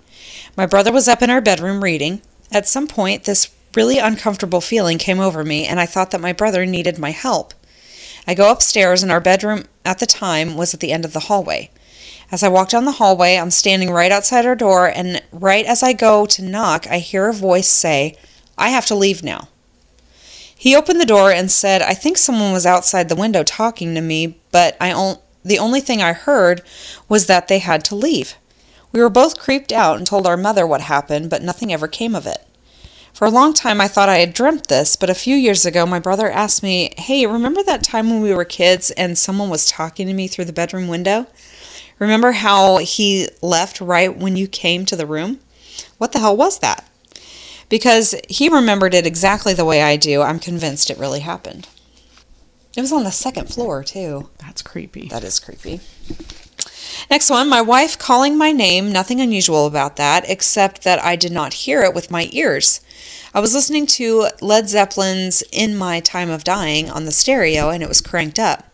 My 0.58 0.66
brother 0.66 0.92
was 0.92 1.08
up 1.08 1.22
in 1.22 1.30
our 1.30 1.42
bedroom 1.42 1.84
reading. 1.84 2.24
At 2.52 2.68
some 2.68 2.88
point, 2.88 3.26
this 3.26 3.52
really 3.76 4.00
uncomfortable 4.00 4.62
feeling 4.62 4.98
came 4.98 5.20
over 5.20 5.44
me, 5.44 5.68
and 5.68 5.80
I 5.80 5.86
thought 5.86 6.10
that 6.12 6.22
my 6.22 6.34
brother 6.34 6.66
needed 6.66 6.98
my 6.98 7.12
help. 7.12 7.54
I 8.26 8.34
go 8.34 8.52
upstairs, 8.52 9.04
and 9.04 9.12
our 9.12 9.22
bedroom 9.22 9.66
at 9.86 10.00
the 10.00 10.08
time 10.08 10.56
was 10.56 10.74
at 10.74 10.80
the 10.80 10.92
end 10.92 11.06
of 11.06 11.14
the 11.14 11.22
hallway. 11.22 11.70
As 12.32 12.44
I 12.44 12.48
walk 12.48 12.70
down 12.70 12.86
the 12.86 12.94
hallway, 12.94 13.38
I'm 13.38 13.50
standing 13.50 13.90
right 13.90 14.12
outside 14.12 14.46
our 14.46 14.56
door, 14.56 14.88
and 14.88 15.22
right 15.32 15.66
as 15.66 15.82
I 15.82 15.94
go 15.94 16.28
to 16.28 16.44
knock, 16.44 16.86
I 16.88 17.00
hear 17.00 17.28
a 17.28 17.34
voice 17.34 17.68
say, 17.68 18.18
I 18.56 18.70
have 18.70 18.86
to 18.88 18.96
leave 18.96 19.24
now. 19.24 19.48
He 20.56 20.76
opened 20.76 21.02
the 21.02 21.06
door 21.06 21.32
and 21.32 21.50
said, 21.50 21.82
I 21.82 21.94
think 21.94 22.18
someone 22.18 22.52
was 22.54 22.66
outside 22.66 23.10
the 23.10 23.16
window 23.16 23.44
talking 23.44 23.96
to 23.96 24.02
me, 24.02 24.38
but 24.52 24.78
I 24.80 24.92
on- 24.92 25.18
the 25.44 25.58
only 25.58 25.82
thing 25.82 26.02
I 26.04 26.14
heard 26.14 26.62
was 27.08 27.26
that 27.26 27.48
they 27.48 27.60
had 27.60 27.84
to 27.86 27.96
leave. 27.96 28.36
We 28.92 29.02
were 29.02 29.10
both 29.10 29.40
creeped 29.40 29.72
out 29.72 29.98
and 29.98 30.06
told 30.06 30.28
our 30.28 30.38
mother 30.38 30.68
what 30.68 30.82
happened, 30.82 31.30
but 31.30 31.42
nothing 31.42 31.74
ever 31.74 31.88
came 31.88 32.14
of 32.14 32.28
it. 32.28 32.46
For 33.14 33.26
a 33.26 33.32
long 33.32 33.54
time, 33.54 33.82
I 33.82 33.88
thought 33.88 34.10
I 34.10 34.18
had 34.18 34.34
dreamt 34.34 34.68
this, 34.68 34.96
but 34.96 35.10
a 35.10 35.16
few 35.16 35.36
years 35.36 35.66
ago, 35.66 35.86
my 35.86 36.00
brother 36.00 36.30
asked 36.30 36.62
me, 36.62 36.94
Hey, 36.98 37.26
remember 37.26 37.64
that 37.64 37.84
time 37.84 38.10
when 38.10 38.22
we 38.22 38.34
were 38.34 38.46
kids 38.46 38.92
and 38.92 39.18
someone 39.18 39.50
was 39.50 39.66
talking 39.66 40.08
to 40.08 40.14
me 40.14 40.28
through 40.28 40.46
the 40.46 40.54
bedroom 40.54 40.88
window? 40.88 41.26
Remember 42.00 42.32
how 42.32 42.78
he 42.78 43.28
left 43.42 43.82
right 43.82 44.16
when 44.16 44.36
you 44.36 44.48
came 44.48 44.86
to 44.86 44.96
the 44.96 45.06
room? 45.06 45.40
What 45.98 46.14
the 46.14 46.20
hell 46.20 46.36
was 46.36 46.60
that? 46.60 46.90
Because 47.68 48.16
he 48.28 48.50
remembered 48.50 48.94
it 48.94 49.06
exactly 49.06 49.54
the 49.54 49.66
way 49.66 49.84
I 49.84 49.96
do, 49.96 50.22
I'm 50.22 50.40
convinced 50.40 50.90
it 50.90 50.98
really 50.98 51.20
happened. 51.20 51.68
It 52.76 52.82
was 52.82 52.92
on 52.92 53.04
the 53.04 53.12
second 53.12 53.50
floor, 53.50 53.84
too. 53.84 54.30
That's 54.40 54.62
creepy. 54.62 55.08
That 55.10 55.24
is 55.24 55.40
creepy. 55.40 55.82
Next 57.10 57.30
one, 57.30 57.50
my 57.50 57.62
wife 57.62 57.98
calling 57.98 58.38
my 58.38 58.52
name, 58.52 58.92
nothing 58.92 59.20
unusual 59.20 59.66
about 59.66 59.96
that, 59.98 60.28
except 60.30 60.84
that 60.84 61.04
I 61.04 61.16
did 61.16 61.32
not 61.32 61.54
hear 61.54 61.84
it 61.84 61.94
with 61.94 62.12
my 62.12 62.30
ears. 62.32 62.82
I 63.34 63.40
was 63.40 63.54
listening 63.54 63.86
to 63.88 64.30
Led 64.42 64.70
Zeppelin's 64.70 65.44
In 65.52 65.78
My 65.78 66.00
Time 66.00 66.30
of 66.30 66.44
Dying 66.44 66.90
on 66.90 67.06
the 67.06 67.12
stereo 67.12 67.70
and 67.70 67.84
it 67.84 67.90
was 67.90 68.02
cranked 68.02 68.40
up. 68.40 68.66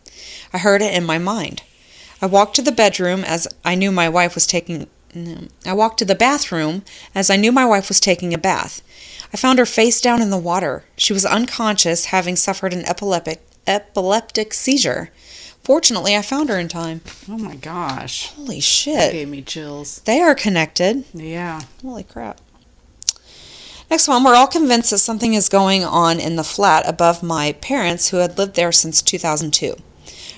I 0.52 0.58
heard 0.58 0.82
it 0.82 0.94
in 0.94 1.04
my 1.04 1.18
mind. 1.18 1.62
I 2.20 2.26
walked 2.26 2.56
to 2.56 2.62
the 2.62 2.72
bedroom 2.72 3.24
as 3.24 3.46
I 3.64 3.74
knew 3.74 3.92
my 3.92 4.08
wife 4.08 4.34
was 4.34 4.46
taking 4.46 4.88
I 5.64 5.72
walked 5.72 5.98
to 6.00 6.04
the 6.04 6.14
bathroom 6.14 6.82
as 7.14 7.30
I 7.30 7.36
knew 7.36 7.50
my 7.50 7.64
wife 7.64 7.88
was 7.88 8.00
taking 8.00 8.34
a 8.34 8.38
bath. 8.38 8.82
I 9.32 9.38
found 9.38 9.58
her 9.58 9.64
face 9.66 10.00
down 10.00 10.20
in 10.20 10.28
the 10.30 10.36
water. 10.36 10.84
She 10.98 11.14
was 11.14 11.24
unconscious, 11.24 12.06
having 12.06 12.36
suffered 12.36 12.74
an 12.74 12.84
epileptic 12.84 13.42
epileptic 13.66 14.52
seizure. 14.52 15.10
Fortunately, 15.64 16.14
I 16.14 16.22
found 16.22 16.48
her 16.50 16.58
in 16.58 16.68
time. 16.68 17.00
Oh 17.28 17.38
my 17.38 17.56
gosh. 17.56 18.30
Holy 18.34 18.56
That 18.56 18.62
shit. 18.62 19.12
gave 19.12 19.28
me 19.28 19.42
chills. 19.42 20.00
They 20.04 20.20
are 20.20 20.34
connected. 20.34 21.04
Yeah. 21.12 21.62
Holy 21.82 22.04
crap. 22.04 22.40
Next 23.90 24.06
one, 24.06 24.22
we're 24.22 24.34
all 24.34 24.46
convinced 24.46 24.90
that 24.90 24.98
something 24.98 25.34
is 25.34 25.48
going 25.48 25.84
on 25.84 26.20
in 26.20 26.36
the 26.36 26.44
flat 26.44 26.88
above 26.88 27.22
my 27.22 27.52
parents 27.52 28.08
who 28.10 28.18
had 28.18 28.36
lived 28.38 28.54
there 28.54 28.72
since 28.72 29.00
2002. 29.02 29.76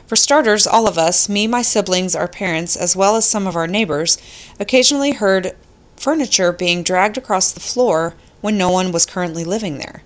For 0.09 0.17
starters, 0.17 0.67
all 0.67 0.89
of 0.89 0.97
us, 0.97 1.29
me, 1.29 1.47
my 1.47 1.61
siblings, 1.61 2.17
our 2.17 2.29
parents, 2.29 2.77
as 2.77 2.97
well 2.97 3.15
as 3.17 3.29
some 3.29 3.47
of 3.47 3.55
our 3.55 3.67
neighbors, 3.67 4.17
occasionally 4.59 5.13
heard 5.13 5.55
furniture 5.97 6.51
being 6.51 6.83
dragged 6.83 7.19
across 7.19 7.53
the 7.53 7.61
floor 7.61 8.15
when 8.41 8.57
no 8.57 8.71
one 8.71 8.91
was 8.91 9.05
currently 9.05 9.45
living 9.45 9.77
there. 9.77 10.03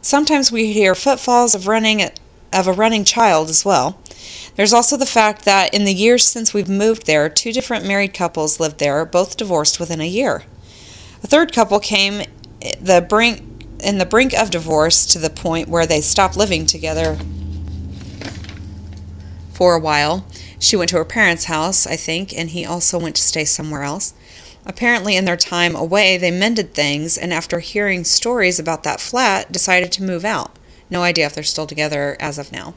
Sometimes 0.00 0.52
we 0.52 0.72
hear 0.72 0.94
footfalls 0.94 1.56
of 1.56 1.66
running 1.66 2.08
of 2.52 2.66
a 2.68 2.72
running 2.72 3.04
child 3.04 3.48
as 3.48 3.64
well. 3.64 4.00
There's 4.54 4.72
also 4.72 4.96
the 4.96 5.06
fact 5.06 5.44
that 5.44 5.74
in 5.74 5.84
the 5.84 5.94
years 5.94 6.26
since 6.26 6.54
we've 6.54 6.68
moved 6.68 7.06
there, 7.06 7.28
two 7.28 7.52
different 7.52 7.84
married 7.86 8.14
couples 8.14 8.60
lived 8.60 8.78
there, 8.78 9.04
both 9.04 9.36
divorced 9.36 9.80
within 9.80 10.00
a 10.00 10.06
year. 10.06 10.44
A 11.24 11.26
third 11.26 11.52
couple 11.52 11.80
came 11.80 12.22
the 12.80 13.04
brink 13.08 13.42
in 13.82 13.98
the 13.98 14.06
brink 14.06 14.32
of 14.32 14.50
divorce 14.50 15.06
to 15.06 15.18
the 15.18 15.30
point 15.30 15.68
where 15.68 15.86
they 15.86 16.00
stopped 16.00 16.36
living 16.36 16.66
together 16.66 17.18
for 19.60 19.74
a 19.74 19.78
while. 19.78 20.24
She 20.58 20.74
went 20.74 20.88
to 20.88 20.96
her 20.96 21.04
parents' 21.04 21.44
house, 21.44 21.86
I 21.86 21.94
think, 21.94 22.32
and 22.32 22.48
he 22.48 22.64
also 22.64 22.98
went 22.98 23.14
to 23.16 23.22
stay 23.22 23.44
somewhere 23.44 23.82
else. 23.82 24.14
Apparently, 24.64 25.16
in 25.16 25.26
their 25.26 25.36
time 25.36 25.76
away, 25.76 26.16
they 26.16 26.30
mended 26.30 26.72
things, 26.72 27.18
and 27.18 27.30
after 27.30 27.58
hearing 27.58 28.02
stories 28.04 28.58
about 28.58 28.84
that 28.84 29.02
flat, 29.02 29.52
decided 29.52 29.92
to 29.92 30.02
move 30.02 30.24
out. 30.24 30.56
No 30.88 31.02
idea 31.02 31.26
if 31.26 31.34
they're 31.34 31.44
still 31.44 31.66
together 31.66 32.16
as 32.18 32.38
of 32.38 32.50
now. 32.52 32.72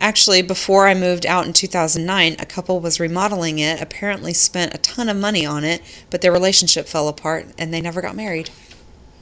Actually, 0.00 0.42
before 0.42 0.88
I 0.88 0.94
moved 0.94 1.24
out 1.24 1.46
in 1.46 1.52
2009, 1.52 2.34
a 2.36 2.46
couple 2.46 2.80
was 2.80 2.98
remodeling 2.98 3.60
it, 3.60 3.80
apparently 3.80 4.32
spent 4.32 4.74
a 4.74 4.78
ton 4.78 5.08
of 5.08 5.16
money 5.16 5.46
on 5.46 5.62
it, 5.62 5.82
but 6.10 6.20
their 6.20 6.32
relationship 6.32 6.86
fell 6.88 7.06
apart 7.06 7.46
and 7.56 7.72
they 7.72 7.80
never 7.80 8.02
got 8.02 8.16
married. 8.16 8.48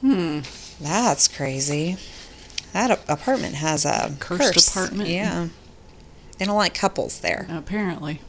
Hmm. 0.01 0.41
That's 0.81 1.29
crazy. 1.29 1.99
That 2.73 2.99
apartment 3.07 3.57
has 3.57 3.85
a 3.85 4.17
Cursed 4.19 4.55
curse. 4.55 4.69
apartment. 4.71 5.11
Yeah. 5.11 5.49
They 6.41 6.47
don't 6.47 6.57
like 6.57 6.73
couples 6.73 7.21
there. 7.21 7.47
Apparently. 7.51 8.23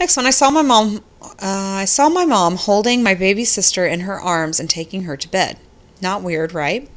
Next 0.00 0.16
one, 0.16 0.26
I 0.26 0.30
saw 0.30 0.50
my 0.50 0.62
mom. 0.62 1.04
Uh, 1.22 1.28
I 1.40 1.84
saw 1.84 2.08
my 2.08 2.24
mom 2.24 2.56
holding 2.56 3.04
my 3.04 3.14
baby 3.14 3.44
sister 3.44 3.86
in 3.86 4.00
her 4.00 4.20
arms 4.20 4.58
and 4.58 4.68
taking 4.68 5.04
her 5.04 5.16
to 5.16 5.28
bed. 5.28 5.58
Not 6.02 6.24
weird, 6.24 6.52
right? 6.52 6.90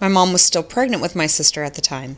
My 0.00 0.08
mom 0.08 0.32
was 0.32 0.40
still 0.40 0.62
pregnant 0.62 1.02
with 1.02 1.14
my 1.14 1.26
sister 1.26 1.62
at 1.62 1.74
the 1.74 1.82
time. 1.82 2.16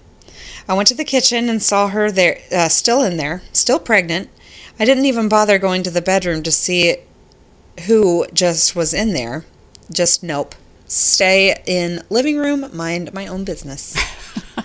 I 0.68 0.74
went 0.74 0.86
to 0.86 0.94
the 0.94 1.04
kitchen 1.04 1.48
and 1.48 1.60
saw 1.60 1.88
her 1.88 2.12
there, 2.12 2.38
uh, 2.52 2.68
still 2.68 3.02
in 3.02 3.16
there, 3.16 3.42
still 3.52 3.80
pregnant. 3.80 4.30
I 4.78 4.84
didn't 4.84 5.06
even 5.06 5.28
bother 5.28 5.58
going 5.58 5.82
to 5.82 5.90
the 5.90 6.00
bedroom 6.00 6.44
to 6.44 6.52
see 6.52 6.98
who 7.88 8.24
just 8.32 8.76
was 8.76 8.94
in 8.94 9.14
there. 9.14 9.44
Just 9.92 10.22
nope. 10.22 10.54
Stay 10.86 11.60
in 11.66 12.04
living 12.08 12.36
room, 12.36 12.70
mind 12.72 13.12
my 13.12 13.26
own 13.26 13.42
business. 13.42 13.96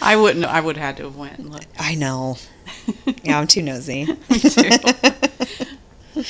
I 0.00 0.16
wouldn't. 0.16 0.44
I 0.44 0.60
would 0.60 0.76
have 0.76 0.86
had 0.86 0.96
to 0.98 1.04
have 1.04 1.16
went 1.16 1.38
and 1.38 1.52
looked. 1.52 1.66
I 1.78 1.94
know. 1.94 2.36
Yeah, 3.22 3.38
I'm 3.38 3.46
too 3.46 3.62
nosy. 3.62 4.06
too. 4.32 4.70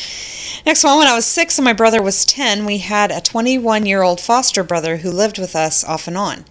Next 0.66 0.84
one, 0.84 0.98
when 0.98 1.08
I 1.08 1.14
was 1.14 1.24
six 1.24 1.58
and 1.58 1.64
my 1.64 1.72
brother 1.72 2.02
was 2.02 2.26
10, 2.26 2.66
we 2.66 2.78
had 2.78 3.10
a 3.10 3.20
21 3.20 3.86
year 3.86 4.02
old 4.02 4.20
foster 4.20 4.62
brother 4.62 4.98
who 4.98 5.10
lived 5.10 5.38
with 5.38 5.56
us 5.56 5.84
off 5.84 6.06
and 6.06 6.16
on. 6.16 6.44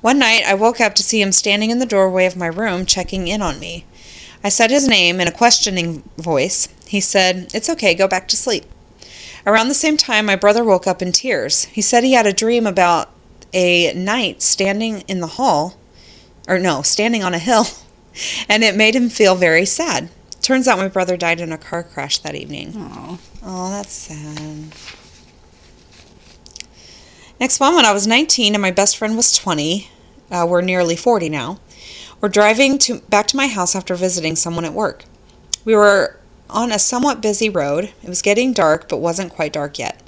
One 0.00 0.18
night, 0.18 0.42
I 0.44 0.54
woke 0.54 0.80
up 0.80 0.94
to 0.96 1.02
see 1.02 1.20
him 1.20 1.30
standing 1.30 1.70
in 1.70 1.78
the 1.78 1.86
doorway 1.86 2.26
of 2.26 2.36
my 2.36 2.46
room 2.46 2.86
checking 2.86 3.28
in 3.28 3.40
on 3.40 3.60
me. 3.60 3.84
I 4.42 4.48
said 4.48 4.70
his 4.70 4.88
name 4.88 5.20
in 5.20 5.28
a 5.28 5.32
questioning 5.32 6.02
voice. 6.16 6.68
He 6.88 7.00
said, 7.00 7.50
It's 7.54 7.70
okay, 7.70 7.94
go 7.94 8.08
back 8.08 8.26
to 8.28 8.36
sleep. 8.36 8.64
Around 9.46 9.68
the 9.68 9.74
same 9.74 9.96
time, 9.96 10.26
my 10.26 10.36
brother 10.36 10.64
woke 10.64 10.86
up 10.86 11.00
in 11.00 11.12
tears. 11.12 11.64
He 11.66 11.82
said 11.82 12.02
he 12.02 12.14
had 12.14 12.26
a 12.26 12.32
dream 12.32 12.66
about 12.66 13.10
a 13.52 13.92
knight 13.94 14.42
standing 14.42 15.02
in 15.02 15.20
the 15.20 15.26
hall, 15.26 15.76
or 16.48 16.58
no, 16.58 16.82
standing 16.82 17.22
on 17.22 17.34
a 17.34 17.38
hill, 17.38 17.66
and 18.48 18.64
it 18.64 18.76
made 18.76 18.94
him 18.94 19.08
feel 19.08 19.34
very 19.34 19.64
sad. 19.64 20.08
Turns 20.40 20.66
out 20.66 20.78
my 20.78 20.88
brother 20.88 21.16
died 21.16 21.40
in 21.40 21.52
a 21.52 21.58
car 21.58 21.84
crash 21.84 22.18
that 22.18 22.34
evening. 22.34 22.72
Oh. 22.76 23.18
Oh, 23.44 23.70
that's 23.70 23.92
sad. 23.92 24.74
Next 27.38 27.58
one, 27.60 27.74
when 27.74 27.84
I 27.84 27.92
was 27.92 28.06
19 28.06 28.54
and 28.54 28.62
my 28.62 28.70
best 28.70 28.96
friend 28.96 29.16
was 29.16 29.36
20, 29.36 29.88
uh, 30.30 30.46
we're 30.48 30.60
nearly 30.60 30.96
40 30.96 31.28
now. 31.28 31.58
We're 32.20 32.28
driving 32.28 32.78
to 32.78 33.00
back 33.02 33.26
to 33.28 33.36
my 33.36 33.48
house 33.48 33.74
after 33.74 33.96
visiting 33.96 34.36
someone 34.36 34.64
at 34.64 34.72
work. 34.72 35.04
We 35.64 35.74
were 35.74 36.20
on 36.48 36.70
a 36.70 36.78
somewhat 36.78 37.20
busy 37.20 37.48
road. 37.48 37.92
It 38.02 38.08
was 38.08 38.22
getting 38.22 38.52
dark, 38.52 38.88
but 38.88 38.98
wasn't 38.98 39.32
quite 39.32 39.52
dark 39.52 39.78
yet. 39.78 40.00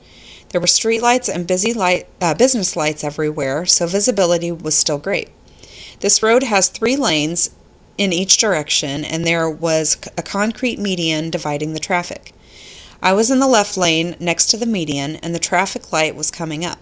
There 0.50 0.60
were 0.60 0.68
streetlights 0.68 1.32
and 1.32 1.46
busy 1.46 1.72
light, 1.72 2.06
uh, 2.20 2.34
business 2.34 2.76
lights 2.76 3.02
everywhere, 3.02 3.66
so 3.66 3.88
visibility 3.88 4.52
was 4.52 4.76
still 4.76 4.98
great. 4.98 5.30
This 6.04 6.22
road 6.22 6.42
has 6.42 6.68
three 6.68 6.96
lanes 6.96 7.48
in 7.96 8.12
each 8.12 8.36
direction, 8.36 9.06
and 9.06 9.24
there 9.24 9.48
was 9.48 9.96
a 10.18 10.22
concrete 10.22 10.78
median 10.78 11.30
dividing 11.30 11.72
the 11.72 11.78
traffic. 11.78 12.34
I 13.02 13.14
was 13.14 13.30
in 13.30 13.38
the 13.38 13.48
left 13.48 13.78
lane 13.78 14.14
next 14.20 14.48
to 14.48 14.58
the 14.58 14.66
median, 14.66 15.16
and 15.22 15.34
the 15.34 15.38
traffic 15.38 15.94
light 15.94 16.14
was 16.14 16.30
coming 16.30 16.62
up. 16.62 16.76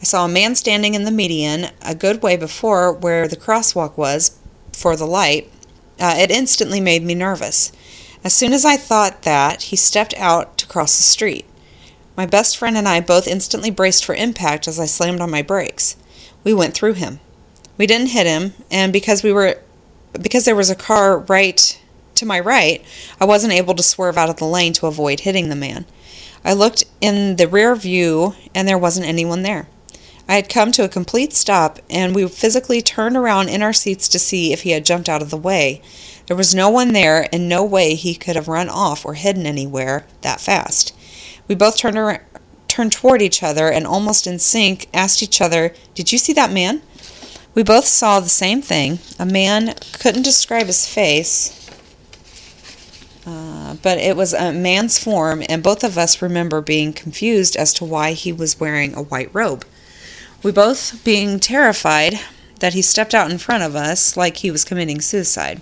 I 0.00 0.04
saw 0.04 0.24
a 0.24 0.28
man 0.28 0.54
standing 0.54 0.94
in 0.94 1.02
the 1.02 1.10
median 1.10 1.72
a 1.82 1.96
good 1.96 2.22
way 2.22 2.36
before 2.36 2.92
where 2.92 3.26
the 3.26 3.34
crosswalk 3.34 3.96
was 3.96 4.38
for 4.72 4.94
the 4.94 5.04
light. 5.04 5.50
Uh, 5.98 6.14
it 6.16 6.30
instantly 6.30 6.80
made 6.80 7.02
me 7.02 7.16
nervous. 7.16 7.72
As 8.22 8.34
soon 8.34 8.52
as 8.52 8.64
I 8.64 8.76
thought 8.76 9.22
that, 9.22 9.62
he 9.62 9.76
stepped 9.76 10.14
out 10.16 10.56
to 10.58 10.68
cross 10.68 10.96
the 10.96 11.02
street. 11.02 11.44
My 12.16 12.24
best 12.24 12.56
friend 12.56 12.76
and 12.76 12.86
I 12.86 13.00
both 13.00 13.26
instantly 13.26 13.72
braced 13.72 14.04
for 14.04 14.14
impact 14.14 14.68
as 14.68 14.78
I 14.78 14.86
slammed 14.86 15.20
on 15.20 15.32
my 15.32 15.42
brakes. 15.42 15.96
We 16.44 16.54
went 16.54 16.74
through 16.74 16.92
him. 16.92 17.18
We 17.76 17.86
didn't 17.86 18.08
hit 18.08 18.26
him, 18.26 18.54
and 18.70 18.92
because 18.92 19.22
we 19.22 19.32
were 19.32 19.58
because 20.12 20.44
there 20.44 20.54
was 20.54 20.70
a 20.70 20.76
car 20.76 21.18
right 21.18 21.80
to 22.14 22.26
my 22.26 22.38
right, 22.38 22.84
I 23.20 23.24
wasn't 23.24 23.52
able 23.52 23.74
to 23.74 23.82
swerve 23.82 24.16
out 24.16 24.30
of 24.30 24.36
the 24.36 24.44
lane 24.44 24.72
to 24.74 24.86
avoid 24.86 25.20
hitting 25.20 25.48
the 25.48 25.56
man. 25.56 25.84
I 26.44 26.52
looked 26.52 26.84
in 27.00 27.36
the 27.36 27.48
rear 27.48 27.74
view, 27.74 28.36
and 28.54 28.68
there 28.68 28.78
wasn't 28.78 29.06
anyone 29.06 29.42
there. 29.42 29.66
I 30.28 30.36
had 30.36 30.48
come 30.48 30.72
to 30.72 30.84
a 30.84 30.88
complete 30.88 31.32
stop, 31.32 31.80
and 31.90 32.14
we 32.14 32.26
physically 32.28 32.80
turned 32.80 33.16
around 33.16 33.48
in 33.48 33.62
our 33.62 33.72
seats 33.72 34.08
to 34.08 34.18
see 34.18 34.52
if 34.52 34.62
he 34.62 34.70
had 34.70 34.86
jumped 34.86 35.08
out 35.08 35.20
of 35.20 35.30
the 35.30 35.36
way. 35.36 35.82
There 36.26 36.36
was 36.36 36.54
no 36.54 36.70
one 36.70 36.92
there, 36.92 37.28
and 37.32 37.48
no 37.48 37.64
way 37.64 37.94
he 37.94 38.14
could 38.14 38.36
have 38.36 38.48
run 38.48 38.68
off 38.68 39.04
or 39.04 39.14
hidden 39.14 39.46
anywhere 39.46 40.06
that 40.22 40.40
fast. 40.40 40.94
We 41.48 41.54
both 41.54 41.76
turned 41.76 41.98
around, 41.98 42.20
turned 42.68 42.92
toward 42.92 43.22
each 43.22 43.42
other 43.42 43.68
and 43.68 43.86
almost 43.86 44.26
in 44.26 44.38
sync 44.38 44.88
asked 44.92 45.22
each 45.22 45.40
other, 45.40 45.74
"Did 45.94 46.10
you 46.10 46.18
see 46.18 46.32
that 46.32 46.50
man?" 46.50 46.82
We 47.54 47.62
both 47.62 47.84
saw 47.86 48.18
the 48.18 48.28
same 48.28 48.62
thing. 48.62 48.98
A 49.16 49.24
man 49.24 49.74
couldn't 50.00 50.22
describe 50.22 50.66
his 50.66 50.88
face, 50.88 51.70
uh, 53.24 53.76
but 53.80 53.98
it 53.98 54.16
was 54.16 54.34
a 54.34 54.52
man's 54.52 54.98
form, 54.98 55.44
and 55.48 55.62
both 55.62 55.84
of 55.84 55.96
us 55.96 56.20
remember 56.20 56.60
being 56.60 56.92
confused 56.92 57.54
as 57.54 57.72
to 57.74 57.84
why 57.84 58.12
he 58.12 58.32
was 58.32 58.58
wearing 58.58 58.94
a 58.94 59.02
white 59.02 59.32
robe. 59.32 59.64
We 60.42 60.50
both 60.50 61.02
being 61.04 61.38
terrified 61.38 62.18
that 62.58 62.74
he 62.74 62.82
stepped 62.82 63.14
out 63.14 63.30
in 63.30 63.38
front 63.38 63.62
of 63.62 63.76
us 63.76 64.16
like 64.16 64.38
he 64.38 64.50
was 64.50 64.64
committing 64.64 65.00
suicide. 65.00 65.60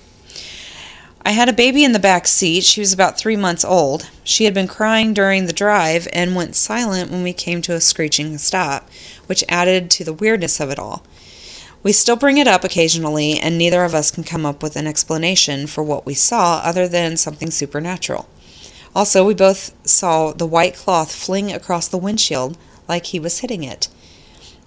I 1.24 1.32
had 1.32 1.49
a 1.49 1.53
baby 1.53 1.84
in 1.84 1.93
the 1.93 1.99
back 1.99 2.26
seat. 2.26 2.64
She 2.64 2.80
was 2.80 2.93
about 2.93 3.16
three 3.18 3.36
months 3.36 3.64
old. 3.64 4.09
She 4.24 4.45
had 4.45 4.55
been 4.55 4.66
crying 4.66 5.14
during 5.14 5.47
the 5.47 5.53
drive 5.53 6.09
and 6.12 6.34
went 6.34 6.57
silent 6.57 7.11
when 7.11 7.22
we 7.22 7.32
came 7.32 7.62
to 7.62 7.74
a 7.74 7.80
screeching 7.80 8.38
stop, 8.38 8.88
which 9.26 9.45
added 9.49 9.90
to 9.90 10.05
the 10.05 10.12
weirdness 10.12 10.59
of 10.59 10.70
it 10.70 10.80
all. 10.80 11.05
We 11.83 11.93
still 11.93 12.16
bring 12.16 12.39
it 12.39 12.47
up 12.47 12.62
occasionally, 12.62 13.39
and 13.39 13.59
neither 13.59 13.85
of 13.85 13.95
us 13.95 14.11
can 14.11 14.22
come 14.22 14.47
up 14.47 14.62
with 14.62 14.76
an 14.76 14.87
explanation 14.87 15.66
for 15.66 15.83
what 15.83 16.07
we 16.07 16.14
saw 16.14 16.61
other 16.64 16.87
than 16.87 17.16
something 17.16 17.51
supernatural. 17.51 18.28
Also, 18.95 19.24
we 19.24 19.35
both 19.35 19.74
saw 19.87 20.33
the 20.33 20.47
white 20.47 20.76
cloth 20.76 21.12
fling 21.12 21.51
across 21.51 21.89
the 21.89 21.99
windshield 21.99 22.57
like 22.89 23.07
he 23.07 23.18
was 23.18 23.41
hitting 23.41 23.64
it. 23.64 23.89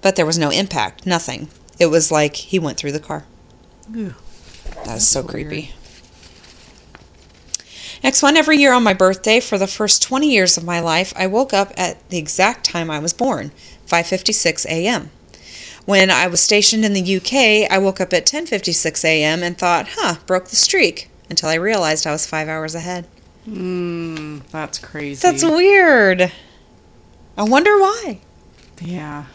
But 0.01 0.15
there 0.15 0.25
was 0.25 0.37
no 0.37 0.49
impact, 0.49 1.05
nothing. 1.05 1.47
It 1.79 1.87
was 1.87 2.11
like 2.11 2.35
he 2.35 2.59
went 2.59 2.77
through 2.77 2.91
the 2.91 2.99
car. 2.99 3.25
Ew. 3.93 4.15
That 4.83 4.95
was 4.95 5.07
so 5.07 5.23
creepy. 5.23 5.73
Next 8.03 8.21
one, 8.21 8.35
every 8.35 8.57
year 8.57 8.73
on 8.73 8.83
my 8.83 8.93
birthday 8.93 9.39
for 9.39 9.57
the 9.57 9.67
first 9.67 10.03
20 10.03 10.29
years 10.29 10.57
of 10.57 10.63
my 10.63 10.79
life, 10.79 11.13
I 11.15 11.27
woke 11.27 11.53
up 11.53 11.71
at 11.77 12.07
the 12.09 12.17
exact 12.17 12.65
time 12.65 12.91
I 12.91 12.99
was 12.99 13.13
born, 13.13 13.51
5:56 13.87 14.65
a.m. 14.65 15.11
When 15.85 16.09
I 16.09 16.27
was 16.27 16.41
stationed 16.41 16.83
in 16.83 16.93
the 16.93 17.15
UK, 17.17 17.69
I 17.71 17.77
woke 17.77 18.01
up 18.01 18.11
at 18.13 18.25
10:56 18.25 19.05
a.m. 19.05 19.43
and 19.43 19.57
thought, 19.57 19.89
"Huh, 19.95 20.15
broke 20.25 20.49
the 20.49 20.55
streak." 20.55 21.09
Until 21.29 21.49
I 21.49 21.55
realized 21.55 22.05
I 22.05 22.11
was 22.11 22.25
5 22.27 22.47
hours 22.47 22.75
ahead. 22.75 23.05
Mm, 23.49 24.41
that's 24.51 24.77
crazy. 24.77 25.19
That's 25.21 25.43
weird. 25.43 26.31
I 27.37 27.43
wonder 27.43 27.77
why. 27.77 28.19
yeah. 28.81 29.25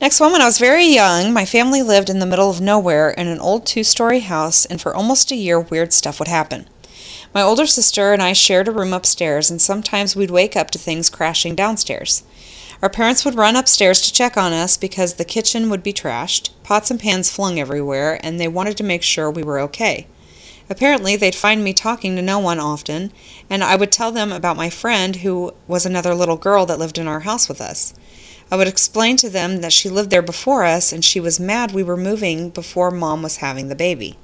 Next 0.00 0.20
one, 0.20 0.32
when 0.32 0.42
I 0.42 0.46
was 0.46 0.58
very 0.58 0.84
young, 0.86 1.32
my 1.32 1.44
family 1.46 1.82
lived 1.82 2.10
in 2.10 2.18
the 2.18 2.26
middle 2.26 2.50
of 2.50 2.60
nowhere 2.60 3.10
in 3.10 3.26
an 3.26 3.38
old 3.38 3.64
two 3.64 3.84
story 3.84 4.20
house, 4.20 4.66
and 4.66 4.80
for 4.80 4.94
almost 4.94 5.30
a 5.30 5.36
year, 5.36 5.58
weird 5.58 5.92
stuff 5.94 6.18
would 6.18 6.28
happen. 6.28 6.68
My 7.32 7.40
older 7.42 7.66
sister 7.66 8.12
and 8.12 8.22
I 8.22 8.32
shared 8.34 8.68
a 8.68 8.72
room 8.72 8.92
upstairs, 8.92 9.50
and 9.50 9.62
sometimes 9.62 10.14
we'd 10.14 10.30
wake 10.30 10.56
up 10.56 10.70
to 10.72 10.78
things 10.78 11.08
crashing 11.08 11.54
downstairs. 11.54 12.22
Our 12.82 12.90
parents 12.90 13.24
would 13.24 13.34
run 13.34 13.56
upstairs 13.56 14.00
to 14.02 14.12
check 14.12 14.36
on 14.36 14.52
us 14.52 14.76
because 14.76 15.14
the 15.14 15.24
kitchen 15.24 15.70
would 15.70 15.82
be 15.82 15.92
trashed, 15.92 16.50
pots 16.62 16.90
and 16.90 17.00
pans 17.00 17.30
flung 17.30 17.58
everywhere, 17.58 18.18
and 18.22 18.38
they 18.40 18.48
wanted 18.48 18.76
to 18.78 18.84
make 18.84 19.02
sure 19.02 19.30
we 19.30 19.42
were 19.42 19.60
okay. 19.60 20.06
Apparently, 20.70 21.14
they'd 21.16 21.34
find 21.34 21.62
me 21.62 21.72
talking 21.72 22.16
to 22.16 22.22
no 22.22 22.38
one 22.38 22.58
often, 22.58 23.12
and 23.50 23.62
I 23.62 23.76
would 23.76 23.92
tell 23.92 24.10
them 24.10 24.32
about 24.32 24.56
my 24.56 24.70
friend 24.70 25.16
who 25.16 25.52
was 25.68 25.84
another 25.84 26.14
little 26.14 26.36
girl 26.36 26.66
that 26.66 26.78
lived 26.78 26.98
in 26.98 27.06
our 27.06 27.20
house 27.20 27.48
with 27.48 27.60
us. 27.60 27.94
I 28.50 28.56
would 28.56 28.68
explain 28.68 29.16
to 29.18 29.30
them 29.30 29.60
that 29.60 29.72
she 29.72 29.88
lived 29.88 30.10
there 30.10 30.22
before 30.22 30.64
us 30.64 30.92
and 30.92 31.04
she 31.04 31.20
was 31.20 31.40
mad 31.40 31.72
we 31.72 31.82
were 31.82 31.96
moving 31.96 32.50
before 32.50 32.90
mom 32.90 33.22
was 33.22 33.38
having 33.38 33.68
the 33.68 33.74
baby. 33.74 34.18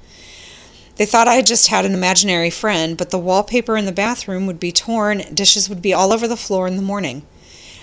They 0.97 1.05
thought 1.05 1.27
I 1.27 1.35
had 1.35 1.47
just 1.47 1.67
had 1.67 1.85
an 1.85 1.93
imaginary 1.93 2.49
friend, 2.49 2.97
but 2.97 3.09
the 3.09 3.17
wallpaper 3.17 3.77
in 3.77 3.85
the 3.85 3.91
bathroom 3.91 4.45
would 4.45 4.59
be 4.59 4.71
torn, 4.71 5.23
dishes 5.33 5.67
would 5.69 5.81
be 5.81 5.93
all 5.93 6.13
over 6.13 6.27
the 6.27 6.37
floor 6.37 6.67
in 6.67 6.75
the 6.75 6.81
morning. 6.81 7.23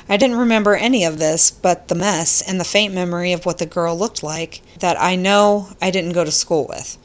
I 0.08 0.16
didn't 0.16 0.38
remember 0.38 0.74
any 0.74 1.04
of 1.04 1.18
this 1.18 1.50
but 1.50 1.88
the 1.88 1.94
mess 1.94 2.40
and 2.40 2.58
the 2.58 2.64
faint 2.64 2.94
memory 2.94 3.32
of 3.32 3.44
what 3.44 3.58
the 3.58 3.66
girl 3.66 3.96
looked 3.96 4.22
like 4.22 4.62
that 4.78 5.00
I 5.00 5.16
know 5.16 5.68
I 5.82 5.90
didn't 5.90 6.12
go 6.12 6.24
to 6.24 6.30
school 6.30 6.66
with. 6.68 6.96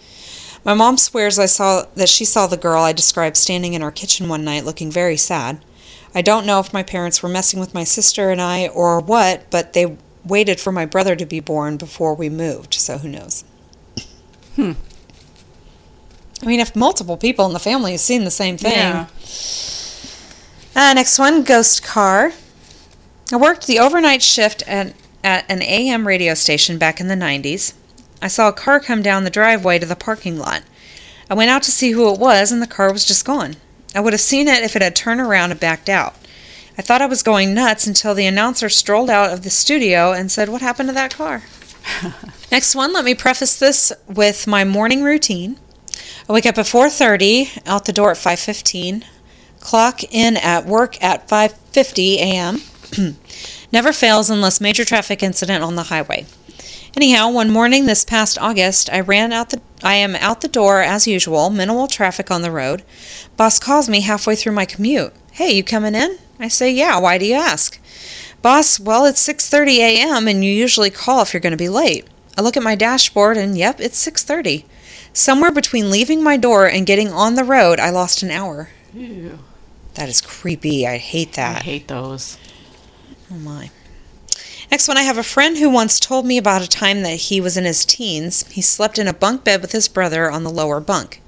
My 0.65 0.73
mom 0.73 0.97
swears 0.97 1.37
I 1.37 1.45
saw 1.45 1.85
that 1.95 2.09
she 2.09 2.23
saw 2.23 2.47
the 2.47 2.57
girl 2.57 2.83
I 2.83 2.93
described 2.93 3.35
standing 3.35 3.73
in 3.73 3.83
our 3.83 3.91
kitchen 3.91 4.29
one 4.29 4.45
night 4.45 4.65
looking 4.65 4.89
very 4.89 5.17
sad. 5.17 5.63
I 6.15 6.21
don't 6.21 6.45
know 6.45 6.59
if 6.59 6.73
my 6.73 6.83
parents 6.83 7.21
were 7.21 7.29
messing 7.29 7.59
with 7.59 7.73
my 7.73 7.83
sister 7.83 8.29
and 8.29 8.39
I 8.39 8.67
or 8.67 8.99
what, 8.99 9.49
but 9.49 9.73
they 9.73 9.97
waited 10.23 10.59
for 10.59 10.71
my 10.71 10.85
brother 10.85 11.15
to 11.15 11.25
be 11.25 11.39
born 11.39 11.75
before 11.75 12.13
we 12.13 12.29
moved, 12.29 12.75
so 12.75 12.97
who 12.99 13.09
knows. 13.09 13.43
Hmm. 14.55 14.73
I 16.41 16.45
mean, 16.45 16.59
if 16.59 16.75
multiple 16.75 17.17
people 17.17 17.45
in 17.45 17.53
the 17.53 17.59
family 17.59 17.91
have 17.91 18.01
seen 18.01 18.23
the 18.23 18.31
same 18.31 18.57
thing. 18.57 18.71
Yeah. 18.73 19.07
Uh, 20.75 20.93
next 20.93 21.17
one, 21.17 21.43
ghost 21.43 21.83
car. 21.83 22.33
I 23.33 23.35
worked 23.35 23.65
the 23.65 23.79
overnight 23.79 24.21
shift 24.21 24.61
at, 24.67 24.93
at 25.23 25.43
an 25.49 25.63
AM 25.63 26.05
radio 26.05 26.35
station 26.35 26.77
back 26.77 27.01
in 27.01 27.07
the 27.07 27.15
90s. 27.15 27.73
I 28.21 28.27
saw 28.27 28.47
a 28.47 28.53
car 28.53 28.79
come 28.79 29.01
down 29.01 29.23
the 29.23 29.31
driveway 29.31 29.79
to 29.79 29.87
the 29.87 29.95
parking 29.95 30.37
lot. 30.37 30.61
I 31.31 31.33
went 31.33 31.49
out 31.49 31.63
to 31.63 31.71
see 31.71 31.93
who 31.93 32.13
it 32.13 32.19
was, 32.19 32.51
and 32.51 32.61
the 32.61 32.67
car 32.67 32.93
was 32.93 33.05
just 33.05 33.25
gone. 33.25 33.55
I 33.95 34.01
would 34.01 34.13
have 34.13 34.21
seen 34.21 34.47
it 34.47 34.61
if 34.61 34.75
it 34.75 34.83
had 34.83 34.95
turned 34.95 35.19
around 35.19 35.49
and 35.49 35.59
backed 35.59 35.89
out. 35.89 36.13
I 36.77 36.83
thought 36.83 37.01
I 37.01 37.07
was 37.07 37.23
going 37.23 37.55
nuts 37.55 37.87
until 37.87 38.13
the 38.13 38.27
announcer 38.27 38.69
strolled 38.69 39.09
out 39.09 39.33
of 39.33 39.41
the 39.41 39.49
studio 39.49 40.11
and 40.11 40.31
said, 40.31 40.49
What 40.49 40.61
happened 40.61 40.89
to 40.89 40.93
that 40.93 41.15
car? 41.15 41.41
Next 42.51 42.75
one, 42.75 42.93
let 42.93 43.03
me 43.03 43.15
preface 43.15 43.57
this 43.57 43.91
with 44.07 44.45
my 44.45 44.63
morning 44.63 45.01
routine. 45.01 45.57
I 46.29 46.33
wake 46.33 46.45
up 46.45 46.59
at 46.59 46.67
4:30, 46.67 47.63
out 47.65 47.85
the 47.85 47.93
door 47.93 48.11
at 48.11 48.17
5:15, 48.17 49.05
clock 49.59 50.03
in 50.11 50.37
at 50.37 50.67
work 50.67 51.03
at 51.03 51.27
5:50 51.27 52.17
a.m. 52.17 52.61
Never 53.73 53.91
fails 53.91 54.29
unless 54.29 54.61
major 54.61 54.85
traffic 54.85 55.23
incident 55.23 55.63
on 55.63 55.75
the 55.75 55.83
highway. 55.83 56.27
Anyhow, 56.95 57.31
one 57.31 57.49
morning 57.49 57.87
this 57.87 58.05
past 58.05 58.37
August, 58.37 58.87
I 58.93 58.99
ran 58.99 59.33
out 59.33 59.49
the 59.49 59.61
I 59.81 59.95
am 59.95 60.15
out 60.17 60.41
the 60.41 60.47
door 60.47 60.81
as 60.81 61.07
usual, 61.07 61.49
minimal 61.49 61.87
traffic 61.87 62.29
on 62.29 62.43
the 62.43 62.51
road. 62.51 62.83
Boss 63.35 63.57
calls 63.57 63.89
me 63.89 64.01
halfway 64.01 64.35
through 64.35 64.51
my 64.53 64.65
commute. 64.65 65.11
"Hey, 65.31 65.53
you 65.53 65.63
coming 65.63 65.95
in?" 65.95 66.19
I 66.39 66.49
say, 66.49 66.69
"Yeah, 66.69 66.99
why 66.99 67.17
do 67.17 67.25
you 67.25 67.33
ask?" 67.33 67.79
Boss, 68.43 68.79
well, 68.79 69.05
it's 69.05 69.19
6:30 69.19 69.79
a.m. 69.79 70.27
and 70.27 70.45
you 70.45 70.51
usually 70.51 70.91
call 70.91 71.23
if 71.23 71.33
you're 71.33 71.41
going 71.41 71.49
to 71.49 71.57
be 71.57 71.67
late. 71.67 72.05
I 72.37 72.43
look 72.43 72.55
at 72.55 72.61
my 72.61 72.75
dashboard 72.75 73.37
and 73.37 73.57
yep, 73.57 73.81
it's 73.81 73.97
6:30. 73.97 74.65
Somewhere 75.13 75.51
between 75.51 75.89
leaving 75.89 76.21
my 76.21 76.37
door 76.37 76.67
and 76.67 76.85
getting 76.85 77.11
on 77.11 77.33
the 77.33 77.43
road, 77.43 77.79
I 77.79 77.89
lost 77.89 78.21
an 78.21 78.29
hour. 78.29 78.69
Ew. 78.93 79.39
That 79.95 80.09
is 80.09 80.21
creepy. 80.21 80.85
I 80.85 80.97
hate 80.97 81.33
that. 81.33 81.63
I 81.63 81.65
hate 81.65 81.87
those. 81.87 82.37
Oh 83.33 83.39
my. 83.39 83.71
Next 84.69 84.87
one, 84.87 84.97
I 84.97 85.03
have 85.03 85.17
a 85.17 85.23
friend 85.23 85.57
who 85.57 85.67
once 85.67 85.99
told 85.99 86.23
me 86.23 86.37
about 86.37 86.61
a 86.61 86.67
time 86.67 87.01
that 87.01 87.15
he 87.15 87.41
was 87.41 87.57
in 87.57 87.63
his 87.63 87.83
teens. 87.83 88.47
He 88.49 88.61
slept 88.61 88.99
in 88.99 89.07
a 89.07 89.13
bunk 89.13 89.43
bed 89.43 89.61
with 89.61 89.71
his 89.71 89.87
brother 89.87 90.29
on 90.29 90.43
the 90.43 90.51
lower 90.51 90.79
bunk. 90.79 91.19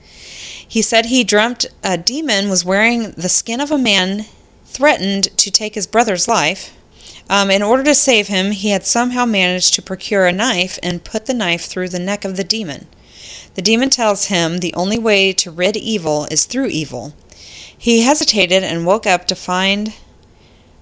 He 0.67 0.83
said 0.83 1.07
he 1.07 1.23
dreamt 1.23 1.65
a 1.83 1.97
demon 1.97 2.47
was 2.47 2.63
wearing 2.63 3.11
the 3.11 3.29
skin 3.29 3.59
of 3.59 3.71
a 3.71 3.77
man, 3.79 4.25
threatened 4.65 5.35
to 5.37 5.49
take 5.49 5.73
his 5.73 5.87
brother's 5.87 6.27
life. 6.27 6.77
Um, 7.27 7.49
in 7.49 7.63
order 7.63 7.83
to 7.85 7.95
save 7.95 8.27
him, 8.27 8.51
he 8.51 8.69
had 8.69 8.85
somehow 8.85 9.25
managed 9.25 9.73
to 9.73 9.81
procure 9.81 10.27
a 10.27 10.31
knife 10.31 10.77
and 10.83 11.03
put 11.03 11.25
the 11.25 11.33
knife 11.33 11.65
through 11.65 11.89
the 11.89 11.97
neck 11.97 12.23
of 12.23 12.37
the 12.37 12.43
demon. 12.43 12.85
The 13.55 13.63
demon 13.63 13.89
tells 13.89 14.25
him 14.25 14.59
the 14.59 14.75
only 14.75 14.99
way 14.99 15.33
to 15.33 15.49
rid 15.49 15.75
evil 15.75 16.27
is 16.29 16.45
through 16.45 16.67
evil. 16.67 17.15
He 17.75 18.01
hesitated 18.01 18.63
and 18.63 18.85
woke 18.85 19.07
up 19.07 19.25
to 19.27 19.35
find 19.35 19.93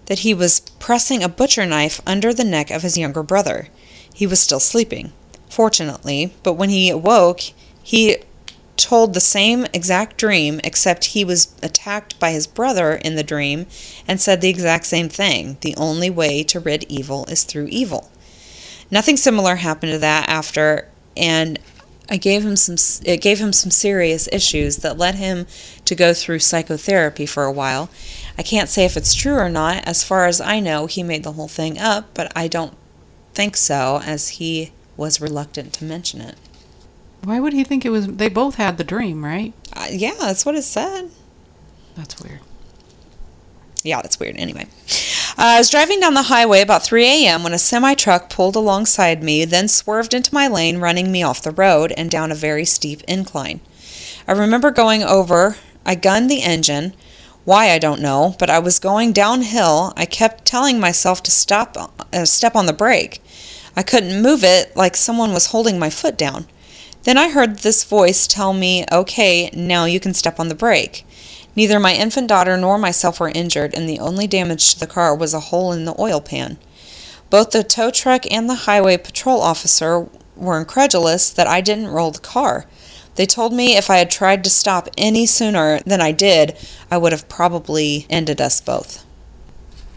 that 0.05 0.19
he 0.19 0.33
was 0.33 0.59
pressing 0.79 1.23
a 1.23 1.29
butcher 1.29 1.65
knife 1.65 2.01
under 2.05 2.33
the 2.33 2.43
neck 2.43 2.71
of 2.71 2.81
his 2.81 2.97
younger 2.97 3.23
brother. 3.23 3.69
He 4.13 4.27
was 4.27 4.39
still 4.39 4.59
sleeping, 4.59 5.13
fortunately, 5.49 6.33
but 6.43 6.53
when 6.53 6.69
he 6.69 6.89
awoke, 6.89 7.41
he 7.81 8.17
told 8.75 9.13
the 9.13 9.19
same 9.19 9.65
exact 9.73 10.17
dream, 10.17 10.59
except 10.63 11.05
he 11.05 11.23
was 11.23 11.53
attacked 11.61 12.19
by 12.19 12.31
his 12.31 12.47
brother 12.47 12.93
in 12.93 13.15
the 13.15 13.23
dream 13.23 13.65
and 14.07 14.19
said 14.19 14.41
the 14.41 14.49
exact 14.49 14.85
same 14.85 15.09
thing. 15.09 15.57
The 15.61 15.75
only 15.77 16.09
way 16.09 16.43
to 16.43 16.59
rid 16.59 16.83
evil 16.89 17.25
is 17.25 17.43
through 17.43 17.67
evil. 17.67 18.11
Nothing 18.91 19.17
similar 19.17 19.55
happened 19.57 19.91
to 19.93 19.99
that 19.99 20.27
after, 20.29 20.89
and 21.15 21.59
I 22.09 22.17
gave 22.17 22.43
him 22.43 22.55
some. 22.55 22.75
It 23.05 23.21
gave 23.21 23.39
him 23.39 23.53
some 23.53 23.71
serious 23.71 24.27
issues 24.31 24.77
that 24.77 24.97
led 24.97 25.15
him 25.15 25.47
to 25.85 25.95
go 25.95 26.13
through 26.13 26.39
psychotherapy 26.39 27.25
for 27.25 27.45
a 27.45 27.51
while. 27.51 27.89
I 28.37 28.43
can't 28.43 28.69
say 28.69 28.85
if 28.85 28.97
it's 28.97 29.13
true 29.13 29.35
or 29.35 29.49
not. 29.49 29.87
As 29.87 30.03
far 30.03 30.25
as 30.25 30.41
I 30.41 30.59
know, 30.59 30.85
he 30.85 31.03
made 31.03 31.23
the 31.23 31.33
whole 31.33 31.47
thing 31.47 31.77
up, 31.77 32.13
but 32.13 32.31
I 32.35 32.47
don't 32.47 32.75
think 33.33 33.55
so, 33.55 34.01
as 34.05 34.29
he 34.29 34.71
was 34.97 35.21
reluctant 35.21 35.73
to 35.73 35.85
mention 35.85 36.21
it. 36.21 36.35
Why 37.23 37.39
would 37.39 37.53
he 37.53 37.63
think 37.63 37.85
it 37.85 37.89
was? 37.89 38.07
They 38.07 38.29
both 38.29 38.55
had 38.55 38.77
the 38.77 38.83
dream, 38.83 39.23
right? 39.23 39.53
Uh, 39.71 39.87
yeah, 39.89 40.15
that's 40.19 40.45
what 40.45 40.55
it 40.55 40.63
said. 40.63 41.09
That's 41.95 42.21
weird. 42.21 42.41
Yeah, 43.83 44.01
that's 44.01 44.19
weird. 44.19 44.37
Anyway, 44.37 44.65
uh, 45.37 45.55
I 45.55 45.57
was 45.57 45.69
driving 45.69 45.99
down 45.99 46.13
the 46.13 46.23
highway 46.23 46.61
about 46.61 46.83
3 46.83 47.05
a.m. 47.05 47.43
when 47.43 47.53
a 47.53 47.59
semi 47.59 47.93
truck 47.95 48.29
pulled 48.29 48.55
alongside 48.55 49.21
me, 49.21 49.43
then 49.43 49.67
swerved 49.67 50.13
into 50.13 50.33
my 50.33 50.47
lane, 50.47 50.77
running 50.77 51.11
me 51.11 51.21
off 51.21 51.41
the 51.41 51.51
road 51.51 51.93
and 51.97 52.09
down 52.09 52.31
a 52.31 52.35
very 52.35 52.63
steep 52.63 53.01
incline. 53.09 53.59
I 54.25 54.31
remember 54.31 54.71
going 54.71 55.03
over, 55.03 55.57
I 55.85 55.95
gunned 55.95 56.31
the 56.31 56.43
engine. 56.43 56.93
Why, 57.43 57.71
I 57.71 57.79
don't 57.79 58.01
know, 58.01 58.35
but 58.39 58.49
I 58.49 58.59
was 58.59 58.79
going 58.79 59.11
downhill. 59.11 59.91
I 59.97 60.05
kept 60.05 60.45
telling 60.45 60.79
myself 60.79 61.21
to 61.23 61.31
stop, 61.31 61.75
uh, 62.13 62.23
step 62.23 62.55
on 62.55 62.67
the 62.67 62.73
brake. 62.73 63.21
I 63.75 63.83
couldn't 63.83 64.21
move 64.21 64.45
it 64.45 64.73
like 64.77 64.95
someone 64.95 65.33
was 65.33 65.47
holding 65.47 65.77
my 65.77 65.89
foot 65.89 66.17
down. 66.17 66.45
Then 67.03 67.17
I 67.17 67.29
heard 67.29 67.59
this 67.59 67.83
voice 67.83 68.27
tell 68.27 68.53
me, 68.53 68.85
okay, 68.89 69.49
now 69.53 69.83
you 69.83 69.99
can 69.99 70.13
step 70.13 70.39
on 70.39 70.47
the 70.47 70.55
brake. 70.55 71.05
Neither 71.55 71.79
my 71.79 71.93
infant 71.93 72.27
daughter 72.27 72.57
nor 72.57 72.77
myself 72.77 73.19
were 73.19 73.29
injured, 73.29 73.73
and 73.73 73.87
the 73.87 73.99
only 73.99 74.27
damage 74.27 74.73
to 74.73 74.79
the 74.79 74.87
car 74.87 75.15
was 75.15 75.33
a 75.33 75.39
hole 75.39 75.71
in 75.71 75.85
the 75.85 75.99
oil 75.99 76.19
pan. 76.19 76.57
Both 77.29 77.51
the 77.51 77.63
tow 77.63 77.91
truck 77.91 78.31
and 78.31 78.49
the 78.49 78.65
highway 78.65 78.97
patrol 78.97 79.41
officer 79.41 80.07
were 80.35 80.59
incredulous 80.59 81.29
that 81.29 81.47
I 81.47 81.61
didn't 81.61 81.87
roll 81.87 82.11
the 82.11 82.19
car. 82.19 82.65
They 83.15 83.25
told 83.25 83.53
me 83.53 83.75
if 83.75 83.89
I 83.89 83.97
had 83.97 84.09
tried 84.09 84.43
to 84.43 84.49
stop 84.49 84.89
any 84.97 85.25
sooner 85.25 85.79
than 85.81 86.01
I 86.01 86.11
did, 86.11 86.57
I 86.89 86.97
would 86.97 87.11
have 87.11 87.29
probably 87.29 88.07
ended 88.09 88.41
us 88.41 88.59
both. 88.59 89.05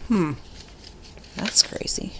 Hmm. 0.07 0.33
That's 1.35 1.63
crazy. 1.63 2.13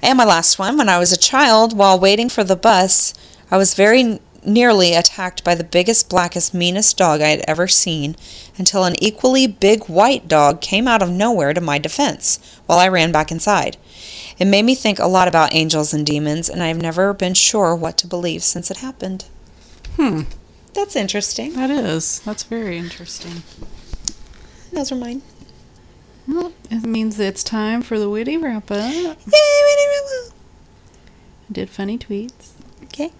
And 0.00 0.16
my 0.16 0.24
last 0.24 0.58
one 0.58 0.76
when 0.76 0.88
I 0.88 0.98
was 0.98 1.12
a 1.12 1.18
child, 1.18 1.76
while 1.76 1.98
waiting 1.98 2.28
for 2.28 2.42
the 2.44 2.56
bus, 2.56 3.14
I 3.50 3.56
was 3.56 3.74
very 3.74 4.20
nearly 4.44 4.94
attacked 4.94 5.44
by 5.44 5.54
the 5.54 5.64
biggest, 5.64 6.08
blackest, 6.08 6.52
meanest 6.54 6.96
dog 6.96 7.20
I 7.20 7.28
had 7.28 7.44
ever 7.46 7.68
seen 7.68 8.16
until 8.58 8.84
an 8.84 8.94
equally 9.02 9.46
big 9.46 9.84
white 9.84 10.28
dog 10.28 10.60
came 10.60 10.88
out 10.88 11.02
of 11.02 11.10
nowhere 11.10 11.54
to 11.54 11.60
my 11.60 11.78
defense 11.78 12.38
while 12.66 12.78
I 12.78 12.88
ran 12.88 13.12
back 13.12 13.30
inside. 13.30 13.76
It 14.38 14.46
made 14.46 14.64
me 14.64 14.74
think 14.74 14.98
a 14.98 15.06
lot 15.06 15.28
about 15.28 15.54
angels 15.54 15.94
and 15.94 16.04
demons, 16.04 16.48
and 16.48 16.62
I've 16.62 16.80
never 16.80 17.12
been 17.12 17.34
sure 17.34 17.76
what 17.76 17.96
to 17.98 18.06
believe 18.06 18.42
since 18.42 18.70
it 18.70 18.78
happened. 18.78 19.26
Hmm. 19.96 20.22
That's 20.74 20.96
interesting. 20.96 21.52
That 21.54 21.70
is. 21.70 22.20
That's 22.20 22.44
very 22.44 22.78
interesting. 22.78 23.42
Those 24.72 24.90
are 24.90 24.96
mine. 24.96 25.22
Well, 26.26 26.52
it 26.70 26.82
means 26.84 27.18
it's 27.20 27.44
time 27.44 27.82
for 27.82 27.98
the 27.98 28.08
witty 28.08 28.36
wrap 28.38 28.70
up. 28.70 28.92
Yay, 28.92 29.14
Winnie 29.16 29.88
Rebel. 29.88 30.34
I 31.48 31.52
did 31.52 31.68
funny 31.68 31.98
tweets. 31.98 32.52
Okay. 32.84 33.12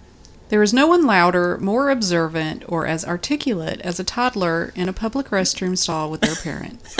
There 0.53 0.61
is 0.61 0.71
no 0.71 0.85
one 0.85 1.07
louder, 1.07 1.57
more 1.57 1.89
observant, 1.89 2.63
or 2.67 2.85
as 2.85 3.03
articulate 3.03 3.81
as 3.81 3.99
a 3.99 4.03
toddler 4.03 4.71
in 4.75 4.87
a 4.87 4.93
public 4.93 5.29
restroom 5.29 5.75
stall 5.75 6.11
with 6.11 6.21
their 6.21 6.35
parent. 6.35 6.79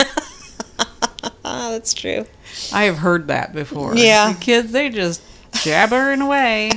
Ah, 1.46 1.70
that's 1.70 1.94
true. 1.94 2.26
I 2.72 2.84
have 2.84 2.98
heard 2.98 3.28
that 3.28 3.52
before. 3.52 3.96
Yeah. 3.96 4.32
The 4.32 4.40
kids, 4.40 4.72
they 4.72 4.88
just 4.88 5.22
jabbering 5.52 6.20
away. 6.20 6.70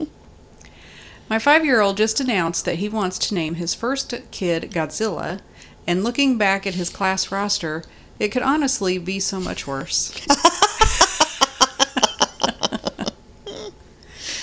My 1.28 1.38
five 1.38 1.64
year 1.64 1.80
old 1.80 1.96
just 1.96 2.20
announced 2.20 2.64
that 2.64 2.76
he 2.76 2.88
wants 2.88 3.18
to 3.18 3.34
name 3.34 3.56
his 3.56 3.74
first 3.74 4.14
kid 4.30 4.70
Godzilla, 4.70 5.40
and 5.86 6.04
looking 6.04 6.38
back 6.38 6.66
at 6.66 6.74
his 6.74 6.90
class 6.90 7.30
roster, 7.30 7.84
it 8.18 8.28
could 8.28 8.42
honestly 8.42 8.98
be 8.98 9.20
so 9.20 9.40
much 9.40 9.66
worse. 9.66 10.10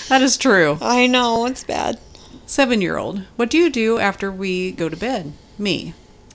that 0.08 0.22
is 0.22 0.36
true. 0.36 0.78
I 0.80 1.06
know, 1.06 1.46
it's 1.46 1.64
bad. 1.64 1.98
Seven 2.46 2.80
year 2.80 2.96
old, 2.96 3.22
what 3.36 3.50
do 3.50 3.58
you 3.58 3.70
do 3.70 3.98
after 3.98 4.30
we 4.32 4.72
go 4.72 4.88
to 4.88 4.96
bed? 4.96 5.32
Me. 5.58 5.94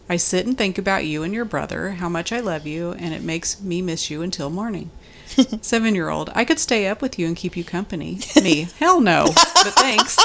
I 0.09 0.17
sit 0.17 0.45
and 0.45 0.57
think 0.57 0.77
about 0.77 1.05
you 1.05 1.23
and 1.23 1.33
your 1.33 1.45
brother, 1.45 1.91
how 1.91 2.09
much 2.09 2.31
I 2.31 2.39
love 2.39 2.67
you, 2.67 2.91
and 2.91 3.13
it 3.13 3.23
makes 3.23 3.61
me 3.61 3.81
miss 3.81 4.09
you 4.09 4.21
until 4.21 4.49
morning. 4.49 4.91
Seven 5.61 5.95
year 5.95 6.09
old, 6.09 6.29
I 6.35 6.45
could 6.45 6.59
stay 6.59 6.87
up 6.87 7.01
with 7.01 7.17
you 7.17 7.25
and 7.25 7.35
keep 7.35 7.57
you 7.57 7.63
company. 7.63 8.19
Me. 8.41 8.67
Hell 8.79 8.99
no. 9.01 9.25
But 9.33 9.73
thanks. 9.73 10.17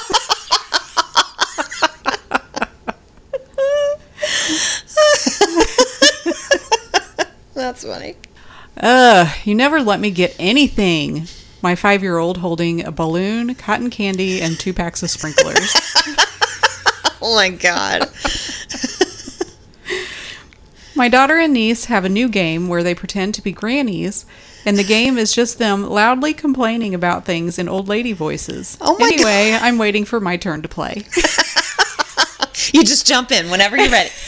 That's 7.54 7.84
funny. 7.84 8.16
Ugh, 8.76 9.28
you 9.44 9.54
never 9.54 9.80
let 9.80 10.00
me 10.00 10.10
get 10.10 10.36
anything. 10.38 11.26
My 11.62 11.74
five 11.74 12.02
year 12.02 12.18
old 12.18 12.38
holding 12.38 12.84
a 12.84 12.92
balloon, 12.92 13.54
cotton 13.54 13.90
candy, 13.90 14.40
and 14.40 14.58
two 14.58 14.72
packs 14.72 15.02
of 15.02 15.10
sprinklers. 15.10 15.74
Oh 17.20 17.34
my 17.34 17.48
god. 17.48 18.08
My 20.94 21.08
daughter 21.08 21.36
and 21.36 21.52
niece 21.52 21.86
have 21.86 22.04
a 22.04 22.08
new 22.08 22.28
game 22.28 22.68
where 22.68 22.84
they 22.84 22.94
pretend 22.94 23.34
to 23.34 23.42
be 23.42 23.50
grannies, 23.50 24.24
and 24.64 24.78
the 24.78 24.84
game 24.84 25.18
is 25.18 25.32
just 25.32 25.58
them 25.58 25.82
loudly 25.88 26.32
complaining 26.32 26.94
about 26.94 27.24
things 27.24 27.58
in 27.58 27.68
old 27.68 27.88
lady 27.88 28.12
voices. 28.12 28.78
Oh 28.80 28.96
my 29.00 29.06
anyway, 29.06 29.58
I'm 29.60 29.78
waiting 29.78 30.04
for 30.04 30.20
my 30.20 30.36
turn 30.36 30.62
to 30.62 30.68
play. 30.68 31.06
You 32.72 32.84
just 32.84 33.06
jump 33.06 33.32
in 33.32 33.50
whenever 33.50 33.76
you're 33.78 33.90
ready. 33.90 34.10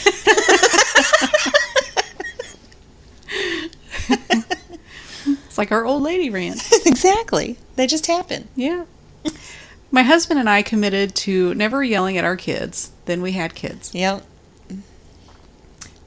It's 5.25 5.50
like 5.61 5.71
our 5.71 5.85
old 5.85 6.01
lady 6.01 6.27
rant. 6.31 6.59
exactly. 6.87 7.55
They 7.75 7.85
just 7.85 8.07
happen. 8.07 8.47
Yeah. 8.55 8.85
My 9.91 10.01
husband 10.01 10.39
and 10.39 10.49
I 10.49 10.63
committed 10.63 11.13
to 11.17 11.53
never 11.53 11.83
yelling 11.83 12.17
at 12.17 12.25
our 12.25 12.35
kids. 12.35 12.89
Then 13.05 13.21
we 13.21 13.33
had 13.33 13.53
kids. 13.53 13.93
Yep. 13.93 14.25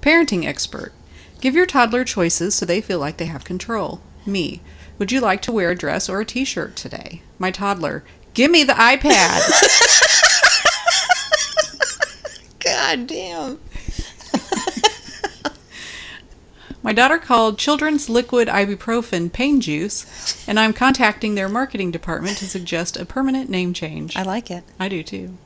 Parenting 0.02 0.44
expert. 0.44 0.92
Give 1.40 1.54
your 1.54 1.66
toddler 1.66 2.02
choices 2.04 2.56
so 2.56 2.66
they 2.66 2.80
feel 2.80 2.98
like 2.98 3.18
they 3.18 3.26
have 3.26 3.44
control. 3.44 4.00
Me. 4.26 4.60
Would 4.98 5.12
you 5.12 5.20
like 5.20 5.40
to 5.42 5.52
wear 5.52 5.70
a 5.70 5.76
dress 5.76 6.08
or 6.08 6.20
a 6.20 6.24
t 6.24 6.44
shirt 6.44 6.74
today? 6.74 7.22
My 7.38 7.52
toddler. 7.52 8.02
Give 8.32 8.50
me 8.50 8.64
the 8.64 8.72
iPad. 8.72 9.40
God 12.58 13.06
damn. 13.06 13.60
My 16.84 16.92
daughter 16.92 17.16
called 17.16 17.56
Children's 17.56 18.10
Liquid 18.10 18.46
Ibuprofen 18.46 19.32
Pain 19.32 19.62
Juice, 19.62 20.46
and 20.46 20.60
I'm 20.60 20.74
contacting 20.74 21.34
their 21.34 21.48
marketing 21.48 21.90
department 21.90 22.36
to 22.36 22.44
suggest 22.46 22.98
a 22.98 23.06
permanent 23.06 23.48
name 23.48 23.72
change. 23.72 24.14
I 24.18 24.22
like 24.22 24.50
it. 24.50 24.64
I 24.78 24.90
do 24.90 25.02
too. 25.02 25.38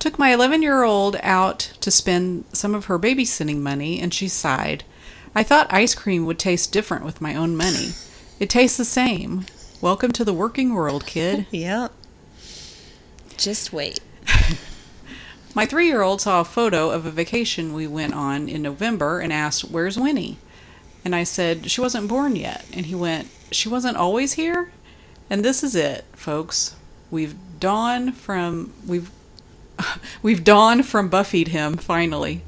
Took 0.00 0.18
my 0.18 0.32
11 0.32 0.62
year 0.62 0.82
old 0.82 1.14
out 1.22 1.60
to 1.80 1.92
spend 1.92 2.44
some 2.52 2.74
of 2.74 2.86
her 2.86 2.98
babysitting 2.98 3.58
money, 3.58 4.00
and 4.00 4.12
she 4.12 4.26
sighed. 4.26 4.82
I 5.32 5.44
thought 5.44 5.72
ice 5.72 5.94
cream 5.94 6.26
would 6.26 6.40
taste 6.40 6.72
different 6.72 7.04
with 7.04 7.20
my 7.20 7.36
own 7.36 7.56
money. 7.56 7.90
It 8.40 8.50
tastes 8.50 8.78
the 8.78 8.84
same. 8.84 9.46
Welcome 9.80 10.10
to 10.10 10.24
the 10.24 10.34
working 10.34 10.74
world, 10.74 11.06
kid. 11.06 11.46
Yep. 11.52 11.92
Just 13.36 13.72
wait. 13.72 14.00
My 15.54 15.66
three 15.66 15.86
year 15.86 16.02
old 16.02 16.20
saw 16.20 16.40
a 16.40 16.44
photo 16.44 16.90
of 16.90 17.06
a 17.06 17.10
vacation 17.10 17.72
we 17.72 17.86
went 17.86 18.14
on 18.14 18.48
in 18.48 18.62
November 18.62 19.18
and 19.20 19.32
asked, 19.32 19.64
Where's 19.64 19.98
Winnie? 19.98 20.38
And 21.04 21.14
I 21.14 21.24
said, 21.24 21.70
She 21.70 21.80
wasn't 21.80 22.08
born 22.08 22.36
yet. 22.36 22.64
And 22.72 22.86
he 22.86 22.94
went, 22.94 23.28
She 23.50 23.68
wasn't 23.68 23.96
always 23.96 24.34
here? 24.34 24.70
And 25.28 25.44
this 25.44 25.62
is 25.62 25.74
it, 25.74 26.04
folks. 26.12 26.76
We've 27.10 27.34
dawned 27.58 28.16
from 28.16 28.72
we've 28.86 29.10
we've 30.22 30.44
dawned 30.44 30.86
from 30.86 31.08
Buffy'd 31.08 31.48
him 31.48 31.76
finally. 31.76 32.42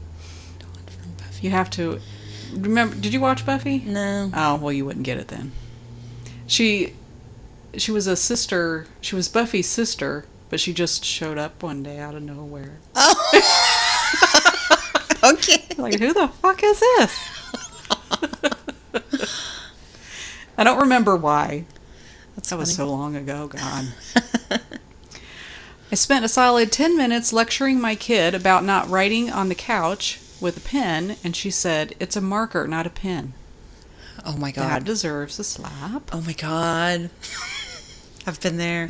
You 1.40 1.50
have 1.50 1.70
to 1.70 2.00
remember 2.53 2.94
did 2.96 3.12
you 3.12 3.20
watch 3.20 3.44
Buffy? 3.44 3.80
No. 3.80 4.30
Oh, 4.34 4.57
well 4.57 4.72
you 4.72 4.84
wouldn't 4.84 5.05
get 5.05 5.18
it 5.18 5.28
then. 5.28 5.53
She 6.46 6.94
she 7.76 7.90
was 7.90 8.07
a 8.07 8.16
sister 8.16 8.86
she 9.00 9.16
was 9.16 9.28
Buffy's 9.28 9.68
sister, 9.68 10.24
but 10.53 10.61
she 10.61 10.74
just 10.74 11.03
showed 11.03 11.38
up 11.38 11.62
one 11.62 11.82
day 11.82 11.98
out 11.98 12.14
of 12.14 12.22
nowhere. 12.22 12.78
Oh. 12.94 13.40
Okay. 15.24 15.64
Like, 15.78 15.98
who 15.98 16.12
the 16.12 16.28
fuck 16.28 16.62
is 16.62 16.78
this? 16.80 17.28
I 20.59 20.64
don't 20.64 20.80
remember 20.80 21.16
why. 21.16 21.64
That's 22.36 22.50
That 22.50 22.59
was 22.59 22.74
so 22.74 22.88
long 22.90 23.16
ago, 23.16 23.46
God. 23.48 23.86
I 25.90 25.94
spent 25.94 26.24
a 26.24 26.28
solid 26.28 26.70
10 26.72 26.96
minutes 26.96 27.32
lecturing 27.32 27.80
my 27.80 27.94
kid 27.94 28.34
about 28.34 28.64
not 28.64 28.90
writing 28.90 29.30
on 29.30 29.48
the 29.48 29.55
couch 29.55 30.20
with 30.40 30.57
a 30.57 30.61
pen, 30.61 31.16
and 31.24 31.34
she 31.36 31.50
said, 31.50 31.94
It's 32.00 32.16
a 32.16 32.20
marker, 32.20 32.66
not 32.66 32.86
a 32.86 32.90
pen. 32.90 33.32
Oh 34.26 34.36
my 34.36 34.50
That 34.53 34.68
god. 34.80 34.84
deserves 34.84 35.38
a 35.38 35.44
slap. 35.44 36.11
Oh 36.12 36.20
my 36.20 36.32
god. 36.34 37.11
I've 38.26 38.40
been 38.40 38.59
there. 38.59 38.88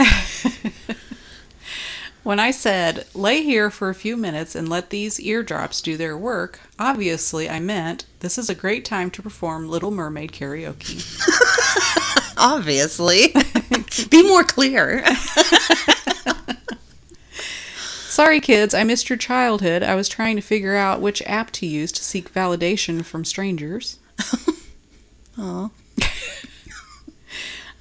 When 2.22 2.38
I 2.38 2.52
said, 2.52 3.06
lay 3.14 3.42
here 3.42 3.68
for 3.68 3.88
a 3.88 3.94
few 3.94 4.16
minutes 4.16 4.54
and 4.54 4.68
let 4.68 4.90
these 4.90 5.18
eardrops 5.18 5.80
do 5.80 5.96
their 5.96 6.16
work, 6.16 6.60
obviously 6.78 7.50
I 7.50 7.58
meant 7.58 8.04
this 8.20 8.38
is 8.38 8.48
a 8.48 8.54
great 8.54 8.84
time 8.84 9.10
to 9.12 9.22
perform 9.22 9.68
Little 9.68 9.90
Mermaid 9.90 10.30
karaoke. 10.30 11.02
Obviously. 12.38 13.34
Be 14.08 14.22
more 14.22 14.44
clear. 14.44 15.04
Sorry, 18.08 18.40
kids, 18.40 18.72
I 18.74 18.84
missed 18.84 19.08
your 19.08 19.16
childhood. 19.16 19.82
I 19.82 19.96
was 19.96 20.08
trying 20.08 20.36
to 20.36 20.42
figure 20.42 20.76
out 20.76 21.00
which 21.00 21.22
app 21.22 21.50
to 21.52 21.66
use 21.66 21.90
to 21.92 22.04
seek 22.04 22.32
validation 22.32 23.04
from 23.04 23.24
strangers. 23.24 23.98
Aw. 25.38 25.70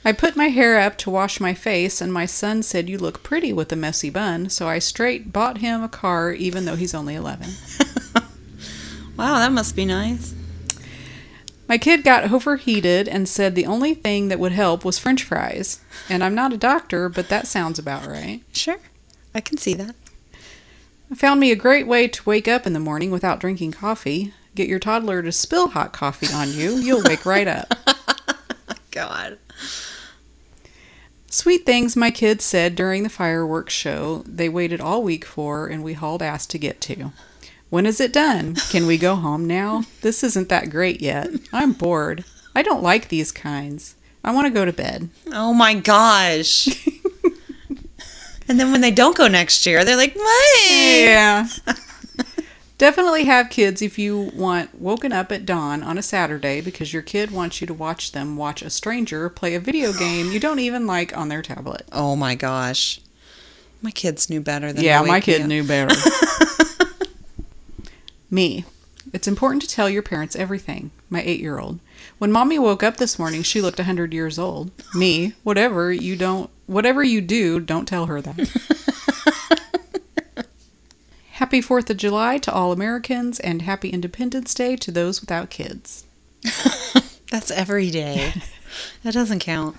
I 0.03 0.11
put 0.11 0.35
my 0.35 0.47
hair 0.47 0.79
up 0.79 0.97
to 0.99 1.11
wash 1.11 1.39
my 1.39 1.53
face, 1.53 2.01
and 2.01 2.11
my 2.11 2.25
son 2.25 2.63
said, 2.63 2.89
You 2.89 2.97
look 2.97 3.23
pretty 3.23 3.53
with 3.53 3.71
a 3.71 3.75
messy 3.75 4.09
bun, 4.09 4.49
so 4.49 4.67
I 4.67 4.79
straight 4.79 5.31
bought 5.31 5.59
him 5.59 5.83
a 5.83 5.89
car 5.89 6.31
even 6.31 6.65
though 6.65 6.75
he's 6.75 6.95
only 6.95 7.15
11. 7.15 7.49
Wow, 9.21 9.35
that 9.35 9.51
must 9.51 9.75
be 9.75 9.85
nice. 9.85 10.33
My 11.67 11.77
kid 11.77 12.03
got 12.03 12.31
overheated 12.31 13.07
and 13.07 13.29
said 13.29 13.53
the 13.53 13.67
only 13.67 13.93
thing 13.93 14.29
that 14.29 14.39
would 14.39 14.51
help 14.51 14.83
was 14.83 14.97
french 14.97 15.23
fries. 15.23 15.79
And 16.09 16.23
I'm 16.23 16.33
not 16.33 16.53
a 16.53 16.57
doctor, 16.57 17.07
but 17.07 17.29
that 17.29 17.45
sounds 17.45 17.77
about 17.77 18.07
right. 18.07 18.41
Sure. 18.51 18.79
I 19.35 19.39
can 19.41 19.57
see 19.57 19.75
that. 19.75 19.95
I 21.11 21.15
found 21.15 21.39
me 21.39 21.51
a 21.51 21.55
great 21.55 21.85
way 21.85 22.07
to 22.07 22.23
wake 22.25 22.47
up 22.47 22.65
in 22.65 22.73
the 22.73 22.79
morning 22.79 23.11
without 23.11 23.39
drinking 23.39 23.73
coffee. 23.73 24.33
Get 24.55 24.67
your 24.67 24.79
toddler 24.79 25.21
to 25.21 25.31
spill 25.31 25.67
hot 25.67 25.93
coffee 25.93 26.33
on 26.33 26.51
you, 26.51 26.77
you'll 26.77 27.03
wake 27.03 27.23
right 27.23 27.47
up. 27.47 27.73
God. 28.91 29.37
Sweet 31.31 31.65
things 31.65 31.95
my 31.95 32.11
kids 32.11 32.43
said 32.43 32.75
during 32.75 33.03
the 33.03 33.09
fireworks 33.09 33.73
show 33.73 34.21
they 34.27 34.49
waited 34.49 34.81
all 34.81 35.01
week 35.01 35.23
for 35.23 35.65
and 35.65 35.81
we 35.81 35.93
hauled 35.93 36.21
ass 36.21 36.45
to 36.47 36.57
get 36.57 36.81
to. 36.81 37.13
When 37.69 37.85
is 37.85 38.01
it 38.01 38.11
done? 38.11 38.55
Can 38.69 38.85
we 38.85 38.97
go 38.97 39.15
home 39.15 39.47
now? 39.47 39.83
This 40.01 40.25
isn't 40.25 40.49
that 40.49 40.69
great 40.69 40.99
yet. 41.01 41.29
I'm 41.53 41.71
bored. 41.71 42.25
I 42.53 42.61
don't 42.63 42.83
like 42.83 43.07
these 43.07 43.31
kinds. 43.31 43.95
I 44.25 44.33
want 44.33 44.47
to 44.47 44.53
go 44.53 44.65
to 44.65 44.73
bed. 44.73 45.07
Oh 45.31 45.53
my 45.53 45.73
gosh. 45.73 46.67
and 48.49 48.59
then 48.59 48.73
when 48.73 48.81
they 48.81 48.91
don't 48.91 49.15
go 49.15 49.29
next 49.29 49.65
year, 49.65 49.85
they're 49.85 49.95
like, 49.95 50.13
what? 50.13 50.69
Yeah. 50.69 51.47
Definitely 52.81 53.25
have 53.25 53.51
kids 53.51 53.83
if 53.83 53.99
you 53.99 54.31
want 54.33 54.81
woken 54.81 55.13
up 55.13 55.31
at 55.31 55.45
dawn 55.45 55.83
on 55.83 55.99
a 55.99 56.01
Saturday 56.01 56.61
because 56.61 56.91
your 56.91 57.03
kid 57.03 57.29
wants 57.29 57.61
you 57.61 57.67
to 57.67 57.75
watch 57.75 58.11
them 58.11 58.37
watch 58.37 58.63
a 58.63 58.71
stranger 58.71 59.29
play 59.29 59.53
a 59.53 59.59
video 59.59 59.93
game 59.99 60.31
you 60.31 60.39
don't 60.39 60.57
even 60.57 60.87
like 60.87 61.15
on 61.15 61.29
their 61.29 61.43
tablet. 61.43 61.87
Oh 61.91 62.15
my 62.15 62.33
gosh. 62.33 62.99
My 63.83 63.91
kids 63.91 64.31
knew 64.31 64.41
better 64.41 64.73
than 64.73 64.83
Yeah, 64.83 65.03
my 65.03 65.19
kid 65.21 65.41
up. 65.41 65.47
knew 65.47 65.63
better. 65.63 65.93
Me. 68.31 68.65
It's 69.13 69.27
important 69.27 69.61
to 69.61 69.67
tell 69.69 69.87
your 69.87 70.01
parents 70.01 70.35
everything. 70.35 70.89
My 71.07 71.21
eight 71.21 71.39
year 71.39 71.59
old. 71.59 71.77
When 72.17 72.31
mommy 72.31 72.57
woke 72.57 72.81
up 72.81 72.97
this 72.97 73.19
morning, 73.19 73.43
she 73.43 73.61
looked 73.61 73.77
100 73.77 74.11
years 74.11 74.39
old. 74.39 74.71
Me. 74.95 75.33
Whatever 75.43 75.93
you 75.93 76.15
don't, 76.15 76.49
whatever 76.65 77.03
you 77.03 77.21
do, 77.21 77.59
don't 77.59 77.87
tell 77.87 78.07
her 78.07 78.21
that. 78.21 78.97
happy 81.41 81.59
4th 81.59 81.89
of 81.89 81.97
July 81.97 82.37
to 82.37 82.53
all 82.53 82.71
Americans 82.71 83.39
and 83.39 83.63
happy 83.63 83.89
Independence 83.89 84.53
Day 84.53 84.75
to 84.75 84.91
those 84.91 85.21
without 85.21 85.49
kids. 85.49 86.05
That's 87.31 87.49
every 87.49 87.89
day. 87.89 88.33
that 89.03 89.15
doesn't 89.15 89.39
count. 89.39 89.75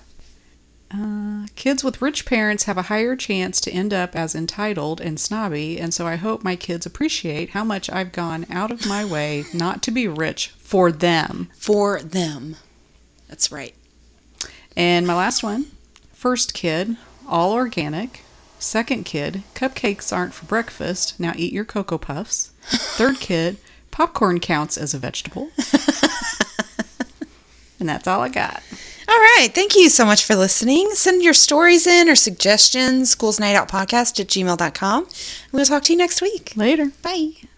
Uh, 0.93 1.45
kids 1.55 1.81
with 1.81 2.01
rich 2.01 2.25
parents 2.25 2.65
have 2.65 2.77
a 2.77 2.89
higher 2.91 3.15
chance 3.15 3.61
to 3.61 3.71
end 3.71 3.93
up 3.93 4.13
as 4.13 4.35
entitled 4.35 4.99
and 4.99 5.17
snobby, 5.17 5.79
and 5.79 5.93
so 5.93 6.05
I 6.05 6.17
hope 6.17 6.43
my 6.43 6.57
kids 6.57 6.85
appreciate 6.85 7.51
how 7.51 7.63
much 7.63 7.89
I've 7.89 8.11
gone 8.11 8.45
out 8.51 8.69
of 8.69 8.85
my 8.85 9.05
way 9.05 9.45
not 9.53 9.81
to 9.83 9.91
be 9.91 10.05
rich 10.05 10.49
for 10.57 10.91
them. 10.91 11.49
For 11.57 12.01
them. 12.01 12.57
That's 13.29 13.53
right. 13.53 13.73
And 14.75 15.07
my 15.07 15.15
last 15.15 15.43
one 15.43 15.67
first 16.11 16.53
kid, 16.53 16.97
all 17.25 17.53
organic. 17.53 18.22
Second 18.63 19.03
kid, 19.03 19.43
cupcakes 19.55 20.15
aren't 20.15 20.33
for 20.33 20.45
breakfast. 20.45 21.19
Now 21.19 21.33
eat 21.35 21.51
your 21.51 21.65
Cocoa 21.65 21.97
Puffs. 21.97 22.53
Third 22.63 23.19
kid, 23.19 23.57
popcorn 23.91 24.39
counts 24.39 24.77
as 24.77 24.93
a 24.93 24.97
vegetable. 24.97 25.49
and 27.77 27.89
that's 27.89 28.07
all 28.07 28.21
I 28.21 28.29
got. 28.29 28.63
All 29.07 29.15
right. 29.15 29.49
Thank 29.53 29.75
you 29.75 29.89
so 29.89 30.05
much 30.05 30.23
for 30.23 30.35
listening. 30.35 30.91
Send 30.93 31.21
your 31.21 31.33
stories 31.33 31.85
in 31.85 32.07
or 32.07 32.15
suggestions, 32.15 33.17
ghoulsnightoutpodcast 33.17 34.21
at 34.21 34.27
gmail.com. 34.27 35.07
We'll 35.51 35.65
talk 35.65 35.83
to 35.83 35.91
you 35.93 35.97
next 35.99 36.21
week. 36.21 36.53
Later. 36.55 36.93
Bye. 37.01 37.49